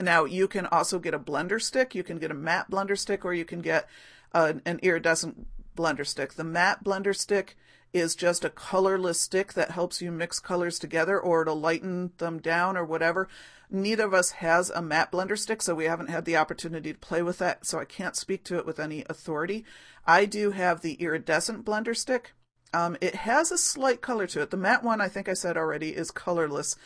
Now 0.00 0.24
you 0.24 0.48
can 0.48 0.66
also 0.66 0.98
get 0.98 1.14
a 1.14 1.18
blender 1.18 1.62
stick. 1.62 1.94
You 1.94 2.02
can 2.02 2.18
get 2.18 2.32
a 2.32 2.34
matte 2.34 2.70
blender 2.70 2.98
stick, 2.98 3.24
or 3.24 3.32
you 3.32 3.44
can 3.44 3.60
get 3.60 3.88
an 4.32 4.80
iridescent 4.82 5.46
blender 5.76 6.06
stick. 6.06 6.34
The 6.34 6.44
matte 6.44 6.82
blender 6.82 7.16
stick 7.16 7.56
is 7.94 8.16
just 8.16 8.44
a 8.44 8.50
colorless 8.50 9.20
stick 9.20 9.52
that 9.54 9.70
helps 9.70 10.02
you 10.02 10.10
mix 10.10 10.40
colors 10.40 10.78
together 10.78 11.18
or 11.18 11.44
to 11.44 11.52
lighten 11.52 12.10
them 12.18 12.40
down 12.40 12.76
or 12.76 12.84
whatever. 12.84 13.28
Neither 13.70 14.04
of 14.04 14.12
us 14.12 14.32
has 14.32 14.68
a 14.68 14.82
matte 14.82 15.12
blender 15.12 15.38
stick, 15.38 15.62
so 15.62 15.74
we 15.74 15.84
haven't 15.84 16.10
had 16.10 16.24
the 16.24 16.36
opportunity 16.36 16.92
to 16.92 16.98
play 16.98 17.22
with 17.22 17.38
that, 17.38 17.64
so 17.64 17.78
I 17.78 17.84
can't 17.84 18.16
speak 18.16 18.44
to 18.44 18.58
it 18.58 18.66
with 18.66 18.78
any 18.78 19.04
authority. 19.08 19.64
I 20.06 20.26
do 20.26 20.50
have 20.50 20.80
the 20.80 20.94
iridescent 20.94 21.64
blender 21.64 21.96
stick. 21.96 22.34
Um, 22.72 22.96
it 23.00 23.14
has 23.14 23.52
a 23.52 23.58
slight 23.58 24.00
color 24.00 24.26
to 24.26 24.42
it. 24.42 24.50
The 24.50 24.56
matte 24.56 24.82
one, 24.82 25.00
I 25.00 25.08
think 25.08 25.28
I 25.28 25.34
said 25.34 25.56
already, 25.56 25.90
is 25.90 26.10
colorless. 26.10 26.76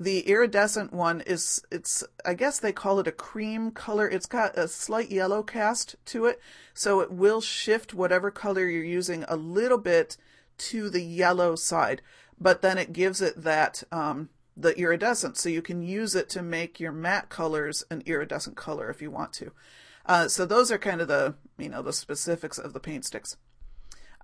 The 0.00 0.20
iridescent 0.20 0.92
one 0.92 1.20
is, 1.20 1.62
it's, 1.70 2.02
I 2.24 2.34
guess 2.34 2.58
they 2.58 2.72
call 2.72 2.98
it 2.98 3.06
a 3.06 3.12
cream 3.12 3.70
color. 3.70 4.08
It's 4.08 4.26
got 4.26 4.58
a 4.58 4.66
slight 4.66 5.10
yellow 5.10 5.42
cast 5.42 5.94
to 6.06 6.24
it, 6.24 6.40
so 6.72 7.00
it 7.00 7.12
will 7.12 7.40
shift 7.40 7.94
whatever 7.94 8.30
color 8.30 8.66
you're 8.66 8.82
using 8.82 9.24
a 9.28 9.36
little 9.36 9.78
bit 9.78 10.16
to 10.58 10.90
the 10.90 11.02
yellow 11.02 11.56
side, 11.56 12.02
but 12.40 12.62
then 12.62 12.78
it 12.78 12.92
gives 12.92 13.20
it 13.20 13.42
that, 13.42 13.82
um, 13.92 14.28
the 14.56 14.78
iridescent, 14.78 15.36
so 15.36 15.48
you 15.48 15.62
can 15.62 15.82
use 15.82 16.14
it 16.14 16.28
to 16.30 16.42
make 16.42 16.78
your 16.78 16.92
matte 16.92 17.28
colors 17.28 17.84
an 17.90 18.02
iridescent 18.06 18.56
color 18.56 18.88
if 18.88 19.02
you 19.02 19.10
want 19.10 19.32
to. 19.32 19.52
Uh, 20.06 20.28
so 20.28 20.46
those 20.46 20.70
are 20.70 20.78
kind 20.78 21.00
of 21.00 21.08
the, 21.08 21.34
you 21.58 21.68
know, 21.68 21.82
the 21.82 21.92
specifics 21.92 22.58
of 22.58 22.72
the 22.72 22.80
paint 22.80 23.04
sticks. 23.04 23.36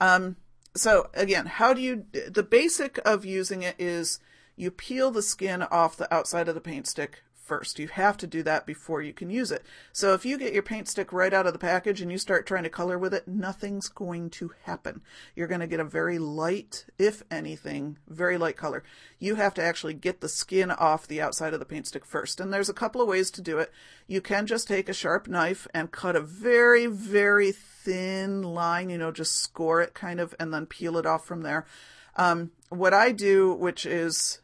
Um, 0.00 0.36
so 0.74 1.10
again, 1.14 1.46
how 1.46 1.74
do 1.74 1.80
you, 1.80 2.04
the 2.28 2.42
basic 2.42 2.98
of 3.04 3.24
using 3.24 3.62
it 3.62 3.76
is 3.78 4.20
you 4.56 4.70
peel 4.70 5.10
the 5.10 5.22
skin 5.22 5.62
off 5.62 5.96
the 5.96 6.12
outside 6.14 6.48
of 6.48 6.54
the 6.54 6.60
paint 6.60 6.86
stick 6.86 7.22
first. 7.50 7.80
You 7.80 7.88
have 7.88 8.16
to 8.18 8.28
do 8.28 8.44
that 8.44 8.64
before 8.64 9.02
you 9.02 9.12
can 9.12 9.28
use 9.28 9.50
it. 9.50 9.64
So 9.92 10.14
if 10.14 10.24
you 10.24 10.38
get 10.38 10.52
your 10.52 10.62
paint 10.62 10.86
stick 10.86 11.12
right 11.12 11.34
out 11.34 11.48
of 11.48 11.52
the 11.52 11.58
package 11.58 12.00
and 12.00 12.08
you 12.12 12.16
start 12.16 12.46
trying 12.46 12.62
to 12.62 12.70
color 12.70 12.96
with 12.96 13.12
it, 13.12 13.26
nothing's 13.26 13.88
going 13.88 14.30
to 14.30 14.52
happen. 14.62 15.00
You're 15.34 15.48
going 15.48 15.60
to 15.60 15.66
get 15.66 15.80
a 15.80 15.84
very 15.84 16.20
light, 16.20 16.86
if 16.96 17.24
anything, 17.28 17.98
very 18.06 18.38
light 18.38 18.56
color. 18.56 18.84
You 19.18 19.34
have 19.34 19.52
to 19.54 19.62
actually 19.64 19.94
get 19.94 20.20
the 20.20 20.28
skin 20.28 20.70
off 20.70 21.08
the 21.08 21.20
outside 21.20 21.52
of 21.52 21.58
the 21.58 21.66
paint 21.66 21.88
stick 21.88 22.06
first. 22.06 22.38
And 22.38 22.52
there's 22.52 22.68
a 22.68 22.72
couple 22.72 23.02
of 23.02 23.08
ways 23.08 23.32
to 23.32 23.42
do 23.42 23.58
it. 23.58 23.72
You 24.06 24.20
can 24.20 24.46
just 24.46 24.68
take 24.68 24.88
a 24.88 24.94
sharp 24.94 25.26
knife 25.26 25.66
and 25.74 25.90
cut 25.90 26.14
a 26.14 26.20
very, 26.20 26.86
very 26.86 27.50
thin 27.50 28.44
line, 28.44 28.90
you 28.90 28.98
know, 28.98 29.10
just 29.10 29.34
score 29.34 29.82
it 29.82 29.92
kind 29.92 30.20
of, 30.20 30.36
and 30.38 30.54
then 30.54 30.66
peel 30.66 30.96
it 30.96 31.04
off 31.04 31.26
from 31.26 31.42
there. 31.42 31.66
Um, 32.14 32.52
what 32.68 32.94
I 32.94 33.10
do, 33.10 33.52
which 33.52 33.84
is 33.86 34.38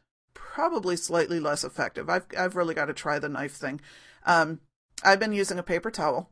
probably 0.57 0.97
slightly 0.97 1.39
less 1.39 1.65
effective. 1.65 2.09
I've 2.09 2.25
I've 2.37 2.57
really 2.57 2.75
got 2.75 2.87
to 2.87 2.95
try 2.95 3.19
the 3.19 3.29
knife 3.29 3.53
thing. 3.53 3.79
Um, 4.25 4.61
I've 5.05 5.21
been 5.21 5.35
using 5.35 5.59
a 5.59 5.63
paper 5.63 5.91
towel, 5.91 6.31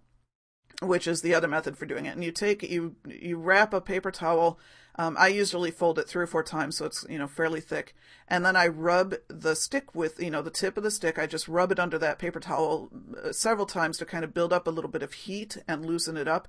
which 0.80 1.06
is 1.06 1.20
the 1.20 1.34
other 1.34 1.46
method 1.46 1.76
for 1.76 1.84
doing 1.84 2.06
it. 2.06 2.14
And 2.14 2.24
you 2.24 2.32
take 2.32 2.62
you 2.62 2.96
you 3.06 3.36
wrap 3.36 3.74
a 3.74 3.82
paper 3.82 4.10
towel. 4.10 4.58
Um, 4.96 5.16
I 5.18 5.28
usually 5.28 5.70
fold 5.70 5.98
it 5.98 6.08
three 6.08 6.22
or 6.22 6.28
four 6.28 6.44
times, 6.44 6.76
so 6.76 6.86
it's 6.86 7.04
you 7.08 7.18
know 7.18 7.26
fairly 7.26 7.60
thick, 7.60 7.96
and 8.28 8.44
then 8.44 8.54
I 8.54 8.68
rub 8.68 9.14
the 9.28 9.56
stick 9.56 9.94
with 9.94 10.22
you 10.22 10.30
know 10.30 10.42
the 10.42 10.50
tip 10.50 10.76
of 10.76 10.84
the 10.84 10.90
stick. 10.90 11.18
I 11.18 11.26
just 11.26 11.48
rub 11.48 11.72
it 11.72 11.80
under 11.80 11.98
that 11.98 12.18
paper 12.18 12.38
towel 12.38 12.90
uh, 13.22 13.32
several 13.32 13.66
times 13.66 13.98
to 13.98 14.04
kind 14.04 14.24
of 14.24 14.34
build 14.34 14.52
up 14.52 14.66
a 14.66 14.70
little 14.70 14.90
bit 14.90 15.02
of 15.02 15.12
heat 15.12 15.56
and 15.66 15.84
loosen 15.84 16.16
it 16.16 16.28
up. 16.28 16.48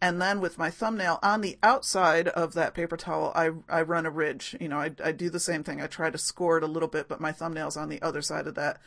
And 0.00 0.20
then 0.20 0.42
with 0.42 0.58
my 0.58 0.68
thumbnail 0.70 1.18
on 1.22 1.40
the 1.40 1.58
outside 1.62 2.28
of 2.28 2.52
that 2.52 2.74
paper 2.74 2.98
towel, 2.98 3.32
I, 3.34 3.52
I 3.68 3.80
run 3.80 4.04
a 4.04 4.10
ridge. 4.10 4.54
You 4.60 4.68
know, 4.68 4.78
I, 4.78 4.92
I 5.02 5.12
do 5.12 5.30
the 5.30 5.40
same 5.40 5.64
thing. 5.64 5.80
I 5.80 5.86
try 5.86 6.10
to 6.10 6.18
score 6.18 6.58
it 6.58 6.62
a 6.62 6.66
little 6.66 6.88
bit, 6.88 7.08
but 7.08 7.20
my 7.20 7.32
thumbnail's 7.32 7.78
on 7.78 7.88
the 7.88 8.02
other 8.02 8.20
side 8.20 8.46
of 8.46 8.56
that 8.56 8.78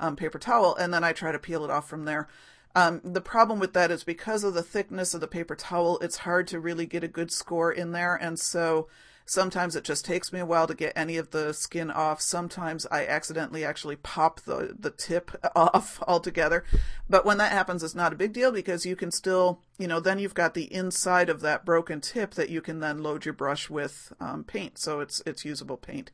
um, 0.00 0.16
paper 0.16 0.38
towel, 0.38 0.74
and 0.74 0.92
then 0.92 1.04
I 1.04 1.12
try 1.12 1.32
to 1.32 1.38
peel 1.38 1.64
it 1.64 1.70
off 1.70 1.88
from 1.88 2.06
there. 2.06 2.28
Um, 2.74 3.00
the 3.04 3.20
problem 3.20 3.60
with 3.60 3.72
that 3.74 3.90
is 3.90 4.02
because 4.02 4.42
of 4.42 4.54
the 4.54 4.62
thickness 4.62 5.14
of 5.14 5.20
the 5.20 5.28
paper 5.28 5.54
towel, 5.54 5.98
it's 6.00 6.18
hard 6.18 6.48
to 6.48 6.58
really 6.58 6.86
get 6.86 7.04
a 7.04 7.08
good 7.08 7.30
score 7.30 7.70
in 7.72 7.92
there, 7.92 8.16
and 8.16 8.38
so 8.38 8.88
Sometimes 9.26 9.74
it 9.74 9.84
just 9.84 10.04
takes 10.04 10.34
me 10.34 10.40
a 10.40 10.44
while 10.44 10.66
to 10.66 10.74
get 10.74 10.92
any 10.94 11.16
of 11.16 11.30
the 11.30 11.54
skin 11.54 11.90
off. 11.90 12.20
Sometimes 12.20 12.86
I 12.90 13.06
accidentally 13.06 13.64
actually 13.64 13.96
pop 13.96 14.40
the, 14.40 14.76
the 14.78 14.90
tip 14.90 15.30
off 15.56 16.02
altogether. 16.06 16.64
But 17.08 17.24
when 17.24 17.38
that 17.38 17.52
happens, 17.52 17.82
it's 17.82 17.94
not 17.94 18.12
a 18.12 18.16
big 18.16 18.34
deal 18.34 18.52
because 18.52 18.84
you 18.84 18.96
can 18.96 19.10
still, 19.10 19.60
you 19.78 19.86
know, 19.86 19.98
then 19.98 20.18
you've 20.18 20.34
got 20.34 20.52
the 20.52 20.72
inside 20.72 21.30
of 21.30 21.40
that 21.40 21.64
broken 21.64 22.02
tip 22.02 22.34
that 22.34 22.50
you 22.50 22.60
can 22.60 22.80
then 22.80 23.02
load 23.02 23.24
your 23.24 23.32
brush 23.32 23.70
with 23.70 24.12
um, 24.20 24.44
paint. 24.44 24.76
So 24.78 25.00
it's, 25.00 25.22
it's 25.24 25.44
usable 25.44 25.78
paint. 25.78 26.10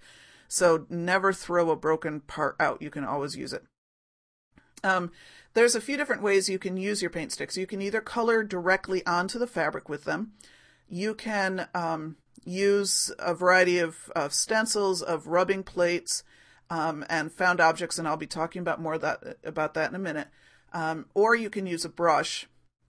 So 0.47 0.87
never 0.89 1.33
throw 1.33 1.71
a 1.71 1.77
broken 1.77 2.21
part 2.21 2.55
out. 2.61 2.81
You 2.81 2.91
can 2.91 3.05
always 3.05 3.37
use 3.37 3.53
it. 3.53 3.65
Um, 4.85 5.11
there's 5.55 5.75
a 5.75 5.81
few 5.81 5.97
different 5.97 6.23
ways 6.23 6.49
you 6.49 6.59
can 6.59 6.77
use 6.77 7.03
your 7.03 7.11
paint 7.11 7.33
sticks. 7.33 7.57
You 7.57 7.67
can 7.67 7.83
either 7.83 8.01
color 8.01 8.43
directly 8.43 9.05
onto 9.07 9.39
the 9.39 9.47
fabric 9.47 9.89
with 9.89 10.05
them. 10.05 10.33
You 10.89 11.15
can 11.15 11.69
um, 11.75 12.17
use 12.45 13.13
a 13.19 13.35
variety 13.35 13.79
of, 13.79 14.11
of 14.15 14.33
stencils, 14.33 15.03
of 15.03 15.27
rubbing 15.27 15.63
plates, 15.63 16.23
um, 16.71 17.05
and 17.09 17.33
found 17.33 17.61
objects, 17.61 17.99
and 17.99 18.07
I'll 18.07 18.17
be 18.17 18.27
talking 18.27 18.61
about 18.61 18.81
more 18.81 18.97
that, 18.99 19.39
about 19.45 19.75
that 19.75 19.91
in 19.91 19.97
a 19.97 20.01
minute. 20.01 20.29
Um, 20.73 21.07
or 21.15 21.35
you 21.35 21.51
can 21.51 21.67
use 21.67 21.85
a 21.85 21.89
brush, 21.89 22.47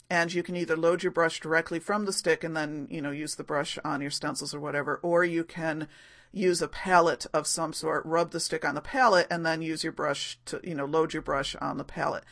and 0.09 0.31
you 0.31 0.43
can 0.43 0.55
either 0.55 0.77
load 0.77 1.01
your 1.01 1.11
brush 1.11 1.39
directly 1.39 1.79
from 1.79 2.05
the 2.05 2.13
stick 2.13 2.43
and 2.43 2.55
then 2.55 2.87
you 2.91 3.01
know 3.01 3.11
use 3.11 3.35
the 3.35 3.43
brush 3.43 3.79
on 3.83 4.01
your 4.01 4.11
stencils 4.11 4.53
or 4.53 4.59
whatever, 4.59 4.99
or 5.01 5.23
you 5.23 5.43
can 5.43 5.87
use 6.31 6.61
a 6.61 6.67
palette 6.67 7.25
of 7.33 7.47
some 7.47 7.73
sort, 7.73 8.05
rub 8.05 8.31
the 8.31 8.39
stick 8.39 8.65
on 8.65 8.75
the 8.75 8.81
palette, 8.81 9.27
and 9.29 9.45
then 9.45 9.61
use 9.61 9.83
your 9.83 9.93
brush 9.93 10.39
to 10.45 10.59
you 10.63 10.75
know 10.75 10.85
load 10.85 11.13
your 11.13 11.21
brush 11.21 11.55
on 11.55 11.77
the 11.77 11.83
palette. 11.83 12.23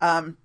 Um, 0.00 0.38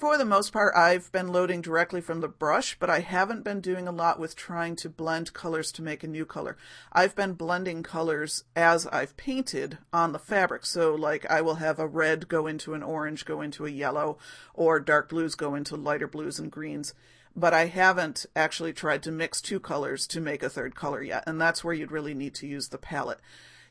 for 0.00 0.16
the 0.16 0.24
most 0.24 0.50
part, 0.50 0.74
I've 0.74 1.12
been 1.12 1.28
loading 1.28 1.60
directly 1.60 2.00
from 2.00 2.22
the 2.22 2.28
brush, 2.28 2.74
but 2.80 2.88
I 2.88 3.00
haven't 3.00 3.44
been 3.44 3.60
doing 3.60 3.86
a 3.86 3.92
lot 3.92 4.18
with 4.18 4.34
trying 4.34 4.74
to 4.76 4.88
blend 4.88 5.34
colors 5.34 5.70
to 5.72 5.82
make 5.82 6.02
a 6.02 6.08
new 6.08 6.24
color. 6.24 6.56
I've 6.90 7.14
been 7.14 7.34
blending 7.34 7.82
colors 7.82 8.44
as 8.56 8.86
I've 8.86 9.14
painted 9.18 9.76
on 9.92 10.12
the 10.12 10.18
fabric. 10.18 10.64
So 10.64 10.94
like 10.94 11.30
I 11.30 11.42
will 11.42 11.56
have 11.56 11.78
a 11.78 11.86
red 11.86 12.28
go 12.28 12.46
into 12.46 12.72
an 12.72 12.82
orange, 12.82 13.26
go 13.26 13.42
into 13.42 13.66
a 13.66 13.70
yellow, 13.70 14.16
or 14.54 14.80
dark 14.80 15.10
blues 15.10 15.34
go 15.34 15.54
into 15.54 15.76
lighter 15.76 16.08
blues 16.08 16.38
and 16.38 16.50
greens. 16.50 16.94
But 17.40 17.54
I 17.54 17.66
haven't 17.66 18.26
actually 18.36 18.74
tried 18.74 19.02
to 19.04 19.10
mix 19.10 19.40
two 19.40 19.60
colors 19.60 20.06
to 20.08 20.20
make 20.20 20.42
a 20.42 20.50
third 20.50 20.74
color 20.74 21.02
yet. 21.02 21.24
And 21.26 21.40
that's 21.40 21.64
where 21.64 21.72
you'd 21.72 21.90
really 21.90 22.12
need 22.12 22.34
to 22.34 22.46
use 22.46 22.68
the 22.68 22.76
palette. 22.76 23.18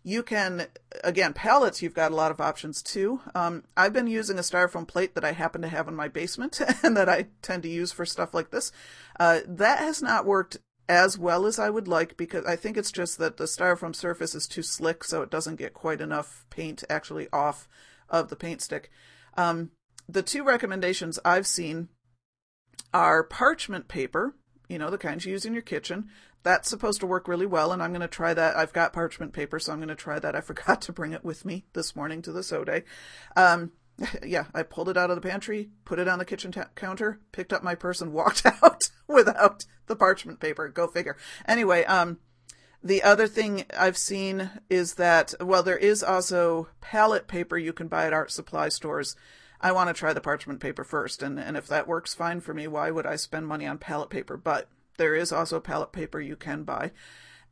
You 0.01 0.23
can, 0.23 0.65
again, 1.03 1.33
palettes, 1.33 1.83
you've 1.83 1.93
got 1.93 2.11
a 2.11 2.15
lot 2.15 2.31
of 2.31 2.41
options 2.41 2.81
too. 2.81 3.21
Um, 3.35 3.65
I've 3.77 3.93
been 3.93 4.07
using 4.07 4.39
a 4.39 4.41
styrofoam 4.41 4.87
plate 4.87 5.13
that 5.13 5.23
I 5.23 5.33
happen 5.33 5.61
to 5.61 5.67
have 5.67 5.87
in 5.87 5.95
my 5.95 6.07
basement 6.07 6.59
and 6.83 6.97
that 6.97 7.07
I 7.07 7.27
tend 7.43 7.61
to 7.61 7.69
use 7.69 7.91
for 7.91 8.07
stuff 8.07 8.33
like 8.33 8.49
this. 8.49 8.71
Uh, 9.19 9.41
that 9.45 9.77
has 9.77 10.01
not 10.01 10.25
worked 10.25 10.57
as 10.87 11.19
well 11.19 11.45
as 11.45 11.59
I 11.59 11.69
would 11.69 11.87
like 11.87 12.17
because 12.17 12.45
I 12.45 12.55
think 12.55 12.75
it's 12.75 12.91
just 12.91 13.19
that 13.19 13.37
the 13.37 13.43
styrofoam 13.43 13.95
surface 13.95 14.33
is 14.33 14.47
too 14.47 14.63
slick 14.63 15.03
so 15.03 15.21
it 15.21 15.29
doesn't 15.29 15.57
get 15.57 15.75
quite 15.75 16.01
enough 16.01 16.47
paint 16.49 16.83
actually 16.89 17.27
off 17.31 17.67
of 18.09 18.29
the 18.29 18.35
paint 18.35 18.63
stick. 18.63 18.89
Um, 19.37 19.69
the 20.07 20.23
two 20.23 20.43
recommendations 20.43 21.19
I've 21.23 21.45
seen 21.45 21.89
are 22.93 23.23
parchment 23.23 23.87
paper, 23.87 24.35
you 24.67 24.77
know, 24.77 24.89
the 24.89 24.97
kinds 24.97 25.25
you 25.25 25.31
use 25.31 25.45
in 25.45 25.53
your 25.53 25.61
kitchen, 25.61 26.09
that's 26.43 26.69
supposed 26.69 27.01
to 27.01 27.07
work 27.07 27.27
really 27.27 27.45
well, 27.45 27.71
and 27.71 27.83
I'm 27.83 27.91
going 27.91 28.01
to 28.01 28.07
try 28.07 28.33
that. 28.33 28.55
I've 28.55 28.73
got 28.73 28.93
parchment 28.93 29.33
paper, 29.33 29.59
so 29.59 29.73
I'm 29.73 29.79
going 29.79 29.89
to 29.89 29.95
try 29.95 30.19
that. 30.19 30.35
I 30.35 30.41
forgot 30.41 30.81
to 30.83 30.93
bring 30.93 31.13
it 31.13 31.23
with 31.23 31.45
me 31.45 31.65
this 31.73 31.95
morning 31.95 32.21
to 32.23 32.31
the 32.31 32.43
sew 32.43 32.63
day. 32.63 32.83
Um, 33.35 33.71
yeah, 34.25 34.45
I 34.53 34.63
pulled 34.63 34.89
it 34.89 34.97
out 34.97 35.09
of 35.09 35.15
the 35.15 35.27
pantry, 35.27 35.69
put 35.85 35.99
it 35.99 36.07
on 36.07 36.19
the 36.19 36.25
kitchen 36.25 36.51
ta- 36.51 36.69
counter, 36.75 37.19
picked 37.31 37.53
up 37.53 37.63
my 37.63 37.75
purse, 37.75 38.01
and 38.01 38.13
walked 38.13 38.45
out 38.45 38.89
without 39.07 39.65
the 39.87 39.95
parchment 39.95 40.39
paper. 40.39 40.67
Go 40.69 40.87
figure. 40.87 41.17
Anyway, 41.47 41.83
um, 41.85 42.19
the 42.81 43.03
other 43.03 43.27
thing 43.27 43.65
I've 43.77 43.97
seen 43.97 44.49
is 44.69 44.93
that, 44.95 45.33
well, 45.41 45.63
there 45.63 45.77
is 45.77 46.01
also 46.01 46.69
palette 46.79 47.27
paper 47.27 47.57
you 47.57 47.73
can 47.73 47.89
buy 47.89 48.05
at 48.05 48.13
art 48.13 48.31
supply 48.31 48.69
stores. 48.69 49.15
I 49.61 49.71
want 49.71 49.89
to 49.89 49.93
try 49.93 50.13
the 50.13 50.21
parchment 50.21 50.59
paper 50.59 50.83
first, 50.83 51.21
and, 51.21 51.39
and 51.39 51.57
if 51.57 51.67
that 51.67 51.87
works 51.87 52.13
fine 52.13 52.39
for 52.39 52.53
me, 52.53 52.67
why 52.67 52.91
would 52.91 53.05
I 53.05 53.17
spend 53.17 53.47
money 53.47 53.65
on 53.65 53.77
palette 53.77 54.09
paper? 54.09 54.37
But 54.37 54.69
there 54.97 55.15
is 55.15 55.31
also 55.31 55.59
palette 55.59 55.91
paper 55.91 56.19
you 56.19 56.35
can 56.35 56.63
buy. 56.63 56.91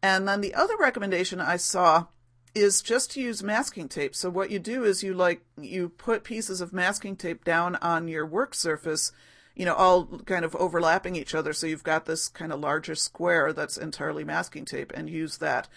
And 0.01 0.27
then 0.27 0.41
the 0.41 0.53
other 0.53 0.75
recommendation 0.77 1.41
I 1.41 1.57
saw 1.57 2.07
is 2.53 2.81
just 2.81 3.11
to 3.11 3.21
use 3.21 3.43
masking 3.43 3.87
tape. 3.87 4.15
So 4.15 4.29
what 4.29 4.51
you 4.51 4.59
do 4.59 4.83
is 4.83 5.03
you 5.03 5.13
like 5.13 5.41
you 5.59 5.89
put 5.89 6.23
pieces 6.23 6.61
of 6.61 6.73
masking 6.73 7.15
tape 7.15 7.43
down 7.43 7.75
on 7.77 8.07
your 8.07 8.25
work 8.25 8.55
surface, 8.55 9.11
you 9.55 9.65
know, 9.65 9.75
all 9.75 10.05
kind 10.25 10.45
of 10.45 10.55
overlapping 10.55 11.15
each 11.15 11.35
other. 11.35 11.53
So 11.53 11.67
you've 11.67 11.83
got 11.83 12.05
this 12.05 12.29
kind 12.29 12.51
of 12.51 12.59
larger 12.59 12.95
square 12.95 13.53
that's 13.53 13.77
entirely 13.77 14.23
masking 14.23 14.65
tape, 14.65 14.91
and 14.95 15.09
use 15.09 15.37
that. 15.37 15.67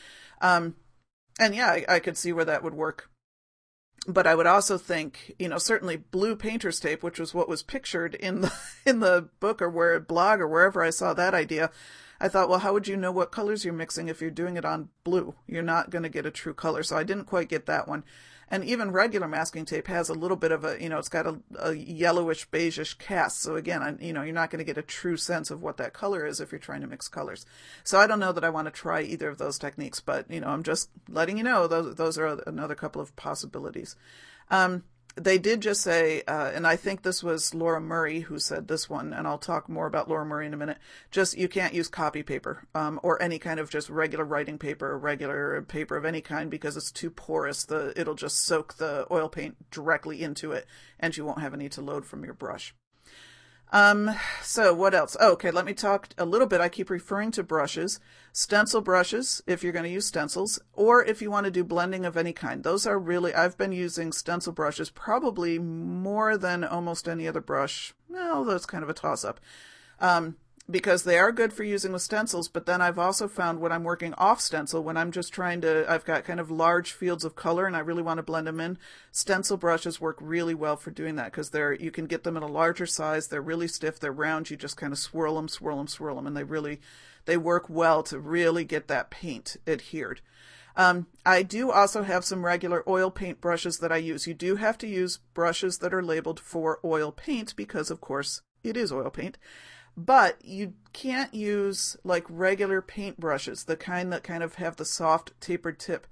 Um, 0.40 0.76
and 1.38 1.54
yeah, 1.54 1.68
I, 1.68 1.84
I 1.88 1.98
could 1.98 2.16
see 2.16 2.32
where 2.32 2.44
that 2.44 2.62
would 2.62 2.74
work 2.74 3.09
but 4.06 4.26
I 4.26 4.34
would 4.34 4.46
also 4.46 4.78
think, 4.78 5.34
you 5.38 5.48
know, 5.48 5.58
certainly 5.58 5.96
blue 5.96 6.36
painter's 6.36 6.80
tape, 6.80 7.02
which 7.02 7.18
was 7.18 7.34
what 7.34 7.48
was 7.48 7.62
pictured 7.62 8.14
in 8.14 8.42
the 8.42 8.52
in 8.86 9.00
the 9.00 9.28
book 9.40 9.60
or 9.60 9.68
where 9.68 9.98
blog 10.00 10.40
or 10.40 10.48
wherever 10.48 10.82
I 10.82 10.90
saw 10.90 11.14
that 11.14 11.34
idea. 11.34 11.70
I 12.22 12.28
thought, 12.28 12.50
well, 12.50 12.58
how 12.58 12.74
would 12.74 12.86
you 12.86 12.98
know 12.98 13.12
what 13.12 13.32
colors 13.32 13.64
you're 13.64 13.72
mixing 13.72 14.08
if 14.08 14.20
you're 14.20 14.30
doing 14.30 14.58
it 14.58 14.64
on 14.64 14.90
blue? 15.04 15.34
You're 15.46 15.62
not 15.62 15.88
going 15.88 16.02
to 16.02 16.10
get 16.10 16.26
a 16.26 16.30
true 16.30 16.52
color. 16.52 16.82
So 16.82 16.96
I 16.96 17.02
didn't 17.02 17.24
quite 17.24 17.48
get 17.48 17.64
that 17.64 17.88
one. 17.88 18.04
And 18.50 18.64
even 18.64 18.90
regular 18.90 19.28
masking 19.28 19.64
tape 19.64 19.86
has 19.86 20.08
a 20.08 20.14
little 20.14 20.36
bit 20.36 20.50
of 20.50 20.64
a, 20.64 20.82
you 20.82 20.88
know, 20.88 20.98
it's 20.98 21.08
got 21.08 21.26
a, 21.26 21.38
a 21.58 21.72
yellowish 21.72 22.48
beigeish 22.48 22.98
cast. 22.98 23.40
So 23.40 23.54
again, 23.54 23.82
I, 23.82 23.94
you 24.04 24.12
know, 24.12 24.22
you're 24.22 24.34
not 24.34 24.50
going 24.50 24.58
to 24.58 24.64
get 24.64 24.76
a 24.76 24.82
true 24.82 25.16
sense 25.16 25.50
of 25.50 25.62
what 25.62 25.76
that 25.76 25.92
color 25.92 26.26
is 26.26 26.40
if 26.40 26.50
you're 26.50 26.58
trying 26.58 26.80
to 26.80 26.88
mix 26.88 27.06
colors. 27.06 27.46
So 27.84 27.98
I 27.98 28.08
don't 28.08 28.18
know 28.18 28.32
that 28.32 28.44
I 28.44 28.50
want 28.50 28.66
to 28.66 28.72
try 28.72 29.02
either 29.02 29.28
of 29.28 29.38
those 29.38 29.58
techniques, 29.58 30.00
but 30.00 30.28
you 30.28 30.40
know, 30.40 30.48
I'm 30.48 30.64
just 30.64 30.90
letting 31.08 31.38
you 31.38 31.44
know 31.44 31.68
those 31.68 31.94
those 31.94 32.18
are 32.18 32.42
another 32.46 32.74
couple 32.74 33.00
of 33.00 33.14
possibilities. 33.14 33.94
Um, 34.50 34.82
they 35.16 35.38
did 35.38 35.60
just 35.60 35.82
say, 35.82 36.22
uh, 36.28 36.50
and 36.54 36.66
I 36.66 36.76
think 36.76 37.02
this 37.02 37.22
was 37.22 37.54
Laura 37.54 37.80
Murray 37.80 38.20
who 38.20 38.38
said 38.38 38.68
this 38.68 38.88
one, 38.88 39.12
and 39.12 39.26
I'll 39.26 39.38
talk 39.38 39.68
more 39.68 39.86
about 39.86 40.08
Laura 40.08 40.24
Murray 40.24 40.46
in 40.46 40.54
a 40.54 40.56
minute. 40.56 40.78
Just 41.10 41.36
you 41.36 41.48
can't 41.48 41.74
use 41.74 41.88
copy 41.88 42.22
paper 42.22 42.64
um, 42.74 43.00
or 43.02 43.20
any 43.20 43.38
kind 43.38 43.58
of 43.58 43.70
just 43.70 43.90
regular 43.90 44.24
writing 44.24 44.58
paper 44.58 44.90
or 44.90 44.98
regular 44.98 45.62
paper 45.62 45.96
of 45.96 46.04
any 46.04 46.20
kind 46.20 46.50
because 46.50 46.76
it's 46.76 46.92
too 46.92 47.10
porous. 47.10 47.64
The 47.64 47.92
it'll 47.96 48.14
just 48.14 48.44
soak 48.44 48.74
the 48.74 49.06
oil 49.10 49.28
paint 49.28 49.70
directly 49.70 50.22
into 50.22 50.52
it, 50.52 50.66
and 50.98 51.16
you 51.16 51.24
won't 51.24 51.40
have 51.40 51.54
any 51.54 51.68
to 51.70 51.80
load 51.80 52.06
from 52.06 52.24
your 52.24 52.34
brush. 52.34 52.74
Um, 53.72 54.10
so 54.42 54.74
what 54.74 54.94
else? 54.94 55.16
Oh, 55.20 55.32
okay, 55.32 55.50
let 55.50 55.64
me 55.64 55.74
talk 55.74 56.08
a 56.18 56.24
little 56.24 56.46
bit. 56.46 56.60
I 56.60 56.68
keep 56.68 56.90
referring 56.90 57.30
to 57.32 57.42
brushes. 57.42 58.00
Stencil 58.32 58.80
brushes, 58.80 59.42
if 59.46 59.62
you're 59.62 59.72
going 59.72 59.84
to 59.84 59.90
use 59.90 60.06
stencils, 60.06 60.60
or 60.72 61.04
if 61.04 61.22
you 61.22 61.30
want 61.30 61.44
to 61.44 61.50
do 61.50 61.64
blending 61.64 62.04
of 62.04 62.16
any 62.16 62.32
kind. 62.32 62.64
Those 62.64 62.86
are 62.86 62.98
really, 62.98 63.34
I've 63.34 63.56
been 63.56 63.72
using 63.72 64.12
stencil 64.12 64.52
brushes 64.52 64.90
probably 64.90 65.58
more 65.58 66.36
than 66.36 66.64
almost 66.64 67.08
any 67.08 67.26
other 67.28 67.40
brush. 67.40 67.94
Well, 68.08 68.44
that's 68.44 68.66
kind 68.66 68.82
of 68.82 68.90
a 68.90 68.94
toss 68.94 69.24
up. 69.24 69.40
Um, 70.00 70.36
because 70.70 71.02
they 71.02 71.18
are 71.18 71.32
good 71.32 71.52
for 71.52 71.64
using 71.64 71.92
with 71.92 72.02
stencils, 72.02 72.48
but 72.48 72.66
then 72.66 72.80
I've 72.80 72.98
also 72.98 73.28
found 73.28 73.60
when 73.60 73.72
I'm 73.72 73.84
working 73.84 74.14
off 74.14 74.40
stencil, 74.40 74.82
when 74.82 74.96
I'm 74.96 75.10
just 75.10 75.32
trying 75.32 75.60
to, 75.62 75.90
I've 75.90 76.04
got 76.04 76.24
kind 76.24 76.40
of 76.40 76.50
large 76.50 76.92
fields 76.92 77.24
of 77.24 77.34
color 77.34 77.66
and 77.66 77.76
I 77.76 77.80
really 77.80 78.02
want 78.02 78.18
to 78.18 78.22
blend 78.22 78.46
them 78.46 78.60
in, 78.60 78.78
stencil 79.12 79.56
brushes 79.56 80.00
work 80.00 80.16
really 80.20 80.54
well 80.54 80.76
for 80.76 80.90
doing 80.90 81.16
that 81.16 81.26
because 81.26 81.50
they're, 81.50 81.72
you 81.72 81.90
can 81.90 82.06
get 82.06 82.24
them 82.24 82.36
in 82.36 82.42
a 82.42 82.48
larger 82.48 82.86
size, 82.86 83.28
they're 83.28 83.40
really 83.40 83.68
stiff, 83.68 83.98
they're 83.98 84.12
round, 84.12 84.50
you 84.50 84.56
just 84.56 84.76
kind 84.76 84.92
of 84.92 84.98
swirl 84.98 85.36
them, 85.36 85.48
swirl 85.48 85.78
them, 85.78 85.88
swirl 85.88 86.16
them, 86.16 86.26
and 86.26 86.36
they 86.36 86.44
really, 86.44 86.80
they 87.24 87.36
work 87.36 87.68
well 87.68 88.02
to 88.04 88.18
really 88.18 88.64
get 88.64 88.88
that 88.88 89.10
paint 89.10 89.56
adhered. 89.66 90.20
Um, 90.76 91.08
I 91.26 91.42
do 91.42 91.70
also 91.70 92.04
have 92.04 92.24
some 92.24 92.44
regular 92.44 92.84
oil 92.88 93.10
paint 93.10 93.40
brushes 93.40 93.78
that 93.78 93.92
I 93.92 93.96
use. 93.96 94.26
You 94.26 94.34
do 94.34 94.56
have 94.56 94.78
to 94.78 94.86
use 94.86 95.18
brushes 95.34 95.78
that 95.78 95.92
are 95.92 96.02
labeled 96.02 96.38
for 96.38 96.78
oil 96.84 97.10
paint 97.12 97.56
because, 97.56 97.90
of 97.90 98.00
course, 98.00 98.42
it 98.62 98.76
is 98.76 98.92
oil 98.92 99.10
paint. 99.10 99.36
But 99.96 100.44
you 100.44 100.74
can't 100.92 101.34
use 101.34 101.96
like 102.04 102.24
regular 102.28 102.80
paint 102.80 103.20
brushes, 103.20 103.64
the 103.64 103.76
kind 103.76 104.12
that 104.12 104.22
kind 104.22 104.42
of 104.42 104.54
have 104.54 104.76
the 104.76 104.84
soft 104.84 105.32
tapered 105.40 105.78
tip. 105.78 106.06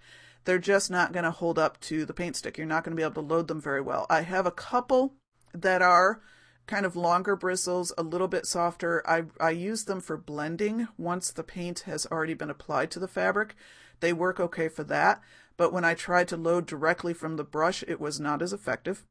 They're 0.44 0.58
just 0.58 0.90
not 0.90 1.12
going 1.12 1.24
to 1.24 1.30
hold 1.30 1.58
up 1.58 1.80
to 1.82 2.04
the 2.04 2.14
paint 2.14 2.36
stick. 2.36 2.56
You're 2.56 2.66
not 2.66 2.84
going 2.84 2.96
to 2.96 3.00
be 3.00 3.04
able 3.04 3.22
to 3.22 3.34
load 3.34 3.48
them 3.48 3.60
very 3.60 3.80
well. 3.80 4.06
I 4.08 4.22
have 4.22 4.46
a 4.46 4.50
couple 4.50 5.14
that 5.52 5.82
are 5.82 6.20
kind 6.66 6.86
of 6.86 6.96
longer 6.96 7.34
bristles, 7.34 7.92
a 7.98 8.02
little 8.02 8.28
bit 8.28 8.46
softer. 8.46 9.02
I, 9.08 9.24
I 9.40 9.50
use 9.50 9.84
them 9.84 10.00
for 10.00 10.16
blending 10.16 10.88
once 10.96 11.30
the 11.30 11.42
paint 11.42 11.80
has 11.80 12.06
already 12.06 12.34
been 12.34 12.50
applied 12.50 12.90
to 12.92 12.98
the 12.98 13.08
fabric. 13.08 13.56
They 14.00 14.12
work 14.12 14.38
okay 14.38 14.68
for 14.68 14.84
that, 14.84 15.20
but 15.56 15.72
when 15.72 15.84
I 15.84 15.94
tried 15.94 16.28
to 16.28 16.36
load 16.36 16.66
directly 16.66 17.14
from 17.14 17.36
the 17.36 17.44
brush, 17.44 17.82
it 17.88 18.00
was 18.00 18.20
not 18.20 18.42
as 18.42 18.52
effective. 18.52 19.04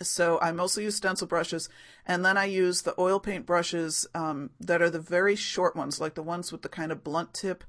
So 0.00 0.38
I 0.40 0.52
mostly 0.52 0.84
use 0.84 0.96
stencil 0.96 1.26
brushes, 1.26 1.68
and 2.06 2.24
then 2.24 2.36
I 2.36 2.44
use 2.44 2.82
the 2.82 2.94
oil 2.98 3.18
paint 3.18 3.46
brushes 3.46 4.06
um, 4.14 4.50
that 4.60 4.80
are 4.82 4.90
the 4.90 5.00
very 5.00 5.34
short 5.34 5.74
ones, 5.74 6.00
like 6.00 6.14
the 6.14 6.22
ones 6.22 6.52
with 6.52 6.62
the 6.62 6.68
kind 6.68 6.92
of 6.92 7.04
blunt 7.04 7.34
tip 7.34 7.64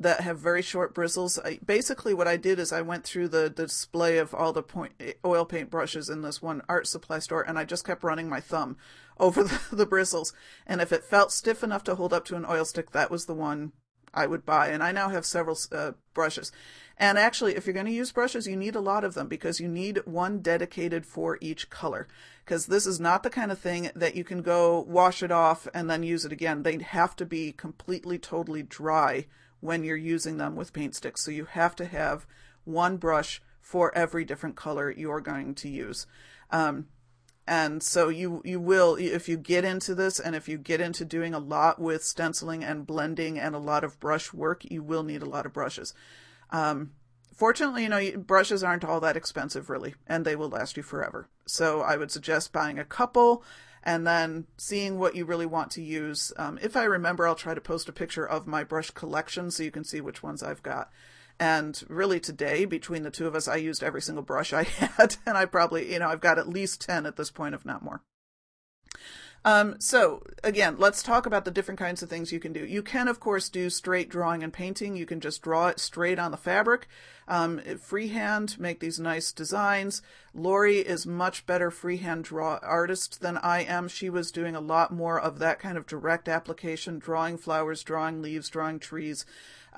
that 0.00 0.20
have 0.20 0.38
very 0.38 0.62
short 0.62 0.94
bristles. 0.94 1.38
I, 1.44 1.58
basically, 1.64 2.14
what 2.14 2.28
I 2.28 2.36
did 2.36 2.58
is 2.58 2.72
I 2.72 2.82
went 2.82 3.04
through 3.04 3.28
the, 3.28 3.52
the 3.54 3.64
display 3.64 4.18
of 4.18 4.34
all 4.34 4.52
the 4.52 4.62
point, 4.62 4.92
oil 5.24 5.44
paint 5.44 5.70
brushes 5.70 6.08
in 6.08 6.22
this 6.22 6.40
one 6.40 6.62
art 6.68 6.86
supply 6.86 7.18
store, 7.18 7.42
and 7.42 7.58
I 7.58 7.64
just 7.64 7.84
kept 7.84 8.04
running 8.04 8.28
my 8.28 8.40
thumb 8.40 8.76
over 9.18 9.42
the, 9.42 9.60
the 9.72 9.86
bristles. 9.86 10.32
And 10.66 10.80
if 10.80 10.92
it 10.92 11.04
felt 11.04 11.32
stiff 11.32 11.64
enough 11.64 11.84
to 11.84 11.96
hold 11.96 12.12
up 12.12 12.24
to 12.26 12.36
an 12.36 12.46
oil 12.48 12.64
stick, 12.64 12.92
that 12.92 13.10
was 13.10 13.26
the 13.26 13.34
one 13.34 13.72
I 14.12 14.26
would 14.26 14.44
buy. 14.44 14.68
And 14.68 14.82
I 14.82 14.92
now 14.92 15.08
have 15.08 15.24
several 15.24 15.56
uh, 15.72 15.92
brushes. 16.14 16.52
And 16.96 17.16
actually, 17.16 17.54
if 17.54 17.66
you're 17.66 17.74
going 17.74 17.86
to 17.86 17.92
use 17.92 18.10
brushes, 18.10 18.46
you 18.46 18.56
need 18.56 18.74
a 18.74 18.80
lot 18.80 19.04
of 19.04 19.14
them 19.14 19.28
because 19.28 19.60
you 19.60 19.68
need 19.68 20.00
one 20.04 20.40
dedicated 20.40 21.06
for 21.06 21.38
each 21.40 21.70
color. 21.70 22.08
Because 22.44 22.66
this 22.66 22.86
is 22.86 22.98
not 22.98 23.22
the 23.22 23.30
kind 23.30 23.52
of 23.52 23.58
thing 23.58 23.90
that 23.94 24.16
you 24.16 24.24
can 24.24 24.42
go 24.42 24.80
wash 24.80 25.22
it 25.22 25.30
off 25.30 25.68
and 25.72 25.88
then 25.88 26.02
use 26.02 26.24
it 26.24 26.32
again. 26.32 26.64
They 26.64 26.78
have 26.78 27.14
to 27.16 27.26
be 27.26 27.52
completely, 27.52 28.18
totally 28.18 28.62
dry 28.62 29.26
when 29.60 29.84
you're 29.84 29.96
using 29.96 30.38
them 30.38 30.56
with 30.56 30.72
paint 30.72 30.96
sticks. 30.96 31.22
So 31.22 31.30
you 31.30 31.44
have 31.44 31.76
to 31.76 31.84
have 31.84 32.26
one 32.64 32.96
brush 32.96 33.40
for 33.60 33.94
every 33.94 34.24
different 34.24 34.56
color 34.56 34.90
you're 34.90 35.20
going 35.20 35.54
to 35.56 35.68
use. 35.68 36.06
Um, 36.50 36.86
and 37.48 37.82
so 37.82 38.08
you 38.08 38.42
you 38.44 38.60
will 38.60 38.94
if 38.96 39.28
you 39.28 39.36
get 39.36 39.64
into 39.64 39.94
this 39.94 40.20
and 40.20 40.36
if 40.36 40.48
you 40.48 40.58
get 40.58 40.80
into 40.80 41.04
doing 41.04 41.34
a 41.34 41.38
lot 41.38 41.80
with 41.80 42.04
stenciling 42.04 42.62
and 42.62 42.86
blending 42.86 43.38
and 43.38 43.54
a 43.54 43.58
lot 43.58 43.82
of 43.82 43.98
brush 43.98 44.32
work 44.32 44.62
you 44.70 44.82
will 44.82 45.02
need 45.02 45.22
a 45.22 45.28
lot 45.28 45.46
of 45.46 45.52
brushes 45.52 45.94
um, 46.50 46.92
fortunately, 47.38 47.84
you 47.84 47.88
know, 47.88 48.18
brushes 48.18 48.62
aren't 48.62 48.84
all 48.84 49.00
that 49.00 49.16
expensive 49.16 49.70
really, 49.70 49.94
and 50.06 50.24
they 50.24 50.36
will 50.36 50.48
last 50.48 50.76
you 50.76 50.82
forever. 50.82 51.28
So 51.46 51.80
I 51.80 51.96
would 51.96 52.10
suggest 52.10 52.52
buying 52.52 52.78
a 52.78 52.84
couple 52.84 53.44
and 53.82 54.06
then 54.06 54.46
seeing 54.56 54.98
what 54.98 55.14
you 55.14 55.24
really 55.24 55.46
want 55.46 55.70
to 55.72 55.82
use. 55.82 56.32
Um, 56.36 56.58
if 56.60 56.76
I 56.76 56.84
remember, 56.84 57.26
I'll 57.26 57.34
try 57.34 57.54
to 57.54 57.60
post 57.60 57.88
a 57.88 57.92
picture 57.92 58.26
of 58.26 58.46
my 58.46 58.64
brush 58.64 58.90
collection 58.90 59.50
so 59.50 59.62
you 59.62 59.70
can 59.70 59.84
see 59.84 60.00
which 60.00 60.22
ones 60.22 60.42
I've 60.42 60.62
got. 60.62 60.90
And 61.40 61.80
really 61.88 62.18
today, 62.18 62.64
between 62.64 63.04
the 63.04 63.10
two 63.10 63.26
of 63.26 63.34
us, 63.34 63.46
I 63.46 63.56
used 63.56 63.82
every 63.82 64.02
single 64.02 64.24
brush 64.24 64.52
I 64.52 64.62
had, 64.64 65.16
and 65.24 65.36
I 65.36 65.44
probably, 65.44 65.92
you 65.92 65.98
know, 65.98 66.08
I've 66.08 66.20
got 66.20 66.38
at 66.38 66.48
least 66.48 66.80
10 66.80 67.06
at 67.06 67.16
this 67.16 67.30
point, 67.30 67.54
if 67.54 67.64
not 67.64 67.82
more. 67.82 68.02
Um, 69.44 69.76
so 69.78 70.24
again, 70.42 70.76
let's 70.78 71.02
talk 71.02 71.24
about 71.24 71.44
the 71.44 71.50
different 71.50 71.78
kinds 71.78 72.02
of 72.02 72.10
things 72.10 72.32
you 72.32 72.40
can 72.40 72.52
do. 72.52 72.66
You 72.66 72.82
can, 72.82 73.08
of 73.08 73.20
course, 73.20 73.48
do 73.48 73.70
straight 73.70 74.08
drawing 74.08 74.42
and 74.42 74.52
painting. 74.52 74.96
You 74.96 75.06
can 75.06 75.20
just 75.20 75.42
draw 75.42 75.68
it 75.68 75.78
straight 75.78 76.18
on 76.18 76.32
the 76.32 76.36
fabric, 76.36 76.88
um, 77.28 77.60
freehand, 77.80 78.58
make 78.58 78.80
these 78.80 78.98
nice 78.98 79.32
designs. 79.32 80.02
Lori 80.34 80.78
is 80.78 81.06
much 81.06 81.46
better 81.46 81.70
freehand 81.70 82.24
draw 82.24 82.58
artist 82.62 83.20
than 83.20 83.38
I 83.38 83.60
am. 83.62 83.88
She 83.88 84.10
was 84.10 84.32
doing 84.32 84.56
a 84.56 84.60
lot 84.60 84.92
more 84.92 85.20
of 85.20 85.38
that 85.38 85.60
kind 85.60 85.78
of 85.78 85.86
direct 85.86 86.28
application, 86.28 86.98
drawing 86.98 87.38
flowers, 87.38 87.82
drawing 87.82 88.20
leaves, 88.20 88.48
drawing 88.48 88.80
trees. 88.80 89.24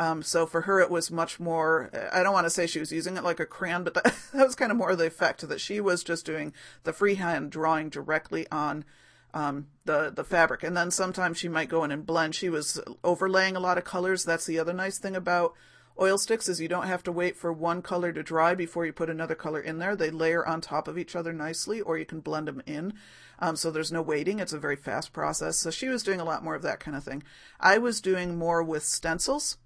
Um, 0.01 0.23
so 0.23 0.47
for 0.47 0.63
her, 0.63 0.81
it 0.81 0.91
was 0.91 1.11
much 1.11 1.39
more, 1.39 1.91
I 2.11 2.23
don't 2.23 2.33
want 2.33 2.47
to 2.47 2.51
say 2.51 2.67
she 2.67 2.81
was 2.81 2.91
using 2.91 3.19
it 3.19 3.23
like 3.23 3.39
a 3.39 3.45
crayon, 3.45 3.85
but 3.85 3.93
that, 3.93 4.05
that 4.33 4.47
was 4.47 4.55
kind 4.55 4.73
of 4.73 4.79
more 4.79 4.93
of 4.93 4.99
the 4.99 5.07
effect 5.07 5.47
that 5.47 5.61
she 5.61 5.79
was 5.79 6.03
just 6.03 6.25
doing 6.25 6.55
the 6.85 6.95
freehand 6.95 7.53
drawing 7.53 7.91
directly 7.91 8.47
on 8.51 8.87
um, 9.35 9.67
the 9.85 10.11
the 10.11 10.25
fabric, 10.25 10.63
and 10.63 10.75
then 10.75 10.91
sometimes 10.91 11.37
she 11.37 11.49
might 11.49 11.69
go 11.69 11.85
in 11.85 11.93
and 11.93 12.07
blend. 12.07 12.35
She 12.35 12.49
was 12.49 12.81
overlaying 13.05 13.57
a 13.57 13.61
lot 13.61 13.77
of 13.77 13.85
colors. 13.85 14.25
That's 14.25 14.47
the 14.47 14.59
other 14.59 14.73
nice 14.73 14.99
thing 14.99 15.15
about 15.15 15.55
oil 16.01 16.17
sticks 16.17 16.49
is 16.49 16.63
you 16.63 16.67
don't 16.67 16.87
have 16.87 17.03
to 17.03 17.13
wait 17.13 17.37
for 17.37 17.53
one 17.53 17.83
color 17.83 18.11
to 18.11 18.23
dry 18.23 18.55
before 18.55 18.87
you 18.87 18.95
put 18.95 19.11
another 19.11 19.35
color 19.35 19.61
in 19.61 19.79
there. 19.79 19.95
They 19.95 20.11
layer 20.11 20.45
on 20.45 20.63
top 20.63 20.89
of 20.89 20.97
each 20.97 21.15
other 21.15 21.33
nicely, 21.35 21.83
or 21.83 21.99
you 21.99 22.07
can 22.07 22.21
blend 22.21 22.49
them 22.49 22.63
in. 22.65 22.95
Um, 23.39 23.55
so 23.55 23.71
there's 23.71 23.93
no 23.93 24.03
waiting. 24.03 24.39
It's 24.39 24.55
a 24.55 24.59
very 24.59 24.77
fast 24.77 25.13
process. 25.13 25.59
So 25.59 25.71
she 25.71 25.89
was 25.89 26.03
doing 26.03 26.21
a 26.21 26.25
lot 26.25 26.43
more 26.43 26.55
of 26.55 26.63
that 26.63 26.81
kind 26.81 26.97
of 26.97 27.05
thing. 27.05 27.23
I 27.61 27.77
was 27.77 28.01
doing 28.01 28.39
more 28.39 28.63
with 28.63 28.83
stencils, 28.83 29.59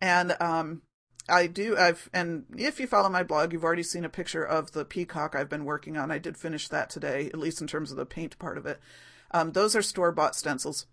and 0.00 0.36
um, 0.40 0.82
I 1.28 1.46
do. 1.46 1.76
I've 1.76 2.08
and 2.12 2.44
if 2.56 2.80
you 2.80 2.86
follow 2.86 3.08
my 3.08 3.22
blog, 3.22 3.52
you've 3.52 3.64
already 3.64 3.82
seen 3.82 4.04
a 4.04 4.10
picture 4.10 4.44
of 4.44 4.72
the 4.72 4.84
peacock 4.84 5.34
I've 5.34 5.48
been 5.48 5.64
working 5.64 5.96
on. 5.96 6.10
I 6.10 6.18
did 6.18 6.36
finish 6.36 6.68
that 6.68 6.90
today, 6.90 7.26
at 7.26 7.38
least 7.38 7.60
in 7.60 7.66
terms 7.66 7.90
of 7.90 7.96
the 7.96 8.06
paint 8.06 8.38
part 8.38 8.58
of 8.58 8.66
it. 8.66 8.80
Um, 9.30 9.52
those 9.52 9.76
are 9.76 9.82
store 9.82 10.12
bought 10.12 10.34
stencils. 10.34 10.86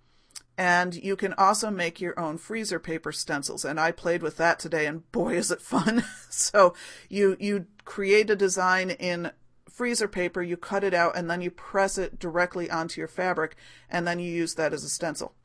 And 0.58 0.96
you 0.96 1.18
can 1.18 1.34
also 1.34 1.70
make 1.70 2.00
your 2.00 2.18
own 2.18 2.38
freezer 2.38 2.80
paper 2.80 3.12
stencils. 3.12 3.66
And 3.66 3.78
I 3.80 3.92
played 3.92 4.22
with 4.24 4.38
that 4.38 4.58
today, 4.58 4.86
and 4.86 5.10
boy, 5.12 5.36
is 5.36 5.52
it 5.52 5.62
fun. 5.62 6.06
so 6.30 6.74
you, 7.10 7.36
you 7.40 7.68
create 7.84 8.30
a 8.30 8.38
design 8.38 8.92
in 8.92 9.32
freezer 9.70 10.08
paper, 10.08 10.42
you 10.42 10.56
cut 10.56 10.86
it 10.86 10.94
out, 10.94 11.18
and 11.18 11.30
then 11.30 11.42
you 11.42 11.52
press 11.52 11.98
it 11.98 12.20
directly 12.20 12.72
onto 12.72 13.02
your 13.02 13.10
fabric, 13.10 13.58
and 13.90 14.08
then 14.08 14.20
you 14.20 14.32
use 14.32 14.56
that 14.56 14.72
as 14.72 14.86
a 14.86 14.90
stencil. 14.90 15.36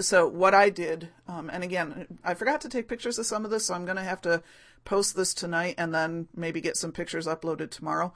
So 0.00 0.26
what 0.26 0.54
I 0.54 0.70
did, 0.70 1.10
um, 1.28 1.48
and 1.50 1.62
again, 1.62 2.18
I 2.24 2.34
forgot 2.34 2.60
to 2.62 2.68
take 2.68 2.88
pictures 2.88 3.18
of 3.18 3.26
some 3.26 3.44
of 3.44 3.50
this, 3.50 3.66
so 3.66 3.74
I'm 3.74 3.84
going 3.84 3.96
to 3.96 4.02
have 4.02 4.20
to 4.22 4.42
post 4.84 5.16
this 5.16 5.32
tonight 5.32 5.76
and 5.78 5.94
then 5.94 6.28
maybe 6.34 6.60
get 6.60 6.76
some 6.76 6.92
pictures 6.92 7.26
uploaded 7.26 7.70
tomorrow. 7.70 8.12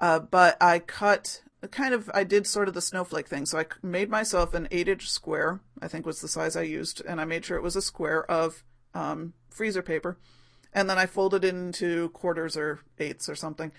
Uh, 0.00 0.20
but 0.20 0.56
I 0.60 0.78
cut 0.78 1.42
kind 1.66 1.92
of 1.92 2.08
I 2.14 2.22
did 2.22 2.46
sort 2.46 2.68
of 2.68 2.74
the 2.74 2.80
snowflake 2.80 3.26
thing. 3.26 3.44
So 3.44 3.58
I 3.58 3.66
made 3.82 4.08
myself 4.08 4.54
an 4.54 4.68
eight 4.70 4.88
inch 4.88 5.10
square, 5.10 5.60
I 5.82 5.88
think 5.88 6.06
was 6.06 6.20
the 6.20 6.28
size 6.28 6.56
I 6.56 6.62
used, 6.62 7.02
and 7.04 7.20
I 7.20 7.24
made 7.24 7.44
sure 7.44 7.56
it 7.56 7.62
was 7.62 7.76
a 7.76 7.82
square 7.82 8.28
of 8.30 8.62
um, 8.94 9.34
freezer 9.50 9.82
paper, 9.82 10.16
and 10.72 10.88
then 10.88 10.98
I 10.98 11.06
folded 11.06 11.44
it 11.44 11.54
into 11.54 12.10
quarters 12.10 12.56
or 12.56 12.80
eighths 12.98 13.28
or 13.28 13.34
something, 13.34 13.72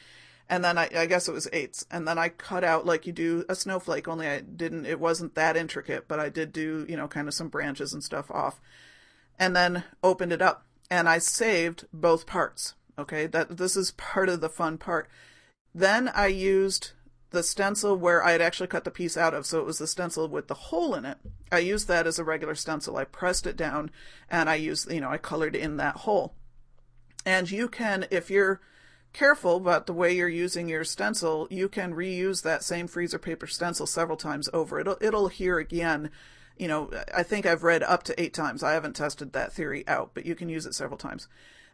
and 0.50 0.64
then 0.64 0.78
I, 0.78 0.90
I 0.96 1.06
guess 1.06 1.28
it 1.28 1.34
was 1.34 1.48
eighths, 1.54 1.86
and 1.92 2.08
then 2.08 2.18
I 2.18 2.30
cut 2.30 2.64
out 2.64 2.86
like 2.86 3.06
you 3.06 3.14
do 3.14 3.46
a 3.48 3.56
snowflake. 3.56 4.08
Only 4.08 4.28
I 4.28 4.40
didn't. 4.40 4.88
It 4.88 5.00
wasn't 5.00 5.36
that 5.36 5.56
intricate, 5.56 6.08
but 6.08 6.20
I 6.20 6.30
did 6.30 6.52
do 6.52 6.86
you 6.90 6.98
know 6.98 7.08
kind 7.08 7.28
of 7.28 7.34
some 7.34 7.50
branches 7.50 7.94
and 7.94 8.04
stuff 8.04 8.32
off, 8.32 8.60
and 9.38 9.56
then 9.56 9.84
opened 10.04 10.34
it 10.34 10.42
up, 10.42 10.66
and 10.90 11.08
I 11.08 11.20
saved 11.20 11.86
both 11.94 12.26
parts. 12.26 12.74
Okay, 12.98 13.28
that 13.28 13.58
this 13.58 13.78
is 13.78 13.92
part 13.92 14.28
of 14.28 14.42
the 14.42 14.50
fun 14.50 14.78
part. 14.78 15.08
Then 15.74 16.10
I 16.10 16.28
used 16.28 16.92
the 17.30 17.44
stencil 17.44 17.96
where 17.96 18.24
I 18.24 18.32
had 18.32 18.42
actually 18.42 18.68
cut 18.68 18.86
the 18.86 18.92
piece 18.92 19.16
out 19.16 19.36
of, 19.36 19.46
so 19.46 19.60
it 19.60 19.66
was 19.66 19.78
the 19.78 19.88
stencil 19.88 20.28
with 20.28 20.48
the 20.48 20.56
hole 20.56 20.96
in 20.96 21.06
it. 21.06 21.18
I 21.52 21.60
used 21.60 21.88
that 21.88 22.08
as 22.08 22.18
a 22.18 22.24
regular 22.24 22.56
stencil. 22.56 22.98
I 22.98 23.04
pressed 23.04 23.46
it 23.46 23.56
down 23.56 23.92
and 24.30 24.50
I 24.50 24.56
used, 24.56 24.92
you 24.92 25.00
know, 25.00 25.12
I 25.12 25.20
colored 25.20 25.56
in 25.56 25.78
that 25.78 25.98
hole. 25.98 26.34
And 27.26 27.52
you 27.52 27.68
can, 27.68 28.08
if 28.10 28.32
you're 28.32 28.62
careful 29.14 29.58
about 29.58 29.88
the 29.88 29.94
way 29.94 30.16
you're 30.16 30.28
using 30.28 30.68
your 30.70 30.84
stencil, 30.84 31.48
you 31.50 31.68
can 31.70 31.94
reuse 31.94 32.44
that 32.44 32.64
same 32.64 32.88
freezer 32.88 33.20
paper 33.20 33.48
stencil 33.48 33.86
several 33.86 34.18
times 34.18 34.50
over. 34.54 34.80
It'll, 34.80 34.98
it'll 35.02 35.28
hear 35.28 35.58
again. 35.58 36.12
You 36.58 36.68
know, 36.68 36.92
I 37.16 37.24
think 37.24 37.46
I've 37.46 37.64
read 37.64 37.84
up 37.84 38.04
to 38.04 38.22
eight 38.22 38.34
times. 38.34 38.64
I 38.64 38.74
haven't 38.74 38.96
tested 38.96 39.34
that 39.34 39.54
theory 39.54 39.88
out, 39.88 40.12
but 40.14 40.26
you 40.26 40.36
can 40.36 40.50
use 40.50 40.66
it 40.66 40.76
several 40.76 40.98
times. 40.98 41.28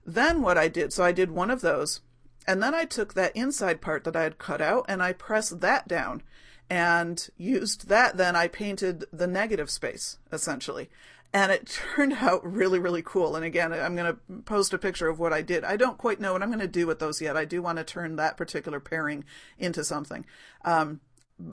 Then 0.05 0.41
what 0.41 0.57
I 0.57 0.67
did, 0.67 0.93
so 0.93 1.03
I 1.03 1.11
did 1.11 1.31
one 1.31 1.49
of 1.49 1.61
those 1.61 2.01
and 2.47 2.61
then 2.61 2.75
I 2.75 2.85
took 2.85 3.13
that 3.13 3.35
inside 3.35 3.81
part 3.81 4.03
that 4.03 4.15
I 4.15 4.23
had 4.23 4.37
cut 4.37 4.61
out 4.61 4.85
and 4.87 5.01
I 5.01 5.13
pressed 5.13 5.61
that 5.61 5.87
down 5.87 6.21
and 6.69 7.27
used 7.37 7.89
that. 7.89 8.17
Then 8.17 8.35
I 8.35 8.47
painted 8.47 9.05
the 9.11 9.27
negative 9.27 9.69
space 9.69 10.19
essentially. 10.31 10.89
And 11.35 11.51
it 11.51 11.67
turned 11.95 12.13
out 12.13 12.49
really, 12.49 12.79
really 12.79 13.03
cool. 13.03 13.35
And 13.35 13.43
again, 13.43 13.73
I'm 13.73 13.95
going 13.95 14.15
to 14.15 14.41
post 14.43 14.73
a 14.73 14.77
picture 14.77 15.09
of 15.09 15.19
what 15.19 15.33
I 15.33 15.41
did. 15.41 15.65
I 15.65 15.75
don't 15.75 15.97
quite 15.97 16.21
know 16.21 16.31
what 16.31 16.41
I'm 16.41 16.49
going 16.49 16.59
to 16.59 16.67
do 16.67 16.87
with 16.87 16.99
those 16.99 17.21
yet. 17.21 17.35
I 17.35 17.43
do 17.43 17.61
want 17.61 17.77
to 17.77 17.83
turn 17.83 18.15
that 18.15 18.37
particular 18.37 18.79
pairing 18.79 19.25
into 19.59 19.83
something. 19.83 20.25
Um, 20.63 21.01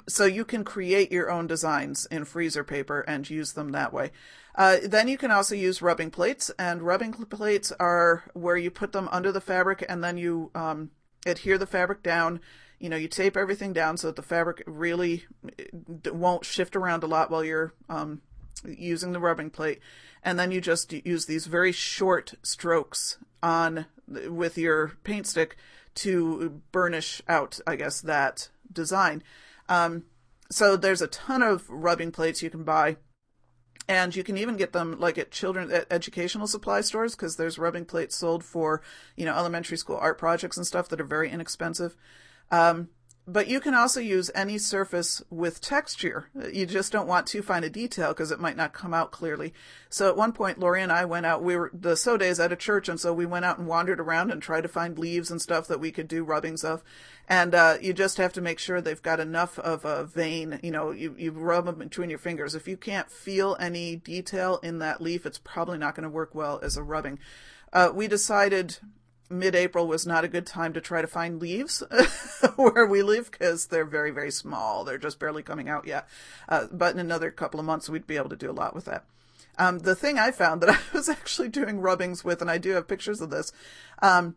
so 0.09 0.24
you 0.24 0.45
can 0.45 0.62
create 0.62 1.11
your 1.11 1.28
own 1.28 1.49
designs 1.49 2.07
in 2.07 2.24
freezer 2.24 2.62
paper 2.62 3.01
and 3.01 3.28
use 3.28 3.55
them 3.55 3.72
that 3.72 3.93
way. 3.93 4.12
Uh, 4.55 4.76
then 4.85 5.09
you 5.09 5.18
can 5.18 5.33
also 5.33 5.57
use 5.57 5.83
rubbing 5.83 6.12
plates, 6.12 6.53
and 6.57 6.83
rubbing 6.83 7.12
plates 7.12 7.72
are 7.80 8.22
where 8.35 8.57
you 8.57 8.70
put 8.70 8.93
them 8.93 9.09
under 9.11 9.33
the 9.33 9.41
fabric 9.41 9.85
and 9.89 10.05
then 10.05 10.16
you 10.16 10.53
um, 10.55 10.93
adhere 11.26 11.59
the 11.59 11.66
fabric 11.66 12.05
down. 12.05 12.41
You 12.78 12.89
know, 12.89 12.97
you 12.97 13.09
tape 13.09 13.37
everything 13.37 13.72
down 13.72 13.97
so 13.97 14.09
that 14.09 14.16
the 14.16 14.22
fabric 14.22 14.62
really 14.66 15.24
won't 16.07 16.45
shift 16.45 16.76
around 16.76 17.03
a 17.03 17.09
lot 17.09 17.30
while 17.30 17.45
you're 17.45 17.74
um, 17.89 18.20
using 18.64 19.12
the 19.12 19.20
rubbing 19.20 19.50
plate, 19.50 19.80
and 20.22 20.38
then 20.38 20.50
you 20.50 20.61
just 20.61 20.92
use 20.92 21.26
these 21.26 21.46
very 21.46 21.72
short 21.72 22.34
strokes 22.42 23.18
on 23.42 23.86
with 24.07 24.57
your 24.57 24.92
paint 25.05 25.26
stick 25.26 25.57
to 25.94 26.61
burnish 26.70 27.22
out, 27.28 27.61
I 27.66 27.76
guess, 27.76 28.00
that 28.00 28.48
design. 28.72 29.22
Um, 29.68 30.05
so 30.50 30.76
there's 30.76 31.03
a 31.03 31.07
ton 31.07 31.42
of 31.42 31.68
rubbing 31.68 32.12
plates 32.12 32.42
you 32.42 32.50
can 32.50 32.64
buy. 32.64 32.96
And 33.88 34.14
you 34.14 34.22
can 34.22 34.38
even 34.38 34.57
get 34.57 34.72
them 34.72 34.98
like 35.00 35.18
at 35.18 35.32
children 35.32 35.70
at 35.72 35.86
educational 35.90 36.46
supply 36.46 36.82
stores 36.82 37.16
because 37.16 37.36
there's 37.36 37.59
rubbing 37.59 37.84
plates 37.84 38.16
sold 38.16 38.44
for, 38.44 38.80
you 39.16 39.24
know, 39.24 39.36
elementary 39.36 39.76
school 39.76 39.98
art 40.00 40.18
projects 40.18 40.57
and 40.57 40.66
stuff 40.66 40.88
that 40.88 41.00
are 41.00 41.05
very 41.05 41.28
inexpensive. 41.28 41.96
Um, 42.53 42.90
but 43.26 43.46
you 43.46 43.60
can 43.60 43.72
also 43.72 44.00
use 44.00 44.32
any 44.34 44.58
surface 44.58 45.22
with 45.30 45.60
texture. 45.60 46.28
You 46.52 46.66
just 46.66 46.90
don't 46.90 47.06
want 47.06 47.28
too 47.28 47.40
fine 47.40 47.62
a 47.62 47.70
detail 47.70 48.08
because 48.08 48.32
it 48.32 48.40
might 48.40 48.56
not 48.56 48.72
come 48.72 48.92
out 48.92 49.12
clearly. 49.12 49.54
So 49.88 50.08
at 50.08 50.16
one 50.16 50.32
point, 50.32 50.58
Lori 50.58 50.82
and 50.82 50.90
I 50.90 51.04
went 51.04 51.24
out. 51.24 51.42
We 51.42 51.56
were 51.56 51.70
the 51.72 51.96
sew 51.96 52.16
days 52.16 52.40
at 52.40 52.52
a 52.52 52.56
church, 52.56 52.88
and 52.88 52.98
so 52.98 53.12
we 53.12 53.24
went 53.24 53.44
out 53.44 53.58
and 53.58 53.68
wandered 53.68 54.00
around 54.00 54.32
and 54.32 54.42
tried 54.42 54.62
to 54.62 54.68
find 54.68 54.98
leaves 54.98 55.30
and 55.30 55.40
stuff 55.40 55.68
that 55.68 55.78
we 55.78 55.92
could 55.92 56.08
do 56.08 56.24
rubbings 56.24 56.64
of. 56.64 56.82
And 57.28 57.54
uh, 57.54 57.78
you 57.80 57.92
just 57.92 58.16
have 58.16 58.32
to 58.32 58.40
make 58.40 58.58
sure 58.58 58.80
they've 58.80 59.00
got 59.00 59.20
enough 59.20 59.56
of 59.60 59.84
a 59.84 60.04
vein. 60.04 60.58
You 60.60 60.72
know, 60.72 60.90
you 60.90 61.14
you 61.16 61.30
rub 61.30 61.66
them 61.66 61.76
between 61.76 62.10
your 62.10 62.18
fingers. 62.18 62.56
If 62.56 62.66
you 62.66 62.76
can't 62.76 63.10
feel 63.10 63.56
any 63.60 63.94
detail 63.94 64.58
in 64.64 64.80
that 64.80 65.00
leaf, 65.00 65.26
it's 65.26 65.38
probably 65.38 65.78
not 65.78 65.94
going 65.94 66.04
to 66.04 66.10
work 66.10 66.34
well 66.34 66.58
as 66.60 66.76
a 66.76 66.82
rubbing. 66.82 67.20
Uh, 67.72 67.90
we 67.94 68.08
decided 68.08 68.78
mid-April 69.30 69.86
was 69.86 70.06
not 70.06 70.24
a 70.24 70.28
good 70.28 70.46
time 70.46 70.72
to 70.74 70.80
try 70.80 71.00
to 71.00 71.06
find 71.06 71.40
leaves 71.40 71.82
where 72.56 72.86
we 72.86 73.02
live 73.02 73.30
because 73.30 73.66
they're 73.66 73.84
very, 73.84 74.10
very 74.10 74.30
small. 74.30 74.84
They're 74.84 74.98
just 74.98 75.18
barely 75.18 75.42
coming 75.42 75.68
out 75.68 75.86
yet. 75.86 76.06
Uh, 76.48 76.66
but 76.70 76.94
in 76.94 77.00
another 77.00 77.30
couple 77.30 77.60
of 77.60 77.66
months, 77.66 77.88
we'd 77.88 78.06
be 78.06 78.16
able 78.16 78.30
to 78.30 78.36
do 78.36 78.50
a 78.50 78.52
lot 78.52 78.74
with 78.74 78.84
that. 78.86 79.04
Um, 79.58 79.80
the 79.80 79.94
thing 79.94 80.18
I 80.18 80.30
found 80.30 80.60
that 80.62 80.70
I 80.70 80.78
was 80.92 81.08
actually 81.08 81.48
doing 81.48 81.80
rubbings 81.80 82.24
with, 82.24 82.40
and 82.40 82.50
I 82.50 82.58
do 82.58 82.70
have 82.70 82.88
pictures 82.88 83.20
of 83.20 83.30
this, 83.30 83.52
um, 84.00 84.36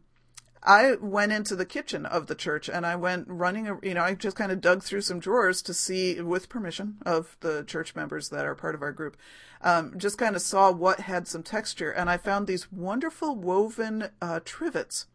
I 0.66 0.96
went 0.96 1.32
into 1.32 1.56
the 1.56 1.66
kitchen 1.66 2.08
of 2.08 2.26
the 2.26 2.34
church 2.34 2.68
and 2.68 2.86
I 2.86 2.96
went 2.96 3.28
running, 3.28 3.80
you 3.84 3.94
know, 3.94 4.02
I 4.02 4.16
just 4.16 4.36
kind 4.36 4.52
of 4.52 4.62
dug 4.62 4.82
through 4.82 5.02
some 5.02 5.20
drawers 5.20 5.62
to 5.62 5.74
see, 5.74 6.20
with 6.20 6.50
permission 6.50 6.98
of 7.06 7.38
the 7.42 7.64
church 7.64 7.96
members 7.96 8.30
that 8.30 8.46
are 8.46 8.56
part 8.56 8.74
of 8.74 8.82
our 8.82 8.92
group, 8.92 9.16
um, 9.62 9.94
just 9.98 10.18
kind 10.18 10.36
of 10.36 10.42
saw 10.42 10.72
what 10.72 11.02
had 11.02 11.28
some 11.28 11.44
texture. 11.44 11.92
And 11.92 12.10
I 12.10 12.18
found 12.18 12.48
these 12.48 12.72
wonderful 12.72 13.36
woven 13.36 14.10
uh, 14.22 14.40
trivets 14.44 15.06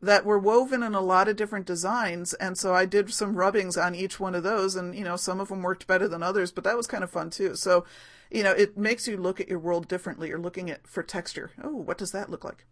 that 0.00 0.24
were 0.24 0.38
woven 0.38 0.82
in 0.82 0.94
a 0.94 1.00
lot 1.02 1.28
of 1.28 1.36
different 1.36 1.66
designs. 1.66 2.32
And 2.34 2.56
so 2.56 2.74
I 2.74 2.86
did 2.86 3.12
some 3.12 3.36
rubbings 3.36 3.76
on 3.76 3.94
each 3.94 4.18
one 4.18 4.34
of 4.34 4.42
those. 4.42 4.76
And, 4.76 4.94
you 4.94 5.04
know, 5.04 5.16
some 5.16 5.40
of 5.40 5.48
them 5.48 5.62
worked 5.62 5.86
better 5.86 6.08
than 6.08 6.22
others, 6.22 6.52
but 6.52 6.64
that 6.64 6.78
was 6.78 6.86
kind 6.86 7.04
of 7.04 7.10
fun 7.10 7.28
too. 7.28 7.54
So, 7.54 7.84
you 8.30 8.42
know, 8.42 8.52
it 8.52 8.78
makes 8.78 9.06
you 9.06 9.18
look 9.18 9.40
at 9.40 9.48
your 9.48 9.58
world 9.58 9.88
differently. 9.88 10.28
You're 10.28 10.38
looking 10.38 10.70
at 10.70 10.86
for 10.86 11.02
texture. 11.02 11.50
Oh, 11.62 11.76
what 11.76 11.98
does 11.98 12.12
that 12.12 12.30
look 12.30 12.44
like? 12.44 12.64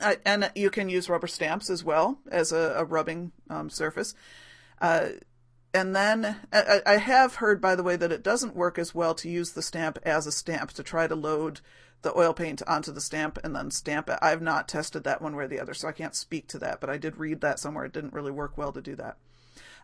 Uh, 0.00 0.14
and 0.24 0.50
you 0.54 0.70
can 0.70 0.88
use 0.88 1.08
rubber 1.08 1.26
stamps 1.26 1.68
as 1.68 1.84
well 1.84 2.18
as 2.30 2.50
a, 2.50 2.74
a 2.78 2.84
rubbing 2.84 3.32
um, 3.50 3.68
surface. 3.68 4.14
Uh, 4.80 5.08
and 5.74 5.94
then 5.94 6.36
I, 6.52 6.80
I, 6.84 6.96
have 6.96 7.36
heard, 7.36 7.60
by 7.60 7.74
the 7.74 7.82
way, 7.82 7.96
that 7.96 8.12
it 8.12 8.22
doesn't 8.22 8.56
work 8.56 8.78
as 8.78 8.94
well 8.94 9.14
to 9.14 9.28
use 9.28 9.52
the 9.52 9.62
stamp 9.62 9.98
as 10.02 10.26
a 10.26 10.32
stamp 10.32 10.72
to 10.72 10.82
try 10.82 11.06
to 11.06 11.14
load 11.14 11.60
the 12.02 12.16
oil 12.18 12.34
paint 12.34 12.62
onto 12.66 12.92
the 12.92 13.00
stamp 13.00 13.38
and 13.42 13.54
then 13.54 13.70
stamp 13.70 14.10
it. 14.10 14.18
I've 14.20 14.42
not 14.42 14.68
tested 14.68 15.04
that 15.04 15.22
one 15.22 15.34
way 15.36 15.44
or 15.44 15.48
the 15.48 15.60
other, 15.60 15.74
so 15.74 15.88
I 15.88 15.92
can't 15.92 16.14
speak 16.14 16.48
to 16.48 16.58
that, 16.58 16.80
but 16.80 16.90
I 16.90 16.98
did 16.98 17.16
read 17.16 17.40
that 17.40 17.58
somewhere. 17.58 17.84
It 17.84 17.92
didn't 17.92 18.12
really 18.12 18.32
work 18.32 18.58
well 18.58 18.72
to 18.72 18.82
do 18.82 18.96
that. 18.96 19.16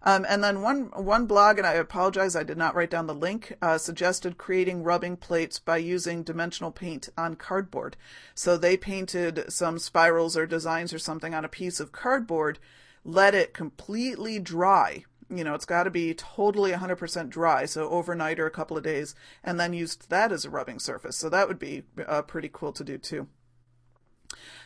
Um, 0.03 0.25
and 0.29 0.43
then 0.43 0.63
one 0.63 0.91
one 0.95 1.27
blog, 1.27 1.59
and 1.59 1.67
I 1.67 1.75
apologize, 1.75 2.37
I 2.37 2.43
did 2.43 2.57
not 2.57 2.75
write 2.75 2.91
down 2.91 3.07
the 3.07 3.15
link, 3.15 3.57
uh, 3.61 3.79
suggested 3.79 4.39
creating 4.39 4.83
rubbing 4.83 5.17
plates 5.17 5.59
by 5.59 5.79
using 5.79 6.23
dimensional 6.23 6.71
paint 6.71 7.09
on 7.17 7.37
cardboard. 7.37 7.97
So 8.35 8.57
they 8.57 8.77
painted 8.77 9.53
some 9.53 9.79
spirals 9.79 10.37
or 10.37 10.47
designs 10.47 10.93
or 10.93 10.99
something 10.99 11.35
on 11.35 11.45
a 11.45 11.49
piece 11.49 11.81
of 11.81 11.93
cardboard, 11.93 12.59
let 13.05 13.35
it 13.35 13.55
completely 13.55 14.39
dry. 14.39 15.05
You 15.31 15.45
know, 15.45 15.55
it's 15.55 15.67
got 15.67 15.83
to 15.83 15.91
be 15.91 16.15
totally 16.15 16.73
100% 16.73 17.29
dry, 17.29 17.67
so 17.67 17.89
overnight 17.91 18.41
or 18.41 18.47
a 18.47 18.51
couple 18.51 18.79
of 18.79 18.85
days, 18.85 19.15
and 19.45 19.61
then 19.61 19.75
used 19.75 20.09
that 20.09 20.33
as 20.33 20.45
a 20.45 20.51
rubbing 20.51 20.79
surface. 20.79 21.17
So 21.17 21.29
that 21.29 21.49
would 21.49 21.59
be 21.59 21.83
uh, 22.07 22.23
pretty 22.23 22.49
cool 22.51 22.73
to 22.73 22.85
do 22.85 22.97
too. 22.97 23.29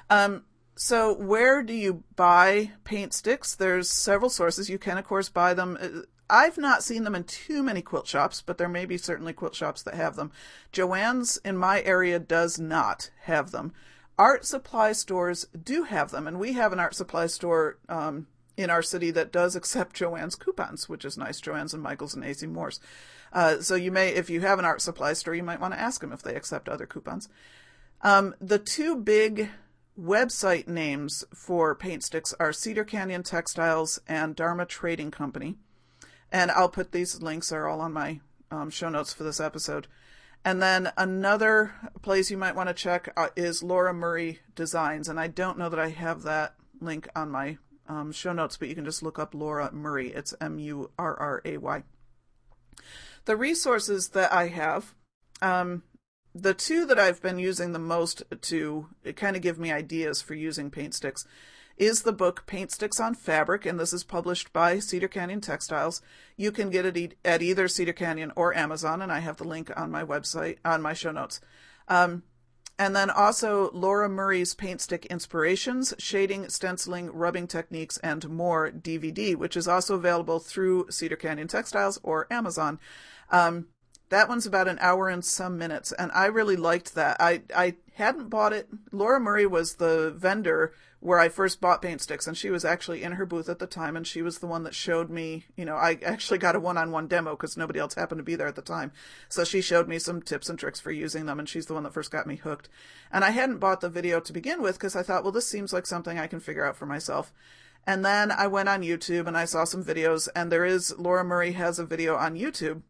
Um, 0.08 0.44
so, 0.74 1.14
where 1.14 1.62
do 1.62 1.74
you 1.74 2.02
buy 2.16 2.72
paint 2.84 3.12
sticks? 3.12 3.54
There's 3.54 3.90
several 3.90 4.30
sources. 4.30 4.70
You 4.70 4.78
can, 4.78 4.98
of 4.98 5.04
course, 5.04 5.28
buy 5.28 5.54
them. 5.54 5.78
Uh, 5.80 5.88
I've 6.30 6.56
not 6.56 6.82
seen 6.82 7.04
them 7.04 7.14
in 7.14 7.24
too 7.24 7.62
many 7.62 7.82
quilt 7.82 8.06
shops, 8.06 8.40
but 8.40 8.56
there 8.56 8.68
may 8.68 8.86
be 8.86 8.96
certainly 8.96 9.34
quilt 9.34 9.54
shops 9.54 9.82
that 9.82 9.94
have 9.94 10.16
them. 10.16 10.32
Joann's 10.72 11.36
in 11.44 11.58
my 11.58 11.82
area 11.82 12.18
does 12.18 12.58
not 12.58 13.10
have 13.24 13.50
them. 13.50 13.72
Art 14.18 14.46
supply 14.46 14.92
stores 14.92 15.46
do 15.48 15.84
have 15.84 16.10
them, 16.10 16.26
and 16.26 16.40
we 16.40 16.54
have 16.54 16.72
an 16.72 16.80
art 16.80 16.94
supply 16.94 17.26
store 17.26 17.78
um, 17.88 18.26
in 18.56 18.70
our 18.70 18.82
city 18.82 19.10
that 19.10 19.32
does 19.32 19.54
accept 19.54 19.96
Joann's 19.96 20.36
coupons, 20.36 20.88
which 20.88 21.04
is 21.04 21.18
nice. 21.18 21.40
Joann's 21.40 21.74
and 21.74 21.82
Michael's 21.82 22.14
and 22.14 22.24
AC 22.24 22.46
Moore's. 22.46 22.80
Uh, 23.32 23.60
so 23.60 23.74
you 23.74 23.92
may, 23.92 24.08
if 24.10 24.30
you 24.30 24.40
have 24.40 24.58
an 24.58 24.64
art 24.64 24.80
supply 24.80 25.12
store, 25.12 25.34
you 25.34 25.42
might 25.42 25.60
want 25.60 25.74
to 25.74 25.80
ask 25.80 26.00
them 26.00 26.12
if 26.12 26.22
they 26.22 26.34
accept 26.34 26.68
other 26.68 26.86
coupons. 26.86 27.28
Um, 28.02 28.34
the 28.40 28.58
two 28.58 28.96
big 28.96 29.50
website 29.98 30.68
names 30.68 31.24
for 31.34 31.74
paint 31.74 32.02
sticks 32.02 32.34
are 32.40 32.52
Cedar 32.52 32.84
Canyon 32.84 33.22
Textiles 33.22 34.00
and 34.06 34.34
Dharma 34.34 34.66
Trading 34.66 35.10
Company. 35.10 35.56
And 36.30 36.50
I'll 36.50 36.68
put 36.68 36.92
these 36.92 37.20
links 37.20 37.52
are 37.52 37.68
all 37.68 37.80
on 37.80 37.92
my 37.92 38.20
um, 38.50 38.70
show 38.70 38.88
notes 38.88 39.12
for 39.12 39.22
this 39.24 39.40
episode. 39.40 39.86
And 40.44 40.60
then 40.60 40.92
another 40.96 41.74
place 42.00 42.30
you 42.30 42.36
might 42.36 42.56
want 42.56 42.68
to 42.68 42.74
check 42.74 43.12
uh, 43.16 43.28
is 43.36 43.62
Laura 43.62 43.94
Murray 43.94 44.40
Designs. 44.54 45.08
And 45.08 45.20
I 45.20 45.28
don't 45.28 45.58
know 45.58 45.68
that 45.68 45.78
I 45.78 45.90
have 45.90 46.22
that 46.22 46.54
link 46.80 47.08
on 47.14 47.30
my 47.30 47.58
um, 47.86 48.12
show 48.12 48.32
notes, 48.32 48.56
but 48.56 48.68
you 48.68 48.74
can 48.74 48.84
just 48.84 49.02
look 49.02 49.18
up 49.18 49.34
Laura 49.34 49.70
Murray. 49.72 50.08
It's 50.08 50.34
M 50.40 50.58
U 50.58 50.90
R 50.98 51.14
R 51.18 51.42
A 51.44 51.58
Y. 51.58 51.82
The 53.24 53.36
resources 53.36 54.08
that 54.10 54.32
I 54.32 54.48
have, 54.48 54.94
um, 55.40 55.84
the 56.34 56.54
two 56.54 56.86
that 56.86 56.98
I've 56.98 57.20
been 57.20 57.38
using 57.38 57.72
the 57.72 57.78
most 57.78 58.22
to 58.40 58.88
kind 59.16 59.36
of 59.36 59.42
give 59.42 59.58
me 59.58 59.70
ideas 59.70 60.22
for 60.22 60.34
using 60.34 60.70
paint 60.70 60.94
sticks 60.94 61.26
is 61.76 62.02
the 62.02 62.12
book 62.12 62.44
Paintstiks 62.46 63.00
on 63.00 63.14
Fabric, 63.14 63.66
and 63.66 63.78
this 63.78 63.92
is 63.92 64.04
published 64.04 64.52
by 64.52 64.78
Cedar 64.78 65.08
Canyon 65.08 65.40
Textiles. 65.40 66.02
You 66.36 66.52
can 66.52 66.70
get 66.70 66.84
it 66.86 67.16
at 67.24 67.42
either 67.42 67.66
Cedar 67.68 67.92
Canyon 67.92 68.32
or 68.36 68.56
Amazon, 68.56 69.02
and 69.02 69.10
I 69.10 69.20
have 69.20 69.38
the 69.38 69.44
link 69.44 69.70
on 69.76 69.90
my 69.90 70.04
website, 70.04 70.58
on 70.64 70.82
my 70.82 70.92
show 70.92 71.12
notes. 71.12 71.40
Um, 71.88 72.22
and 72.78 72.96
then 72.96 73.10
also 73.10 73.70
Laura 73.72 74.08
Murray's 74.08 74.54
Paintstik 74.54 75.08
Inspirations, 75.08 75.94
Shading, 75.98 76.44
Stenciling, 76.46 77.10
Rubbing 77.12 77.46
Techniques, 77.46 77.98
and 77.98 78.28
More 78.28 78.70
DVD, 78.70 79.36
which 79.36 79.56
is 79.56 79.68
also 79.68 79.94
available 79.94 80.38
through 80.38 80.86
Cedar 80.90 81.16
Canyon 81.16 81.48
Textiles 81.48 81.98
or 82.02 82.26
Amazon. 82.30 82.80
Um, 83.30 83.66
that 84.12 84.28
one's 84.28 84.44
about 84.44 84.68
an 84.68 84.78
hour 84.82 85.08
and 85.08 85.24
some 85.24 85.56
minutes, 85.56 85.90
and 85.92 86.12
I 86.12 86.26
really 86.26 86.56
liked 86.56 86.94
that. 86.94 87.16
I, 87.18 87.42
I 87.56 87.76
hadn't 87.94 88.28
bought 88.28 88.52
it. 88.52 88.68
Laura 88.92 89.18
Murray 89.18 89.46
was 89.46 89.76
the 89.76 90.12
vendor 90.14 90.74
where 91.00 91.18
I 91.18 91.30
first 91.30 91.62
bought 91.62 91.80
paint 91.80 92.02
sticks, 92.02 92.26
and 92.26 92.36
she 92.36 92.50
was 92.50 92.62
actually 92.62 93.02
in 93.02 93.12
her 93.12 93.24
booth 93.24 93.48
at 93.48 93.58
the 93.58 93.66
time, 93.66 93.96
and 93.96 94.06
she 94.06 94.20
was 94.20 94.38
the 94.38 94.46
one 94.46 94.64
that 94.64 94.74
showed 94.74 95.08
me. 95.08 95.46
You 95.56 95.64
know, 95.64 95.76
I 95.76 95.98
actually 96.04 96.38
got 96.38 96.54
a 96.54 96.60
one-on-one 96.60 97.08
demo 97.08 97.30
because 97.30 97.56
nobody 97.56 97.80
else 97.80 97.94
happened 97.94 98.18
to 98.18 98.22
be 98.22 98.34
there 98.34 98.46
at 98.46 98.54
the 98.54 98.60
time, 98.60 98.92
so 99.30 99.44
she 99.44 99.62
showed 99.62 99.88
me 99.88 99.98
some 99.98 100.20
tips 100.20 100.50
and 100.50 100.58
tricks 100.58 100.78
for 100.78 100.92
using 100.92 101.24
them, 101.24 101.38
and 101.38 101.48
she's 101.48 101.66
the 101.66 101.74
one 101.74 101.82
that 101.84 101.94
first 101.94 102.10
got 102.10 102.26
me 102.26 102.36
hooked. 102.36 102.68
And 103.10 103.24
I 103.24 103.30
hadn't 103.30 103.60
bought 103.60 103.80
the 103.80 103.88
video 103.88 104.20
to 104.20 104.32
begin 104.32 104.60
with 104.60 104.76
because 104.76 104.94
I 104.94 105.02
thought, 105.02 105.22
well, 105.22 105.32
this 105.32 105.48
seems 105.48 105.72
like 105.72 105.86
something 105.86 106.18
I 106.18 106.26
can 106.26 106.38
figure 106.38 106.66
out 106.66 106.76
for 106.76 106.86
myself. 106.86 107.32
And 107.86 108.04
then 108.04 108.30
I 108.30 108.46
went 108.46 108.68
on 108.68 108.82
YouTube 108.82 109.26
and 109.26 109.36
I 109.36 109.46
saw 109.46 109.64
some 109.64 109.82
videos, 109.82 110.28
and 110.36 110.52
there 110.52 110.66
is 110.66 110.94
Laura 110.98 111.24
Murray 111.24 111.52
has 111.52 111.78
a 111.78 111.86
video 111.86 112.14
on 112.14 112.36
YouTube 112.36 112.82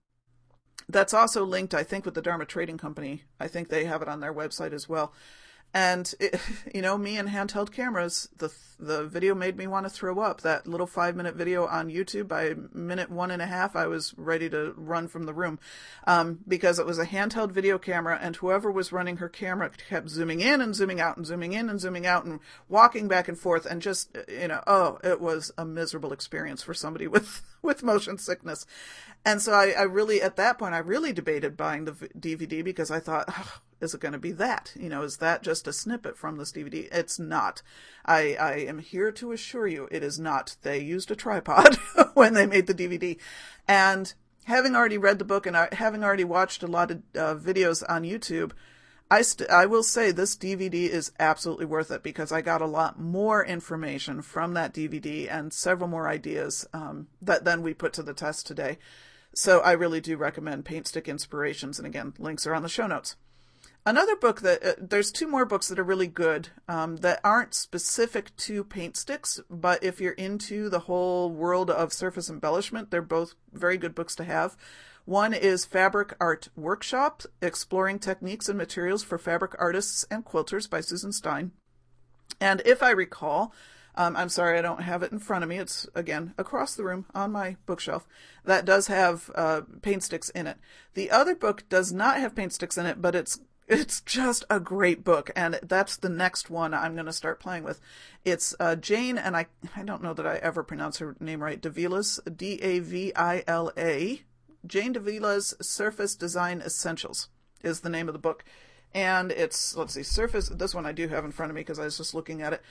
that's 0.88 1.14
also 1.14 1.44
linked, 1.44 1.74
I 1.74 1.82
think, 1.82 2.04
with 2.04 2.14
the 2.14 2.22
Dharma 2.22 2.44
Trading 2.44 2.78
Company. 2.78 3.22
I 3.40 3.48
think 3.48 3.68
they 3.68 3.84
have 3.84 4.02
it 4.02 4.08
on 4.08 4.20
their 4.20 4.34
website 4.34 4.72
as 4.72 4.88
well. 4.88 5.12
And 5.74 6.12
it, 6.20 6.40
you 6.74 6.82
know, 6.82 6.98
me 6.98 7.16
and 7.16 7.28
handheld 7.28 7.72
cameras, 7.72 8.28
the 8.36 8.52
the 8.82 9.04
video 9.04 9.34
made 9.34 9.56
me 9.56 9.66
want 9.66 9.86
to 9.86 9.90
throw 9.90 10.20
up. 10.20 10.40
That 10.40 10.66
little 10.66 10.86
five 10.86 11.16
minute 11.16 11.34
video 11.34 11.66
on 11.66 11.88
YouTube, 11.88 12.28
by 12.28 12.54
minute 12.72 13.10
one 13.10 13.30
and 13.30 13.40
a 13.40 13.46
half, 13.46 13.76
I 13.76 13.86
was 13.86 14.14
ready 14.16 14.50
to 14.50 14.74
run 14.76 15.08
from 15.08 15.24
the 15.24 15.32
room, 15.32 15.58
um, 16.06 16.40
because 16.46 16.78
it 16.78 16.86
was 16.86 16.98
a 16.98 17.06
handheld 17.06 17.52
video 17.52 17.78
camera, 17.78 18.18
and 18.20 18.36
whoever 18.36 18.70
was 18.70 18.92
running 18.92 19.18
her 19.18 19.28
camera 19.28 19.70
kept 19.88 20.08
zooming 20.08 20.40
in 20.40 20.60
and 20.60 20.74
zooming 20.74 21.00
out 21.00 21.16
and 21.16 21.26
zooming 21.26 21.52
in 21.52 21.68
and 21.68 21.80
zooming 21.80 22.06
out 22.06 22.24
and 22.24 22.40
walking 22.68 23.08
back 23.08 23.28
and 23.28 23.38
forth, 23.38 23.66
and 23.66 23.80
just 23.80 24.16
you 24.28 24.48
know, 24.48 24.62
oh, 24.66 24.98
it 25.04 25.20
was 25.20 25.52
a 25.56 25.64
miserable 25.64 26.12
experience 26.12 26.62
for 26.62 26.74
somebody 26.74 27.06
with 27.08 27.42
with 27.62 27.82
motion 27.82 28.18
sickness. 28.18 28.66
And 29.24 29.40
so 29.40 29.52
I, 29.52 29.70
I 29.78 29.82
really, 29.82 30.20
at 30.20 30.36
that 30.36 30.58
point, 30.58 30.74
I 30.74 30.78
really 30.78 31.12
debated 31.12 31.56
buying 31.56 31.84
the 31.84 31.92
DVD 31.92 32.64
because 32.64 32.90
I 32.90 32.98
thought, 32.98 33.26
oh, 33.28 33.60
is 33.80 33.94
it 33.94 34.00
going 34.00 34.12
to 34.12 34.18
be 34.18 34.32
that? 34.32 34.72
You 34.78 34.88
know, 34.88 35.02
is 35.02 35.18
that 35.18 35.42
just 35.42 35.66
a 35.66 35.72
snippet 35.72 36.16
from 36.16 36.36
this 36.36 36.52
DVD? 36.52 36.88
It's 36.92 37.18
not. 37.18 37.62
I, 38.04 38.36
I 38.36 38.71
am 38.72 38.78
here 38.80 39.12
to 39.12 39.32
assure 39.32 39.66
you 39.66 39.88
it 39.90 40.02
is 40.02 40.18
not. 40.18 40.56
They 40.62 40.80
used 40.80 41.10
a 41.10 41.16
tripod 41.16 41.76
when 42.14 42.34
they 42.34 42.46
made 42.46 42.66
the 42.66 42.74
DVD. 42.74 43.18
And 43.68 44.12
having 44.44 44.74
already 44.74 44.98
read 44.98 45.18
the 45.18 45.24
book 45.24 45.46
and 45.46 45.56
having 45.72 46.02
already 46.02 46.24
watched 46.24 46.62
a 46.62 46.66
lot 46.66 46.90
of 46.90 46.98
uh, 47.14 47.34
videos 47.34 47.84
on 47.88 48.02
YouTube, 48.02 48.52
I, 49.10 49.22
st- 49.22 49.50
I 49.50 49.66
will 49.66 49.82
say 49.82 50.10
this 50.10 50.36
DVD 50.36 50.88
is 50.88 51.12
absolutely 51.20 51.66
worth 51.66 51.90
it 51.90 52.02
because 52.02 52.32
I 52.32 52.40
got 52.40 52.62
a 52.62 52.66
lot 52.66 52.98
more 52.98 53.44
information 53.44 54.22
from 54.22 54.54
that 54.54 54.72
DVD 54.72 55.30
and 55.30 55.52
several 55.52 55.88
more 55.88 56.08
ideas 56.08 56.66
um, 56.72 57.08
that 57.20 57.44
then 57.44 57.62
we 57.62 57.74
put 57.74 57.92
to 57.94 58.02
the 58.02 58.14
test 58.14 58.46
today. 58.46 58.78
So 59.34 59.60
I 59.60 59.72
really 59.72 60.00
do 60.00 60.16
recommend 60.16 60.64
Paintstik 60.64 61.06
Inspirations. 61.06 61.78
And 61.78 61.86
again, 61.86 62.14
links 62.18 62.46
are 62.46 62.54
on 62.54 62.62
the 62.62 62.68
show 62.68 62.86
notes. 62.86 63.16
Another 63.84 64.14
book 64.14 64.42
that 64.42 64.64
uh, 64.64 64.72
there's 64.78 65.10
two 65.10 65.26
more 65.26 65.44
books 65.44 65.68
that 65.68 65.78
are 65.78 65.84
really 65.84 66.06
good 66.06 66.50
um, 66.68 66.98
that 66.98 67.20
aren't 67.24 67.52
specific 67.52 68.34
to 68.36 68.62
paint 68.62 68.96
sticks, 68.96 69.40
but 69.50 69.82
if 69.82 70.00
you're 70.00 70.12
into 70.12 70.68
the 70.68 70.80
whole 70.80 71.30
world 71.30 71.68
of 71.68 71.92
surface 71.92 72.30
embellishment, 72.30 72.90
they're 72.90 73.02
both 73.02 73.34
very 73.52 73.76
good 73.76 73.94
books 73.94 74.14
to 74.16 74.24
have. 74.24 74.56
One 75.04 75.34
is 75.34 75.64
Fabric 75.64 76.14
Art 76.20 76.48
Workshop 76.54 77.24
Exploring 77.40 77.98
Techniques 77.98 78.48
and 78.48 78.56
Materials 78.56 79.02
for 79.02 79.18
Fabric 79.18 79.56
Artists 79.58 80.06
and 80.12 80.24
Quilters 80.24 80.70
by 80.70 80.80
Susan 80.80 81.10
Stein. 81.10 81.50
And 82.40 82.62
if 82.64 82.84
I 82.84 82.90
recall, 82.90 83.52
um, 83.96 84.16
I'm 84.16 84.28
sorry, 84.28 84.58
I 84.58 84.62
don't 84.62 84.82
have 84.82 85.02
it 85.02 85.10
in 85.10 85.18
front 85.18 85.42
of 85.42 85.50
me. 85.50 85.58
It's 85.58 85.88
again 85.96 86.34
across 86.38 86.76
the 86.76 86.84
room 86.84 87.06
on 87.14 87.32
my 87.32 87.56
bookshelf. 87.66 88.06
That 88.44 88.64
does 88.64 88.86
have 88.86 89.28
uh, 89.34 89.62
paint 89.82 90.04
sticks 90.04 90.30
in 90.30 90.46
it. 90.46 90.58
The 90.94 91.10
other 91.10 91.34
book 91.34 91.68
does 91.68 91.92
not 91.92 92.18
have 92.18 92.36
paint 92.36 92.52
sticks 92.52 92.78
in 92.78 92.86
it, 92.86 93.02
but 93.02 93.16
it's 93.16 93.40
it's 93.68 94.00
just 94.00 94.44
a 94.50 94.60
great 94.60 95.04
book, 95.04 95.30
and 95.36 95.58
that's 95.62 95.96
the 95.96 96.08
next 96.08 96.50
one 96.50 96.74
I'm 96.74 96.94
going 96.94 97.06
to 97.06 97.12
start 97.12 97.40
playing 97.40 97.62
with. 97.62 97.80
It's 98.24 98.54
uh, 98.58 98.76
Jane, 98.76 99.18
and 99.18 99.36
I 99.36 99.46
I 99.76 99.82
don't 99.82 100.02
know 100.02 100.14
that 100.14 100.26
I 100.26 100.36
ever 100.36 100.62
pronounce 100.62 100.98
her 100.98 101.16
name 101.20 101.42
right. 101.42 101.60
Davila's 101.60 102.20
D 102.34 102.60
A 102.62 102.80
V 102.80 103.12
I 103.14 103.44
L 103.46 103.72
A. 103.76 104.22
Jane 104.66 104.92
Davila's 104.92 105.54
Surface 105.60 106.14
Design 106.14 106.60
Essentials 106.60 107.28
is 107.62 107.80
the 107.80 107.90
name 107.90 108.08
of 108.08 108.12
the 108.12 108.18
book, 108.18 108.44
and 108.94 109.32
it's 109.32 109.76
let's 109.76 109.94
see, 109.94 110.02
Surface. 110.02 110.48
This 110.48 110.74
one 110.74 110.86
I 110.86 110.92
do 110.92 111.08
have 111.08 111.24
in 111.24 111.32
front 111.32 111.50
of 111.50 111.56
me 111.56 111.62
because 111.62 111.78
I 111.78 111.84
was 111.84 111.98
just 111.98 112.14
looking 112.14 112.42
at 112.42 112.52
it. 112.52 112.62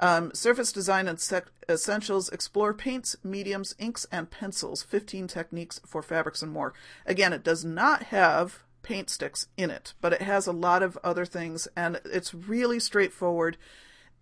Um, 0.00 0.34
surface 0.34 0.72
Design 0.72 1.06
and 1.06 1.20
sec- 1.20 1.52
Essentials 1.68 2.28
explore 2.30 2.74
paints, 2.74 3.14
mediums, 3.22 3.72
inks, 3.78 4.04
and 4.10 4.28
pencils. 4.28 4.82
15 4.82 5.28
techniques 5.28 5.80
for 5.86 6.02
fabrics 6.02 6.42
and 6.42 6.50
more. 6.50 6.74
Again, 7.06 7.32
it 7.32 7.44
does 7.44 7.64
not 7.64 8.04
have 8.04 8.64
paint 8.82 9.10
sticks 9.10 9.46
in 9.56 9.70
it, 9.70 9.94
but 10.00 10.12
it 10.12 10.22
has 10.22 10.46
a 10.46 10.52
lot 10.52 10.82
of 10.82 10.98
other 11.02 11.24
things, 11.24 11.68
and 11.76 12.00
it's 12.04 12.34
really 12.34 12.80
straightforward. 12.80 13.56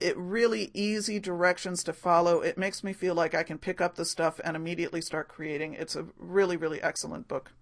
It 0.00 0.16
really 0.16 0.70
easy 0.72 1.18
directions 1.18 1.84
to 1.84 1.92
follow. 1.92 2.40
It 2.40 2.56
makes 2.56 2.82
me 2.82 2.92
feel 2.92 3.14
like 3.14 3.34
I 3.34 3.42
can 3.42 3.58
pick 3.58 3.80
up 3.80 3.96
the 3.96 4.04
stuff 4.04 4.40
and 4.42 4.56
immediately 4.56 5.00
start 5.00 5.28
creating. 5.28 5.74
It's 5.74 5.96
a 5.96 6.06
really, 6.16 6.56
really 6.56 6.80
excellent 6.82 7.28
book. 7.28 7.52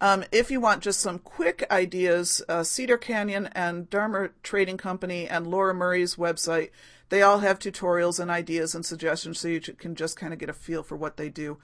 Um, 0.00 0.24
if 0.32 0.50
you 0.50 0.60
want 0.60 0.82
just 0.82 1.00
some 1.00 1.18
quick 1.18 1.66
ideas, 1.70 2.42
uh, 2.48 2.62
Cedar 2.62 2.98
Canyon 2.98 3.48
and 3.52 3.88
Dharma 3.88 4.30
Trading 4.42 4.76
Company 4.76 5.28
and 5.28 5.46
Laura 5.46 5.74
Murray's 5.74 6.16
website, 6.16 6.70
they 7.10 7.22
all 7.22 7.38
have 7.40 7.58
tutorials 7.58 8.18
and 8.18 8.30
ideas 8.30 8.74
and 8.74 8.84
suggestions 8.84 9.38
so 9.38 9.48
you 9.48 9.60
can 9.60 9.94
just 9.94 10.16
kind 10.16 10.32
of 10.32 10.38
get 10.38 10.48
a 10.48 10.54
feel 10.54 10.82
for 10.82 10.96
what 10.96 11.16
they 11.16 11.28
do. 11.28 11.58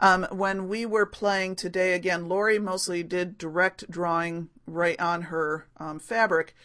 Um, 0.00 0.26
when 0.30 0.68
we 0.68 0.86
were 0.86 1.06
playing 1.06 1.56
today, 1.56 1.92
again, 1.92 2.28
Lori 2.28 2.58
mostly 2.58 3.02
did 3.02 3.36
direct 3.36 3.90
drawing 3.90 4.48
right 4.66 4.98
on 5.00 5.22
her 5.22 5.66
um, 5.76 5.98
fabric. 5.98 6.56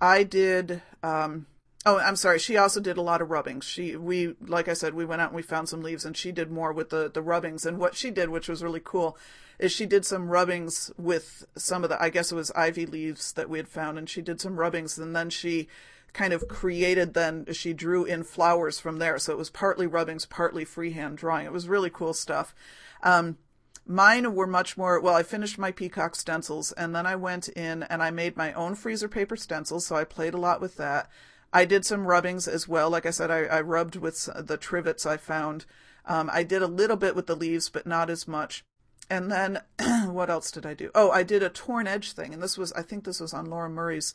I 0.00 0.24
did 0.24 0.82
um, 1.02 1.46
Oh, 1.86 1.98
I'm 1.98 2.16
sorry. 2.16 2.38
She 2.38 2.58
also 2.58 2.78
did 2.78 2.98
a 2.98 3.02
lot 3.02 3.22
of 3.22 3.30
rubbings. 3.30 3.64
She, 3.64 3.96
we, 3.96 4.34
like 4.46 4.68
I 4.68 4.74
said, 4.74 4.92
we 4.92 5.06
went 5.06 5.22
out 5.22 5.30
and 5.30 5.36
we 5.36 5.42
found 5.42 5.68
some 5.68 5.80
leaves, 5.80 6.04
and 6.04 6.14
she 6.14 6.30
did 6.30 6.50
more 6.50 6.72
with 6.72 6.90
the 6.90 7.10
the 7.10 7.22
rubbings. 7.22 7.64
And 7.64 7.78
what 7.78 7.94
she 7.94 8.10
did, 8.10 8.28
which 8.28 8.48
was 8.48 8.62
really 8.62 8.82
cool, 8.84 9.16
is 9.58 9.72
she 9.72 9.86
did 9.86 10.04
some 10.04 10.28
rubbings 10.28 10.90
with 10.98 11.46
some 11.56 11.82
of 11.82 11.88
the, 11.88 12.02
I 12.02 12.10
guess 12.10 12.32
it 12.32 12.34
was 12.34 12.50
ivy 12.52 12.84
leaves 12.84 13.32
that 13.32 13.48
we 13.48 13.58
had 13.58 13.68
found, 13.68 13.96
and 13.96 14.10
she 14.10 14.20
did 14.20 14.42
some 14.42 14.60
rubbings, 14.60 14.98
and 14.98 15.16
then 15.16 15.30
she 15.30 15.68
kind 16.12 16.32
of 16.32 16.48
created. 16.48 17.14
Then 17.14 17.46
she 17.52 17.72
drew 17.72 18.04
in 18.04 18.24
flowers 18.24 18.78
from 18.78 18.98
there, 18.98 19.18
so 19.18 19.32
it 19.32 19.38
was 19.38 19.50
partly 19.50 19.86
rubbings, 19.86 20.26
partly 20.26 20.64
freehand 20.64 21.18
drawing. 21.18 21.46
It 21.46 21.52
was 21.52 21.68
really 21.68 21.90
cool 21.90 22.14
stuff. 22.14 22.54
Um, 23.02 23.38
Mine 23.86 24.36
were 24.36 24.46
much 24.46 24.76
more, 24.76 25.00
well, 25.00 25.16
I 25.16 25.24
finished 25.24 25.58
my 25.58 25.72
peacock 25.72 26.14
stencils 26.14 26.70
and 26.70 26.94
then 26.94 27.06
I 27.06 27.16
went 27.16 27.48
in 27.48 27.82
and 27.84 28.02
I 28.02 28.10
made 28.10 28.36
my 28.36 28.52
own 28.52 28.76
freezer 28.76 29.08
paper 29.08 29.36
stencils. 29.36 29.84
So 29.84 29.96
I 29.96 30.04
played 30.04 30.32
a 30.32 30.38
lot 30.38 30.60
with 30.60 30.76
that. 30.76 31.10
I 31.52 31.64
did 31.64 31.84
some 31.84 32.06
rubbings 32.06 32.46
as 32.46 32.68
well. 32.68 32.88
Like 32.88 33.04
I 33.04 33.10
said, 33.10 33.32
I, 33.32 33.40
I 33.46 33.60
rubbed 33.62 33.96
with 33.96 34.28
the 34.36 34.56
trivets 34.56 35.06
I 35.06 35.16
found. 35.16 35.66
Um, 36.06 36.30
I 36.32 36.44
did 36.44 36.62
a 36.62 36.68
little 36.68 36.96
bit 36.96 37.16
with 37.16 37.26
the 37.26 37.34
leaves, 37.34 37.68
but 37.68 37.86
not 37.86 38.10
as 38.10 38.28
much. 38.28 38.64
And 39.08 39.28
then 39.28 39.60
what 40.06 40.30
else 40.30 40.52
did 40.52 40.64
I 40.64 40.74
do? 40.74 40.92
Oh, 40.94 41.10
I 41.10 41.24
did 41.24 41.42
a 41.42 41.48
torn 41.48 41.88
edge 41.88 42.12
thing. 42.12 42.32
And 42.32 42.40
this 42.40 42.56
was, 42.56 42.72
I 42.74 42.82
think 42.82 43.02
this 43.02 43.18
was 43.18 43.34
on 43.34 43.46
Laura 43.46 43.68
Murray's 43.68 44.14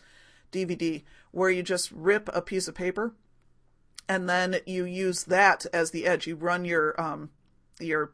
DVD, 0.55 1.03
where 1.31 1.49
you 1.49 1.63
just 1.63 1.91
rip 1.91 2.29
a 2.33 2.41
piece 2.41 2.67
of 2.67 2.75
paper 2.75 3.13
and 4.07 4.29
then 4.29 4.57
you 4.65 4.85
use 4.85 5.23
that 5.25 5.65
as 5.73 5.91
the 5.91 6.05
edge. 6.05 6.27
You 6.27 6.35
run 6.35 6.65
your, 6.65 6.99
um, 7.01 7.31
your 7.79 8.13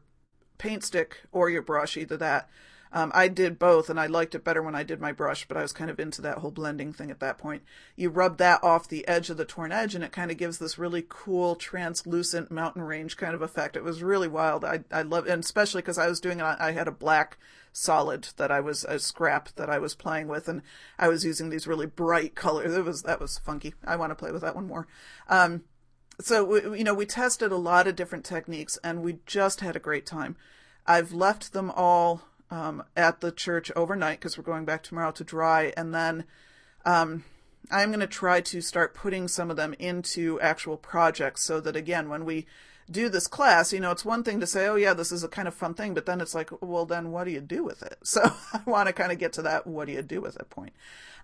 paint 0.58 0.84
stick 0.84 1.22
or 1.32 1.50
your 1.50 1.62
brush, 1.62 1.96
either 1.96 2.16
that, 2.16 2.48
um, 2.94 3.10
I 3.14 3.28
did 3.28 3.58
both, 3.58 3.88
and 3.88 3.98
I 3.98 4.06
liked 4.06 4.34
it 4.34 4.44
better 4.44 4.62
when 4.62 4.74
I 4.74 4.82
did 4.82 5.00
my 5.00 5.12
brush, 5.12 5.46
but 5.48 5.56
I 5.56 5.62
was 5.62 5.72
kind 5.72 5.90
of 5.90 5.98
into 5.98 6.20
that 6.22 6.38
whole 6.38 6.50
blending 6.50 6.92
thing 6.92 7.10
at 7.10 7.20
that 7.20 7.38
point. 7.38 7.62
You 7.96 8.10
rub 8.10 8.36
that 8.36 8.62
off 8.62 8.86
the 8.86 9.08
edge 9.08 9.30
of 9.30 9.38
the 9.38 9.46
torn 9.46 9.72
edge, 9.72 9.94
and 9.94 10.04
it 10.04 10.12
kind 10.12 10.30
of 10.30 10.36
gives 10.36 10.58
this 10.58 10.78
really 10.78 11.04
cool, 11.08 11.56
translucent 11.56 12.50
mountain 12.50 12.82
range 12.82 13.16
kind 13.16 13.34
of 13.34 13.40
effect. 13.40 13.76
It 13.76 13.84
was 13.84 14.02
really 14.02 14.28
wild. 14.28 14.62
I 14.64 14.80
I 14.90 15.02
love, 15.02 15.26
and 15.26 15.42
especially 15.42 15.80
because 15.80 15.96
I 15.96 16.08
was 16.08 16.20
doing 16.20 16.40
it. 16.40 16.44
I 16.44 16.72
had 16.72 16.86
a 16.88 16.92
black 16.92 17.38
solid 17.72 18.28
that 18.36 18.50
I 18.50 18.60
was 18.60 18.84
a 18.84 18.98
scrap 18.98 19.48
that 19.56 19.70
I 19.70 19.78
was 19.78 19.94
playing 19.94 20.28
with, 20.28 20.48
and 20.48 20.62
I 20.98 21.08
was 21.08 21.24
using 21.24 21.50
these 21.50 21.66
really 21.66 21.86
bright 21.86 22.34
colors. 22.34 22.74
It 22.74 22.84
was 22.84 23.02
that 23.02 23.20
was 23.20 23.38
funky. 23.38 23.74
I 23.84 23.96
want 23.96 24.10
to 24.10 24.16
play 24.16 24.30
with 24.30 24.42
that 24.42 24.54
one 24.54 24.66
more. 24.66 24.86
Um, 25.28 25.64
so 26.20 26.74
you 26.74 26.84
know, 26.84 26.94
we 26.94 27.06
tested 27.06 27.50
a 27.50 27.56
lot 27.56 27.86
of 27.86 27.96
different 27.96 28.24
techniques, 28.24 28.78
and 28.84 29.02
we 29.02 29.18
just 29.26 29.60
had 29.60 29.76
a 29.76 29.80
great 29.80 30.06
time. 30.06 30.36
I've 30.86 31.12
left 31.12 31.52
them 31.52 31.70
all 31.74 32.22
um, 32.50 32.84
at 32.96 33.20
the 33.20 33.32
church 33.32 33.72
overnight 33.74 34.20
because 34.20 34.36
we're 34.36 34.44
going 34.44 34.64
back 34.64 34.82
tomorrow 34.82 35.12
to 35.12 35.24
dry, 35.24 35.72
and 35.76 35.94
then 35.94 36.24
um, 36.84 37.24
I'm 37.70 37.88
going 37.88 38.00
to 38.00 38.06
try 38.06 38.40
to 38.40 38.60
start 38.60 38.94
putting 38.94 39.28
some 39.28 39.50
of 39.50 39.56
them 39.56 39.74
into 39.78 40.40
actual 40.40 40.76
projects 40.76 41.44
so 41.44 41.60
that 41.60 41.76
again, 41.76 42.08
when 42.08 42.24
we 42.24 42.46
do 42.92 43.08
this 43.08 43.26
class, 43.26 43.72
you 43.72 43.80
know, 43.80 43.90
it's 43.90 44.04
one 44.04 44.22
thing 44.22 44.40
to 44.40 44.46
say, 44.46 44.66
oh 44.66 44.76
yeah, 44.76 44.94
this 44.94 45.10
is 45.10 45.24
a 45.24 45.28
kind 45.28 45.48
of 45.48 45.54
fun 45.54 45.74
thing, 45.74 45.94
but 45.94 46.06
then 46.06 46.20
it's 46.20 46.34
like, 46.34 46.50
well, 46.62 46.86
then 46.86 47.10
what 47.10 47.24
do 47.24 47.30
you 47.30 47.40
do 47.40 47.64
with 47.64 47.82
it? 47.82 47.98
So 48.04 48.20
I 48.52 48.60
want 48.66 48.88
to 48.88 48.92
kind 48.92 49.10
of 49.10 49.18
get 49.18 49.32
to 49.34 49.42
that, 49.42 49.66
what 49.66 49.86
do 49.86 49.92
you 49.92 50.02
do 50.02 50.20
with 50.20 50.36
it 50.36 50.50
point. 50.50 50.74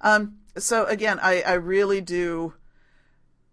Um, 0.01 0.39
so 0.57 0.87
again, 0.87 1.19
I, 1.23 1.43
I 1.43 1.53
really 1.55 2.01
do, 2.01 2.55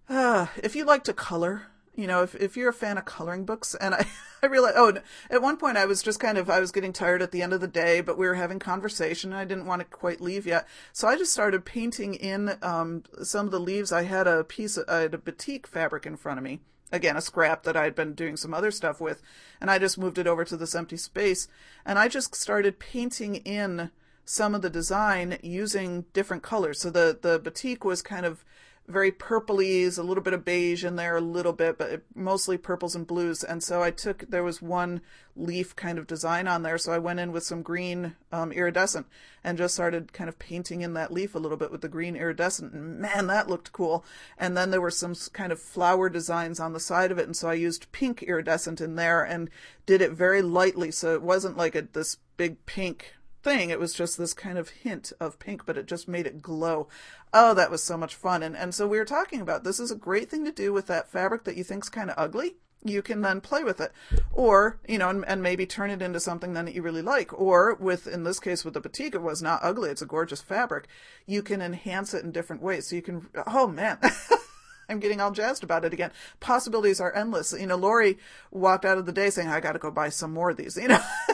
uh, 0.10 0.48
if 0.64 0.76
you 0.76 0.86
like 0.86 1.04
to 1.04 1.14
color, 1.14 1.68
you 1.96 2.08
know, 2.08 2.24
if 2.24 2.36
if 2.36 2.58
you're 2.58 2.70
a 2.70 2.74
fan 2.74 2.98
of 2.98 3.06
coloring 3.06 3.46
books, 3.46 3.76
and 3.76 3.96
I 3.96 4.06
I 4.44 4.48
realized, 4.48 4.76
oh, 4.78 4.94
at 5.30 5.42
one 5.42 5.58
point 5.58 5.78
I 5.78 5.86
was 5.86 6.04
just 6.04 6.20
kind 6.20 6.38
of 6.38 6.50
I 6.50 6.60
was 6.60 6.72
getting 6.72 6.94
tired 6.94 7.22
at 7.22 7.32
the 7.32 7.42
end 7.42 7.54
of 7.54 7.62
the 7.62 7.68
day, 7.68 8.02
but 8.02 8.18
we 8.18 8.28
were 8.28 8.36
having 8.36 8.60
conversation, 8.60 9.32
and 9.32 9.40
I 9.40 9.46
didn't 9.46 9.66
want 9.66 9.80
to 9.80 9.86
quite 9.86 10.22
leave 10.22 10.46
yet, 10.46 10.68
so 10.92 11.08
I 11.08 11.18
just 11.18 11.32
started 11.32 11.66
painting 11.66 12.14
in 12.16 12.58
um, 12.62 13.04
some 13.24 13.46
of 13.46 13.52
the 13.52 13.60
leaves. 13.60 13.92
I 13.92 14.04
had 14.04 14.28
a 14.28 14.44
piece, 14.44 14.78
I 14.88 15.02
had 15.02 15.14
a 15.14 15.18
batik 15.18 15.68
fabric 15.68 16.06
in 16.06 16.18
front 16.18 16.38
of 16.38 16.44
me, 16.44 16.60
again 16.96 17.18
a 17.18 17.22
scrap 17.22 17.64
that 17.64 17.78
I'd 17.78 17.96
been 17.96 18.14
doing 18.14 18.38
some 18.38 18.54
other 18.54 18.72
stuff 18.72 19.00
with, 19.00 19.22
and 19.62 19.70
I 19.70 19.78
just 19.78 19.98
moved 19.98 20.18
it 20.18 20.28
over 20.28 20.44
to 20.46 20.58
this 20.58 20.76
empty 20.76 20.98
space, 20.98 21.48
and 21.86 22.00
I 22.00 22.08
just 22.08 22.34
started 22.34 22.80
painting 22.80 23.36
in 23.36 23.92
some 24.26 24.56
of 24.56 24.64
the 24.64 24.70
design 24.70 25.38
using 25.44 26.06
different 26.14 26.42
colors. 26.42 26.80
So 26.80 26.90
the 26.90 27.18
the 27.22 27.40
batik 27.40 27.86
was 27.86 28.02
kind 28.02 28.26
of 28.26 28.44
very 28.88 29.12
purplies, 29.12 29.98
a 29.98 30.04
little 30.04 30.24
bit 30.24 30.34
of 30.34 30.46
beige 30.46 30.86
in 30.86 30.96
there, 30.96 31.18
a 31.18 31.22
little 31.22 31.54
bit, 31.54 31.78
but 31.78 32.04
mostly 32.14 32.58
purples 32.58 32.96
and 32.96 33.08
blues. 33.08 33.44
And 33.44 33.64
so 33.64 33.82
I 33.82 33.92
took, 33.92 34.30
there 34.30 34.44
was 34.44 34.62
one 34.62 35.02
leaf 35.36 35.76
kind 35.76 35.98
of 35.98 36.06
design 36.06 36.48
on 36.48 36.62
there. 36.62 36.78
So 36.78 36.94
I 36.94 37.00
went 37.00 37.20
in 37.20 37.32
with 37.32 37.44
some 37.44 37.64
green 37.64 38.16
um, 38.32 38.52
iridescent 38.52 39.08
and 39.44 39.58
just 39.58 39.74
started 39.74 40.14
kind 40.14 40.30
of 40.30 40.38
painting 40.38 40.82
in 40.82 40.94
that 40.94 41.12
leaf 41.12 41.34
a 41.34 41.40
little 41.40 41.58
bit 41.58 41.72
with 41.72 41.82
the 41.82 41.90
green 41.90 42.16
iridescent. 42.16 42.74
And 42.74 43.00
man, 43.00 43.28
that 43.28 43.50
looked 43.50 43.72
cool. 43.72 44.06
And 44.38 44.56
then 44.56 44.70
there 44.70 44.82
were 44.82 44.92
some 44.92 45.16
kind 45.34 45.52
of 45.52 45.60
flower 45.60 46.08
designs 46.08 46.60
on 46.60 46.74
the 46.74 46.80
side 46.80 47.12
of 47.12 47.18
it. 47.18 47.26
And 47.26 47.36
so 47.36 47.50
I 47.50 47.54
used 47.56 47.92
pink 47.92 48.22
iridescent 48.22 48.82
in 48.82 48.96
there 48.96 49.24
and 49.24 49.50
did 49.86 50.02
it 50.02 50.12
very 50.12 50.44
lightly. 50.44 50.92
So 50.92 51.14
it 51.14 51.24
wasn't 51.24 51.58
like 51.58 51.74
a, 51.74 51.82
this 51.82 52.18
big 52.38 52.64
pink 52.68 53.15
thing. 53.46 53.70
It 53.70 53.80
was 53.80 53.94
just 53.94 54.18
this 54.18 54.34
kind 54.34 54.58
of 54.58 54.70
hint 54.70 55.14
of 55.20 55.40
pink, 55.40 55.66
but 55.66 55.78
it 55.78 55.86
just 55.86 56.08
made 56.08 56.26
it 56.26 56.42
glow. 56.42 56.88
Oh, 57.32 57.54
that 57.54 57.70
was 57.70 57.84
so 57.84 57.96
much 57.96 58.16
fun. 58.16 58.42
And, 58.42 58.58
and 58.58 58.74
so 58.74 58.88
we 58.88 58.98
were 58.98 59.06
talking 59.06 59.40
about 59.40 59.64
this 59.64 59.80
is 59.80 59.92
a 59.92 59.96
great 59.96 60.30
thing 60.30 60.44
to 60.46 60.52
do 60.52 60.74
with 60.74 60.88
that 60.88 61.10
fabric 61.10 61.44
that 61.44 61.56
you 61.56 61.64
think's 61.64 61.88
kind 61.88 62.10
of 62.10 62.16
ugly. 62.18 62.56
You 62.84 63.02
can 63.02 63.22
then 63.22 63.42
play 63.42 63.64
with 63.64 63.82
it, 63.82 63.92
or 64.32 64.80
you 64.88 65.00
know, 65.00 65.10
and, 65.10 65.26
and 65.28 65.42
maybe 65.42 65.66
turn 65.66 65.90
it 65.90 66.04
into 66.04 66.20
something 66.20 66.54
then 66.54 66.66
that 66.66 66.76
you 66.76 66.84
really 66.84 67.02
like. 67.02 67.34
Or 67.34 67.74
with, 67.76 68.06
in 68.06 68.24
this 68.24 68.40
case, 68.40 68.64
with 68.64 68.76
the 68.76 68.82
batik, 68.82 69.16
it 69.16 69.24
was 69.24 69.42
not 69.42 69.62
ugly; 69.64 69.90
it's 69.90 70.04
a 70.04 70.06
gorgeous 70.06 70.44
fabric. 70.44 70.88
You 71.26 71.42
can 71.42 71.64
enhance 71.64 72.14
it 72.14 72.24
in 72.24 72.32
different 72.32 72.62
ways. 72.62 72.88
So 72.88 72.96
you 72.96 73.02
can. 73.02 73.28
Oh 73.48 73.66
man, 73.66 73.98
I'm 74.90 75.00
getting 75.00 75.20
all 75.20 75.32
jazzed 75.32 75.64
about 75.64 75.86
it 75.86 75.94
again. 75.94 76.12
Possibilities 76.40 77.02
are 77.02 77.16
endless. 77.16 77.54
You 77.58 77.68
know, 77.68 77.76
Lori 77.76 78.18
walked 78.52 78.86
out 78.86 78.98
of 78.98 79.06
the 79.06 79.12
day 79.12 79.30
saying, 79.30 79.50
I 79.50 79.60
got 79.60 79.74
to 79.74 79.80
go 79.80 79.92
buy 79.92 80.10
some 80.10 80.34
more 80.34 80.52
of 80.52 80.58
these, 80.58 80.78
you 80.78 80.88
know. 80.88 81.02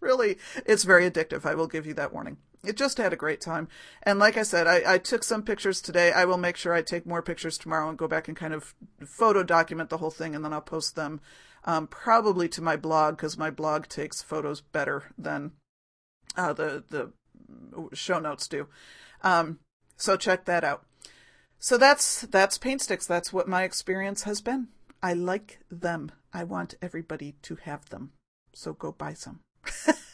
really 0.00 0.38
it's 0.66 0.84
very 0.84 1.08
addictive. 1.10 1.44
I 1.44 1.54
will 1.54 1.66
give 1.66 1.86
you 1.86 1.94
that 1.94 2.12
warning. 2.12 2.38
It 2.64 2.76
just 2.76 2.98
had 2.98 3.12
a 3.12 3.16
great 3.16 3.40
time, 3.40 3.68
and 4.02 4.18
like 4.18 4.36
I 4.36 4.42
said, 4.42 4.66
I, 4.66 4.94
I 4.94 4.98
took 4.98 5.22
some 5.22 5.42
pictures 5.42 5.80
today. 5.80 6.10
I 6.10 6.24
will 6.24 6.38
make 6.38 6.56
sure 6.56 6.74
I 6.74 6.82
take 6.82 7.06
more 7.06 7.22
pictures 7.22 7.56
tomorrow 7.56 7.88
and 7.88 7.96
go 7.96 8.08
back 8.08 8.26
and 8.26 8.36
kind 8.36 8.52
of 8.52 8.74
photo 9.06 9.44
document 9.44 9.90
the 9.90 9.98
whole 9.98 10.10
thing, 10.10 10.34
and 10.34 10.44
then 10.44 10.52
I'll 10.52 10.60
post 10.60 10.96
them 10.96 11.20
um, 11.64 11.86
probably 11.86 12.48
to 12.48 12.62
my 12.62 12.76
blog 12.76 13.16
because 13.16 13.38
my 13.38 13.50
blog 13.50 13.86
takes 13.86 14.22
photos 14.22 14.60
better 14.60 15.04
than 15.16 15.52
uh, 16.36 16.52
the 16.52 16.82
the 16.88 17.12
show 17.96 18.18
notes 18.18 18.48
do. 18.48 18.66
Um, 19.22 19.60
so 19.96 20.16
check 20.16 20.44
that 20.46 20.64
out. 20.64 20.84
So 21.60 21.78
that's 21.78 22.22
that's 22.22 22.58
paint 22.58 22.82
sticks. 22.82 23.06
That's 23.06 23.32
what 23.32 23.48
my 23.48 23.62
experience 23.62 24.24
has 24.24 24.40
been. 24.40 24.68
I 25.00 25.12
like 25.12 25.60
them. 25.70 26.10
I 26.32 26.42
want 26.42 26.74
everybody 26.82 27.36
to 27.42 27.56
have 27.56 27.88
them 27.88 28.10
so 28.58 28.72
go 28.72 28.92
buy 28.92 29.14
some. 29.14 29.40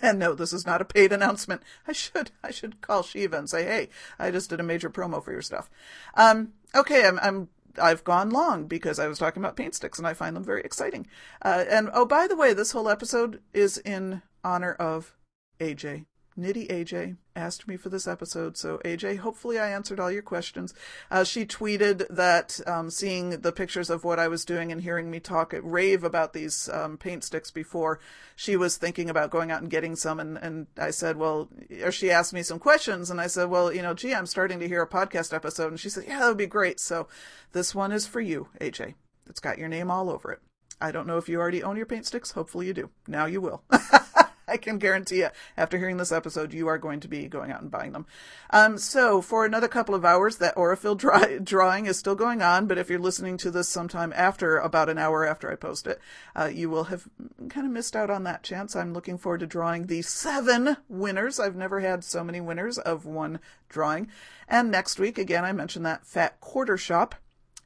And 0.02 0.18
no, 0.18 0.34
this 0.34 0.52
is 0.52 0.66
not 0.66 0.80
a 0.80 0.84
paid 0.84 1.12
announcement. 1.12 1.62
I 1.86 1.92
should 1.92 2.30
I 2.42 2.50
should 2.50 2.80
call 2.80 3.02
Shiva 3.02 3.36
and 3.36 3.48
say, 3.48 3.64
hey, 3.64 3.88
I 4.18 4.30
just 4.30 4.50
did 4.50 4.61
a 4.61 4.64
major 4.64 4.90
promo 4.90 5.22
for 5.22 5.32
your 5.32 5.42
stuff. 5.42 5.70
Um, 6.14 6.52
okay, 6.74 7.07
I'm 7.07 7.18
I'm 7.20 7.48
I've 7.80 8.05
gone 8.05 8.30
long 8.30 8.66
because 8.66 8.98
I 8.98 9.09
was 9.09 9.18
talking 9.18 9.42
about 9.42 9.57
paint 9.57 9.74
sticks 9.74 9.98
and 9.98 10.07
I 10.07 10.14
find 10.14 10.36
them 10.36 10.44
very 10.44 10.62
exciting. 10.62 11.07
Uh, 11.42 11.64
and 11.68 11.90
oh, 11.92 12.07
by 12.07 12.26
the 12.26 12.36
way, 12.36 12.52
this 12.52 12.72
whole 12.72 12.88
episode 12.88 13.40
is 13.52 13.78
in 13.78 14.22
honor 14.42 14.74
of 14.74 15.16
AJ. 15.61 16.07
Nitty 16.39 16.68
AJ 16.68 17.16
asked 17.37 17.68
me 17.68 17.76
for 17.76 17.89
this 17.89 18.09
episode. 18.09 18.57
So, 18.57 18.78
AJ, 18.85 19.18
hopefully 19.18 19.59
I 19.59 19.70
answered 19.70 20.01
all 20.01 20.11
your 20.11 20.22
questions. 20.22 20.74
Uh, 21.11 21.22
she 21.22 21.47
tweeted 21.47 22.07
that 22.09 22.61
um, 22.66 22.91
seeing 22.91 23.41
the 23.41 23.53
pictures 23.53 23.89
of 23.91 24.05
what 24.05 24.18
I 24.18 24.28
was 24.28 24.45
doing 24.45 24.72
and 24.72 24.80
hearing 24.80 25.11
me 25.11 25.20
talk 25.20 25.55
at 25.55 25.64
rave 25.64 26.03
about 26.03 26.32
these 26.32 26.68
um, 26.72 26.97
paint 26.97 27.22
sticks 27.22 27.51
before, 27.51 28.01
she 28.35 28.57
was 28.57 28.76
thinking 28.76 29.09
about 29.09 29.30
going 29.30 29.53
out 29.53 29.62
and 29.62 29.70
getting 29.70 29.95
some. 29.95 30.18
And, 30.18 30.37
and 30.39 30.66
I 30.76 30.91
said, 30.91 31.16
well, 31.16 31.49
or 31.82 31.93
she 31.93 32.11
asked 32.11 32.32
me 32.32 32.43
some 32.43 32.59
questions. 32.59 33.11
And 33.11 33.20
I 33.20 33.28
said, 33.28 33.49
well, 33.49 33.72
you 33.72 33.82
know, 33.82 33.95
gee, 33.95 34.14
I'm 34.14 34.26
starting 34.26 34.59
to 34.61 34.68
hear 34.68 34.82
a 34.82 34.89
podcast 34.89 35.32
episode. 35.32 35.68
And 35.68 35.80
she 35.80 35.89
said, 35.89 36.05
yeah, 36.07 36.18
that 36.18 36.28
would 36.28 36.37
be 36.37 36.47
great. 36.47 36.80
So, 36.80 37.09
this 37.53 37.74
one 37.74 37.93
is 37.93 38.07
for 38.07 38.20
you, 38.20 38.49
AJ. 38.61 38.95
It's 39.28 39.41
got 39.41 39.59
your 39.59 39.68
name 39.68 39.91
all 39.91 40.11
over 40.11 40.32
it. 40.32 40.41
I 40.80 40.91
don't 40.91 41.07
know 41.07 41.18
if 41.18 41.28
you 41.28 41.39
already 41.39 41.62
own 41.62 41.76
your 41.76 41.87
paint 41.87 42.07
sticks. 42.07 42.32
Hopefully 42.32 42.66
you 42.66 42.74
do. 42.74 42.91
Now 43.07 43.26
you 43.26 43.41
will. 43.41 43.62
I 44.49 44.57
can 44.57 44.78
guarantee 44.78 45.18
you, 45.18 45.28
after 45.57 45.78
hearing 45.78 45.97
this 45.97 46.12
episode, 46.12 46.53
you 46.53 46.68
are 46.68 46.78
going 46.78 47.01
to 47.01 47.09
be 47.09 47.26
going 47.28 47.51
out 47.51 47.62
and 47.62 47.70
buying 47.70 47.92
them. 47.92 48.07
Um, 48.51 48.78
so 48.78 49.20
for 49.20 49.45
another 49.45 49.68
couple 49.68 49.95
of 49.95 50.05
hours, 50.05 50.36
that 50.36 50.57
Aurifil 50.57 50.97
drawing 51.45 51.86
is 51.86 51.99
still 51.99 52.14
going 52.14 52.42
on. 52.42 52.66
But 52.66 52.78
if 52.78 52.90
you're 52.90 52.99
listening 52.99 53.36
to 53.38 53.51
this 53.51 53.68
sometime 53.68 54.12
after, 54.14 54.59
about 54.59 54.88
an 54.88 54.99
hour 54.99 55.26
after 55.26 55.51
I 55.51 55.57
post 55.57 55.86
it, 55.86 56.01
uh, 56.36 56.51
you 56.53 56.70
will 56.70 56.84
have 56.84 57.09
kind 57.49 57.66
of 57.66 57.72
missed 57.72 57.97
out 57.97 58.11
on 58.11 58.24
that 58.24 58.42
chance. 58.42 58.76
I'm 58.76 58.92
looking 58.92 59.18
forward 59.18 59.40
to 59.40 59.47
drawing 59.47 59.86
the 59.86 60.03
seven 60.03 60.76
winners. 60.88 61.40
I've 61.40 61.57
never 61.57 61.80
had 61.80 62.05
so 62.05 62.22
many 62.22 62.40
winners 62.40 62.78
of 62.78 63.07
one 63.07 63.40
drawing. 63.68 64.09
And 64.49 64.70
next 64.70 64.99
week, 64.99 65.18
again, 65.18 65.45
I 65.45 65.53
mentioned 65.53 65.86
that 65.86 66.07
fat 66.07 66.40
quarter 66.40 66.76
shop. 66.76 67.14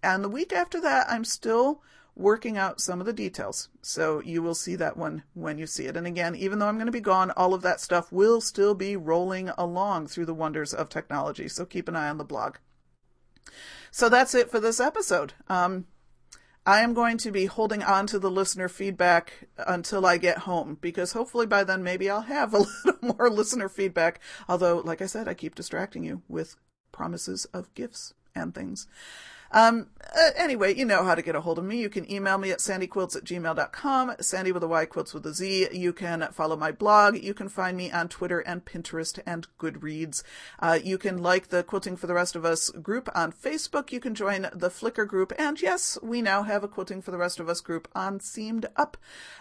And 0.02 0.22
the 0.22 0.28
week 0.28 0.52
after 0.52 0.80
that, 0.80 1.10
I'm 1.10 1.24
still 1.24 1.82
working 2.18 2.58
out 2.58 2.80
some 2.80 3.00
of 3.00 3.06
the 3.06 3.12
details. 3.12 3.68
So 3.80 4.20
you 4.20 4.42
will 4.42 4.54
see 4.54 4.76
that 4.76 4.96
one 4.96 5.22
when 5.34 5.56
you 5.56 5.66
see 5.66 5.86
it. 5.86 5.96
And 5.96 6.06
again, 6.06 6.34
even 6.34 6.58
though 6.58 6.66
I'm 6.66 6.76
going 6.76 6.86
to 6.86 6.92
be 6.92 7.00
gone, 7.00 7.30
all 7.30 7.54
of 7.54 7.62
that 7.62 7.80
stuff 7.80 8.12
will 8.12 8.40
still 8.40 8.74
be 8.74 8.96
rolling 8.96 9.50
along 9.56 10.08
through 10.08 10.26
the 10.26 10.34
wonders 10.34 10.74
of 10.74 10.88
technology. 10.88 11.48
So 11.48 11.64
keep 11.64 11.88
an 11.88 11.96
eye 11.96 12.08
on 12.08 12.18
the 12.18 12.24
blog. 12.24 12.56
So 13.90 14.08
that's 14.08 14.34
it 14.34 14.50
for 14.50 14.60
this 14.60 14.80
episode. 14.80 15.34
Um, 15.48 15.86
I 16.66 16.80
am 16.80 16.92
going 16.92 17.16
to 17.18 17.30
be 17.30 17.46
holding 17.46 17.82
on 17.82 18.06
to 18.08 18.18
the 18.18 18.30
listener 18.30 18.68
feedback 18.68 19.48
until 19.56 20.04
I 20.04 20.18
get 20.18 20.38
home 20.38 20.76
because 20.80 21.12
hopefully 21.12 21.46
by 21.46 21.64
then 21.64 21.82
maybe 21.82 22.10
I'll 22.10 22.20
have 22.22 22.52
a 22.52 22.58
little 22.84 23.16
more 23.16 23.30
listener 23.30 23.68
feedback. 23.68 24.20
Although, 24.48 24.78
like 24.78 25.00
I 25.00 25.06
said, 25.06 25.28
I 25.28 25.34
keep 25.34 25.54
distracting 25.54 26.04
you 26.04 26.22
with 26.28 26.56
promises 26.92 27.46
of 27.54 27.72
gifts 27.74 28.12
and 28.34 28.54
things. 28.54 28.86
Um, 29.50 29.88
uh, 30.14 30.30
anyway, 30.36 30.74
you 30.74 30.84
know 30.84 31.04
how 31.04 31.14
to 31.14 31.22
get 31.22 31.34
a 31.34 31.40
hold 31.40 31.58
of 31.58 31.64
me. 31.64 31.80
You 31.80 31.88
can 31.88 32.10
email 32.10 32.38
me 32.38 32.50
at 32.50 32.58
sandyquilts 32.58 33.16
at 33.16 33.24
gmail.com, 33.24 34.16
sandy 34.20 34.52
with 34.52 34.62
a 34.62 34.68
Y, 34.68 34.86
quilts 34.86 35.14
with 35.14 35.26
a 35.26 35.34
Z. 35.34 35.68
You 35.72 35.92
can 35.92 36.28
follow 36.32 36.56
my 36.56 36.72
blog. 36.72 37.16
You 37.16 37.34
can 37.34 37.48
find 37.48 37.76
me 37.76 37.90
on 37.90 38.08
Twitter 38.08 38.40
and 38.40 38.64
Pinterest 38.64 39.18
and 39.26 39.46
Goodreads. 39.58 40.22
Uh, 40.58 40.78
you 40.82 40.98
can 40.98 41.18
like 41.18 41.48
the 41.48 41.62
Quilting 41.62 41.96
for 41.96 42.06
the 42.06 42.14
Rest 42.14 42.36
of 42.36 42.44
Us 42.44 42.70
group 42.70 43.08
on 43.14 43.32
Facebook. 43.32 43.92
You 43.92 44.00
can 44.00 44.14
join 44.14 44.42
the 44.52 44.70
Flickr 44.70 45.06
group. 45.06 45.32
And 45.38 45.60
yes, 45.60 45.98
we 46.02 46.22
now 46.22 46.42
have 46.42 46.64
a 46.64 46.68
Quilting 46.68 47.02
for 47.02 47.10
the 47.10 47.18
Rest 47.18 47.40
of 47.40 47.48
Us 47.48 47.60
group 47.60 47.88
on 47.94 48.20
Seamed 48.20 48.66
Up. 48.76 48.96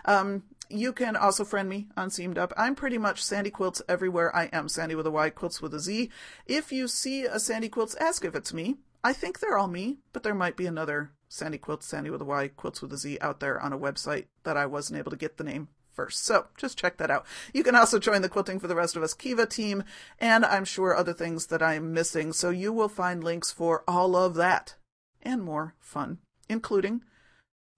Um, 0.05 0.43
you 0.70 0.91
can 0.91 1.16
also 1.16 1.45
friend 1.45 1.70
me 1.70 1.88
on 1.95 2.10
Seamed 2.10 2.38
Up. 2.38 2.53
I'm 2.58 2.76
pretty 2.76 2.97
much 2.97 3.24
Sandy 3.24 3.49
Quilts 3.49 3.82
everywhere 3.88 4.36
I 4.36 4.45
am. 4.45 4.68
Sandy 4.68 4.95
with 4.95 5.08
a 5.08 5.12
Y, 5.12 5.30
Quilts 5.30 5.62
with 5.62 5.74
a 5.74 5.80
Z. 5.80 6.10
If 6.45 6.72
you 6.72 6.88
see 6.88 7.24
a 7.24 7.39
Sandy 7.39 7.70
Quilts, 7.70 7.95
ask 7.95 8.26
if 8.26 8.36
it's 8.36 8.53
me. 8.53 8.76
I 9.04 9.14
think 9.14 9.39
they're 9.39 9.58
all 9.58 9.68
me, 9.68 9.98
but 10.14 10.24
there 10.24 10.36
might 10.36 10.58
be 10.58 10.66
another 10.66 11.12
Sandy 11.30 11.58
Quilts, 11.58 11.86
Sandy 11.86 12.10
with 12.10 12.22
a 12.22 12.26
Y, 12.26 12.50
Quilts 12.50 12.82
with 12.82 12.93
a 12.93 12.98
Z 12.98 13.18
out 13.22 13.39
there 13.39 13.60
on 13.60 13.74
a 13.74 13.78
website 13.78 14.26
that 14.43 14.58
I 14.58 14.66
wasn't 14.66 15.00
able 15.00 15.12
to 15.12 15.18
get 15.18 15.38
the 15.38 15.43
name 15.43 15.70
first. 15.93 16.24
So 16.24 16.48
just 16.58 16.78
check 16.78 16.98
that 16.98 17.12
out. 17.12 17.26
You 17.54 17.64
can 17.64 17.76
also 17.76 18.00
join 18.00 18.22
the 18.22 18.30
Quilting 18.30 18.60
for 18.60 18.68
the 18.68 18.76
Rest 18.76 18.95
of 18.95 19.04
Us 19.04 19.14
Kiva 19.14 19.45
team, 19.45 19.84
and 20.20 20.45
I'm 20.45 20.66
sure 20.66 20.95
other 20.95 21.14
things 21.14 21.48
that 21.48 21.62
I'm 21.62 21.93
missing. 21.93 22.34
So 22.34 22.50
you 22.50 22.72
will 22.72 22.89
find 22.89 23.24
links 23.24 23.52
for 23.52 23.84
all 23.88 24.16
of 24.16 24.36
that 24.36 24.76
and 25.22 25.41
more 25.41 25.76
fun, 25.80 26.20
including 26.48 27.04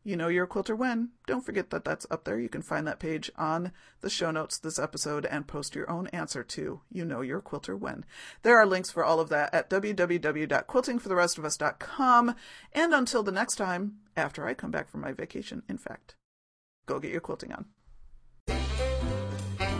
you 0.10 0.16
know 0.16 0.28
you're 0.28 0.45
a 0.45 0.47
quilter 0.47 0.76
when. 0.76 1.10
Don't 1.28 1.45
forget 1.45 1.70
that 1.70 1.86
that's 1.86 2.07
up 2.10 2.24
there. 2.24 2.39
You 2.39 2.49
can 2.49 2.64
find 2.64 2.88
that 2.88 2.99
page 2.99 3.30
on 3.38 3.72
the 4.01 4.10
show 4.10 4.32
notes 4.32 4.57
this 4.57 4.80
episode 4.80 5.28
and 5.28 5.45
post 5.45 5.76
your 5.76 5.88
own 5.88 6.07
answer 6.07 6.43
to 6.43 6.82
you 6.91 7.05
know 7.05 7.22
you're 7.22 7.38
a 7.38 7.43
quilter 7.43 7.78
when. 7.78 8.05
There 8.41 8.57
are 8.57 8.66
links 8.66 8.89
for 8.89 9.05
all 9.05 9.20
of 9.20 9.30
that 9.30 9.53
at 9.53 9.70
www.quiltingfortherestofus.com. 9.70 12.36
And 12.74 12.93
until 12.93 13.22
the 13.22 13.32
next 13.32 13.55
time, 13.55 13.97
after 14.18 14.47
I 14.47 14.55
come 14.55 14.72
back 14.72 14.89
from 14.89 15.01
my 15.01 15.12
vacation, 15.12 15.62
in 15.70 15.78
fact, 15.78 16.16
go 16.88 16.99
get 16.99 17.12
your 17.12 17.22
quilting 17.22 17.53
on. 17.53 17.66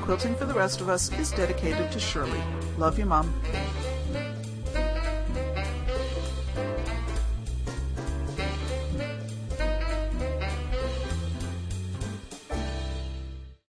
Quilting 0.04 0.36
for 0.36 0.46
the 0.46 0.54
Rest 0.54 0.80
of 0.82 0.90
Us 0.90 1.12
is 1.20 1.32
dedicated 1.32 1.92
to 1.92 2.00
Shirley. 2.00 2.44
Love 2.78 3.00
you, 3.00 3.06
Mom. 3.06 3.34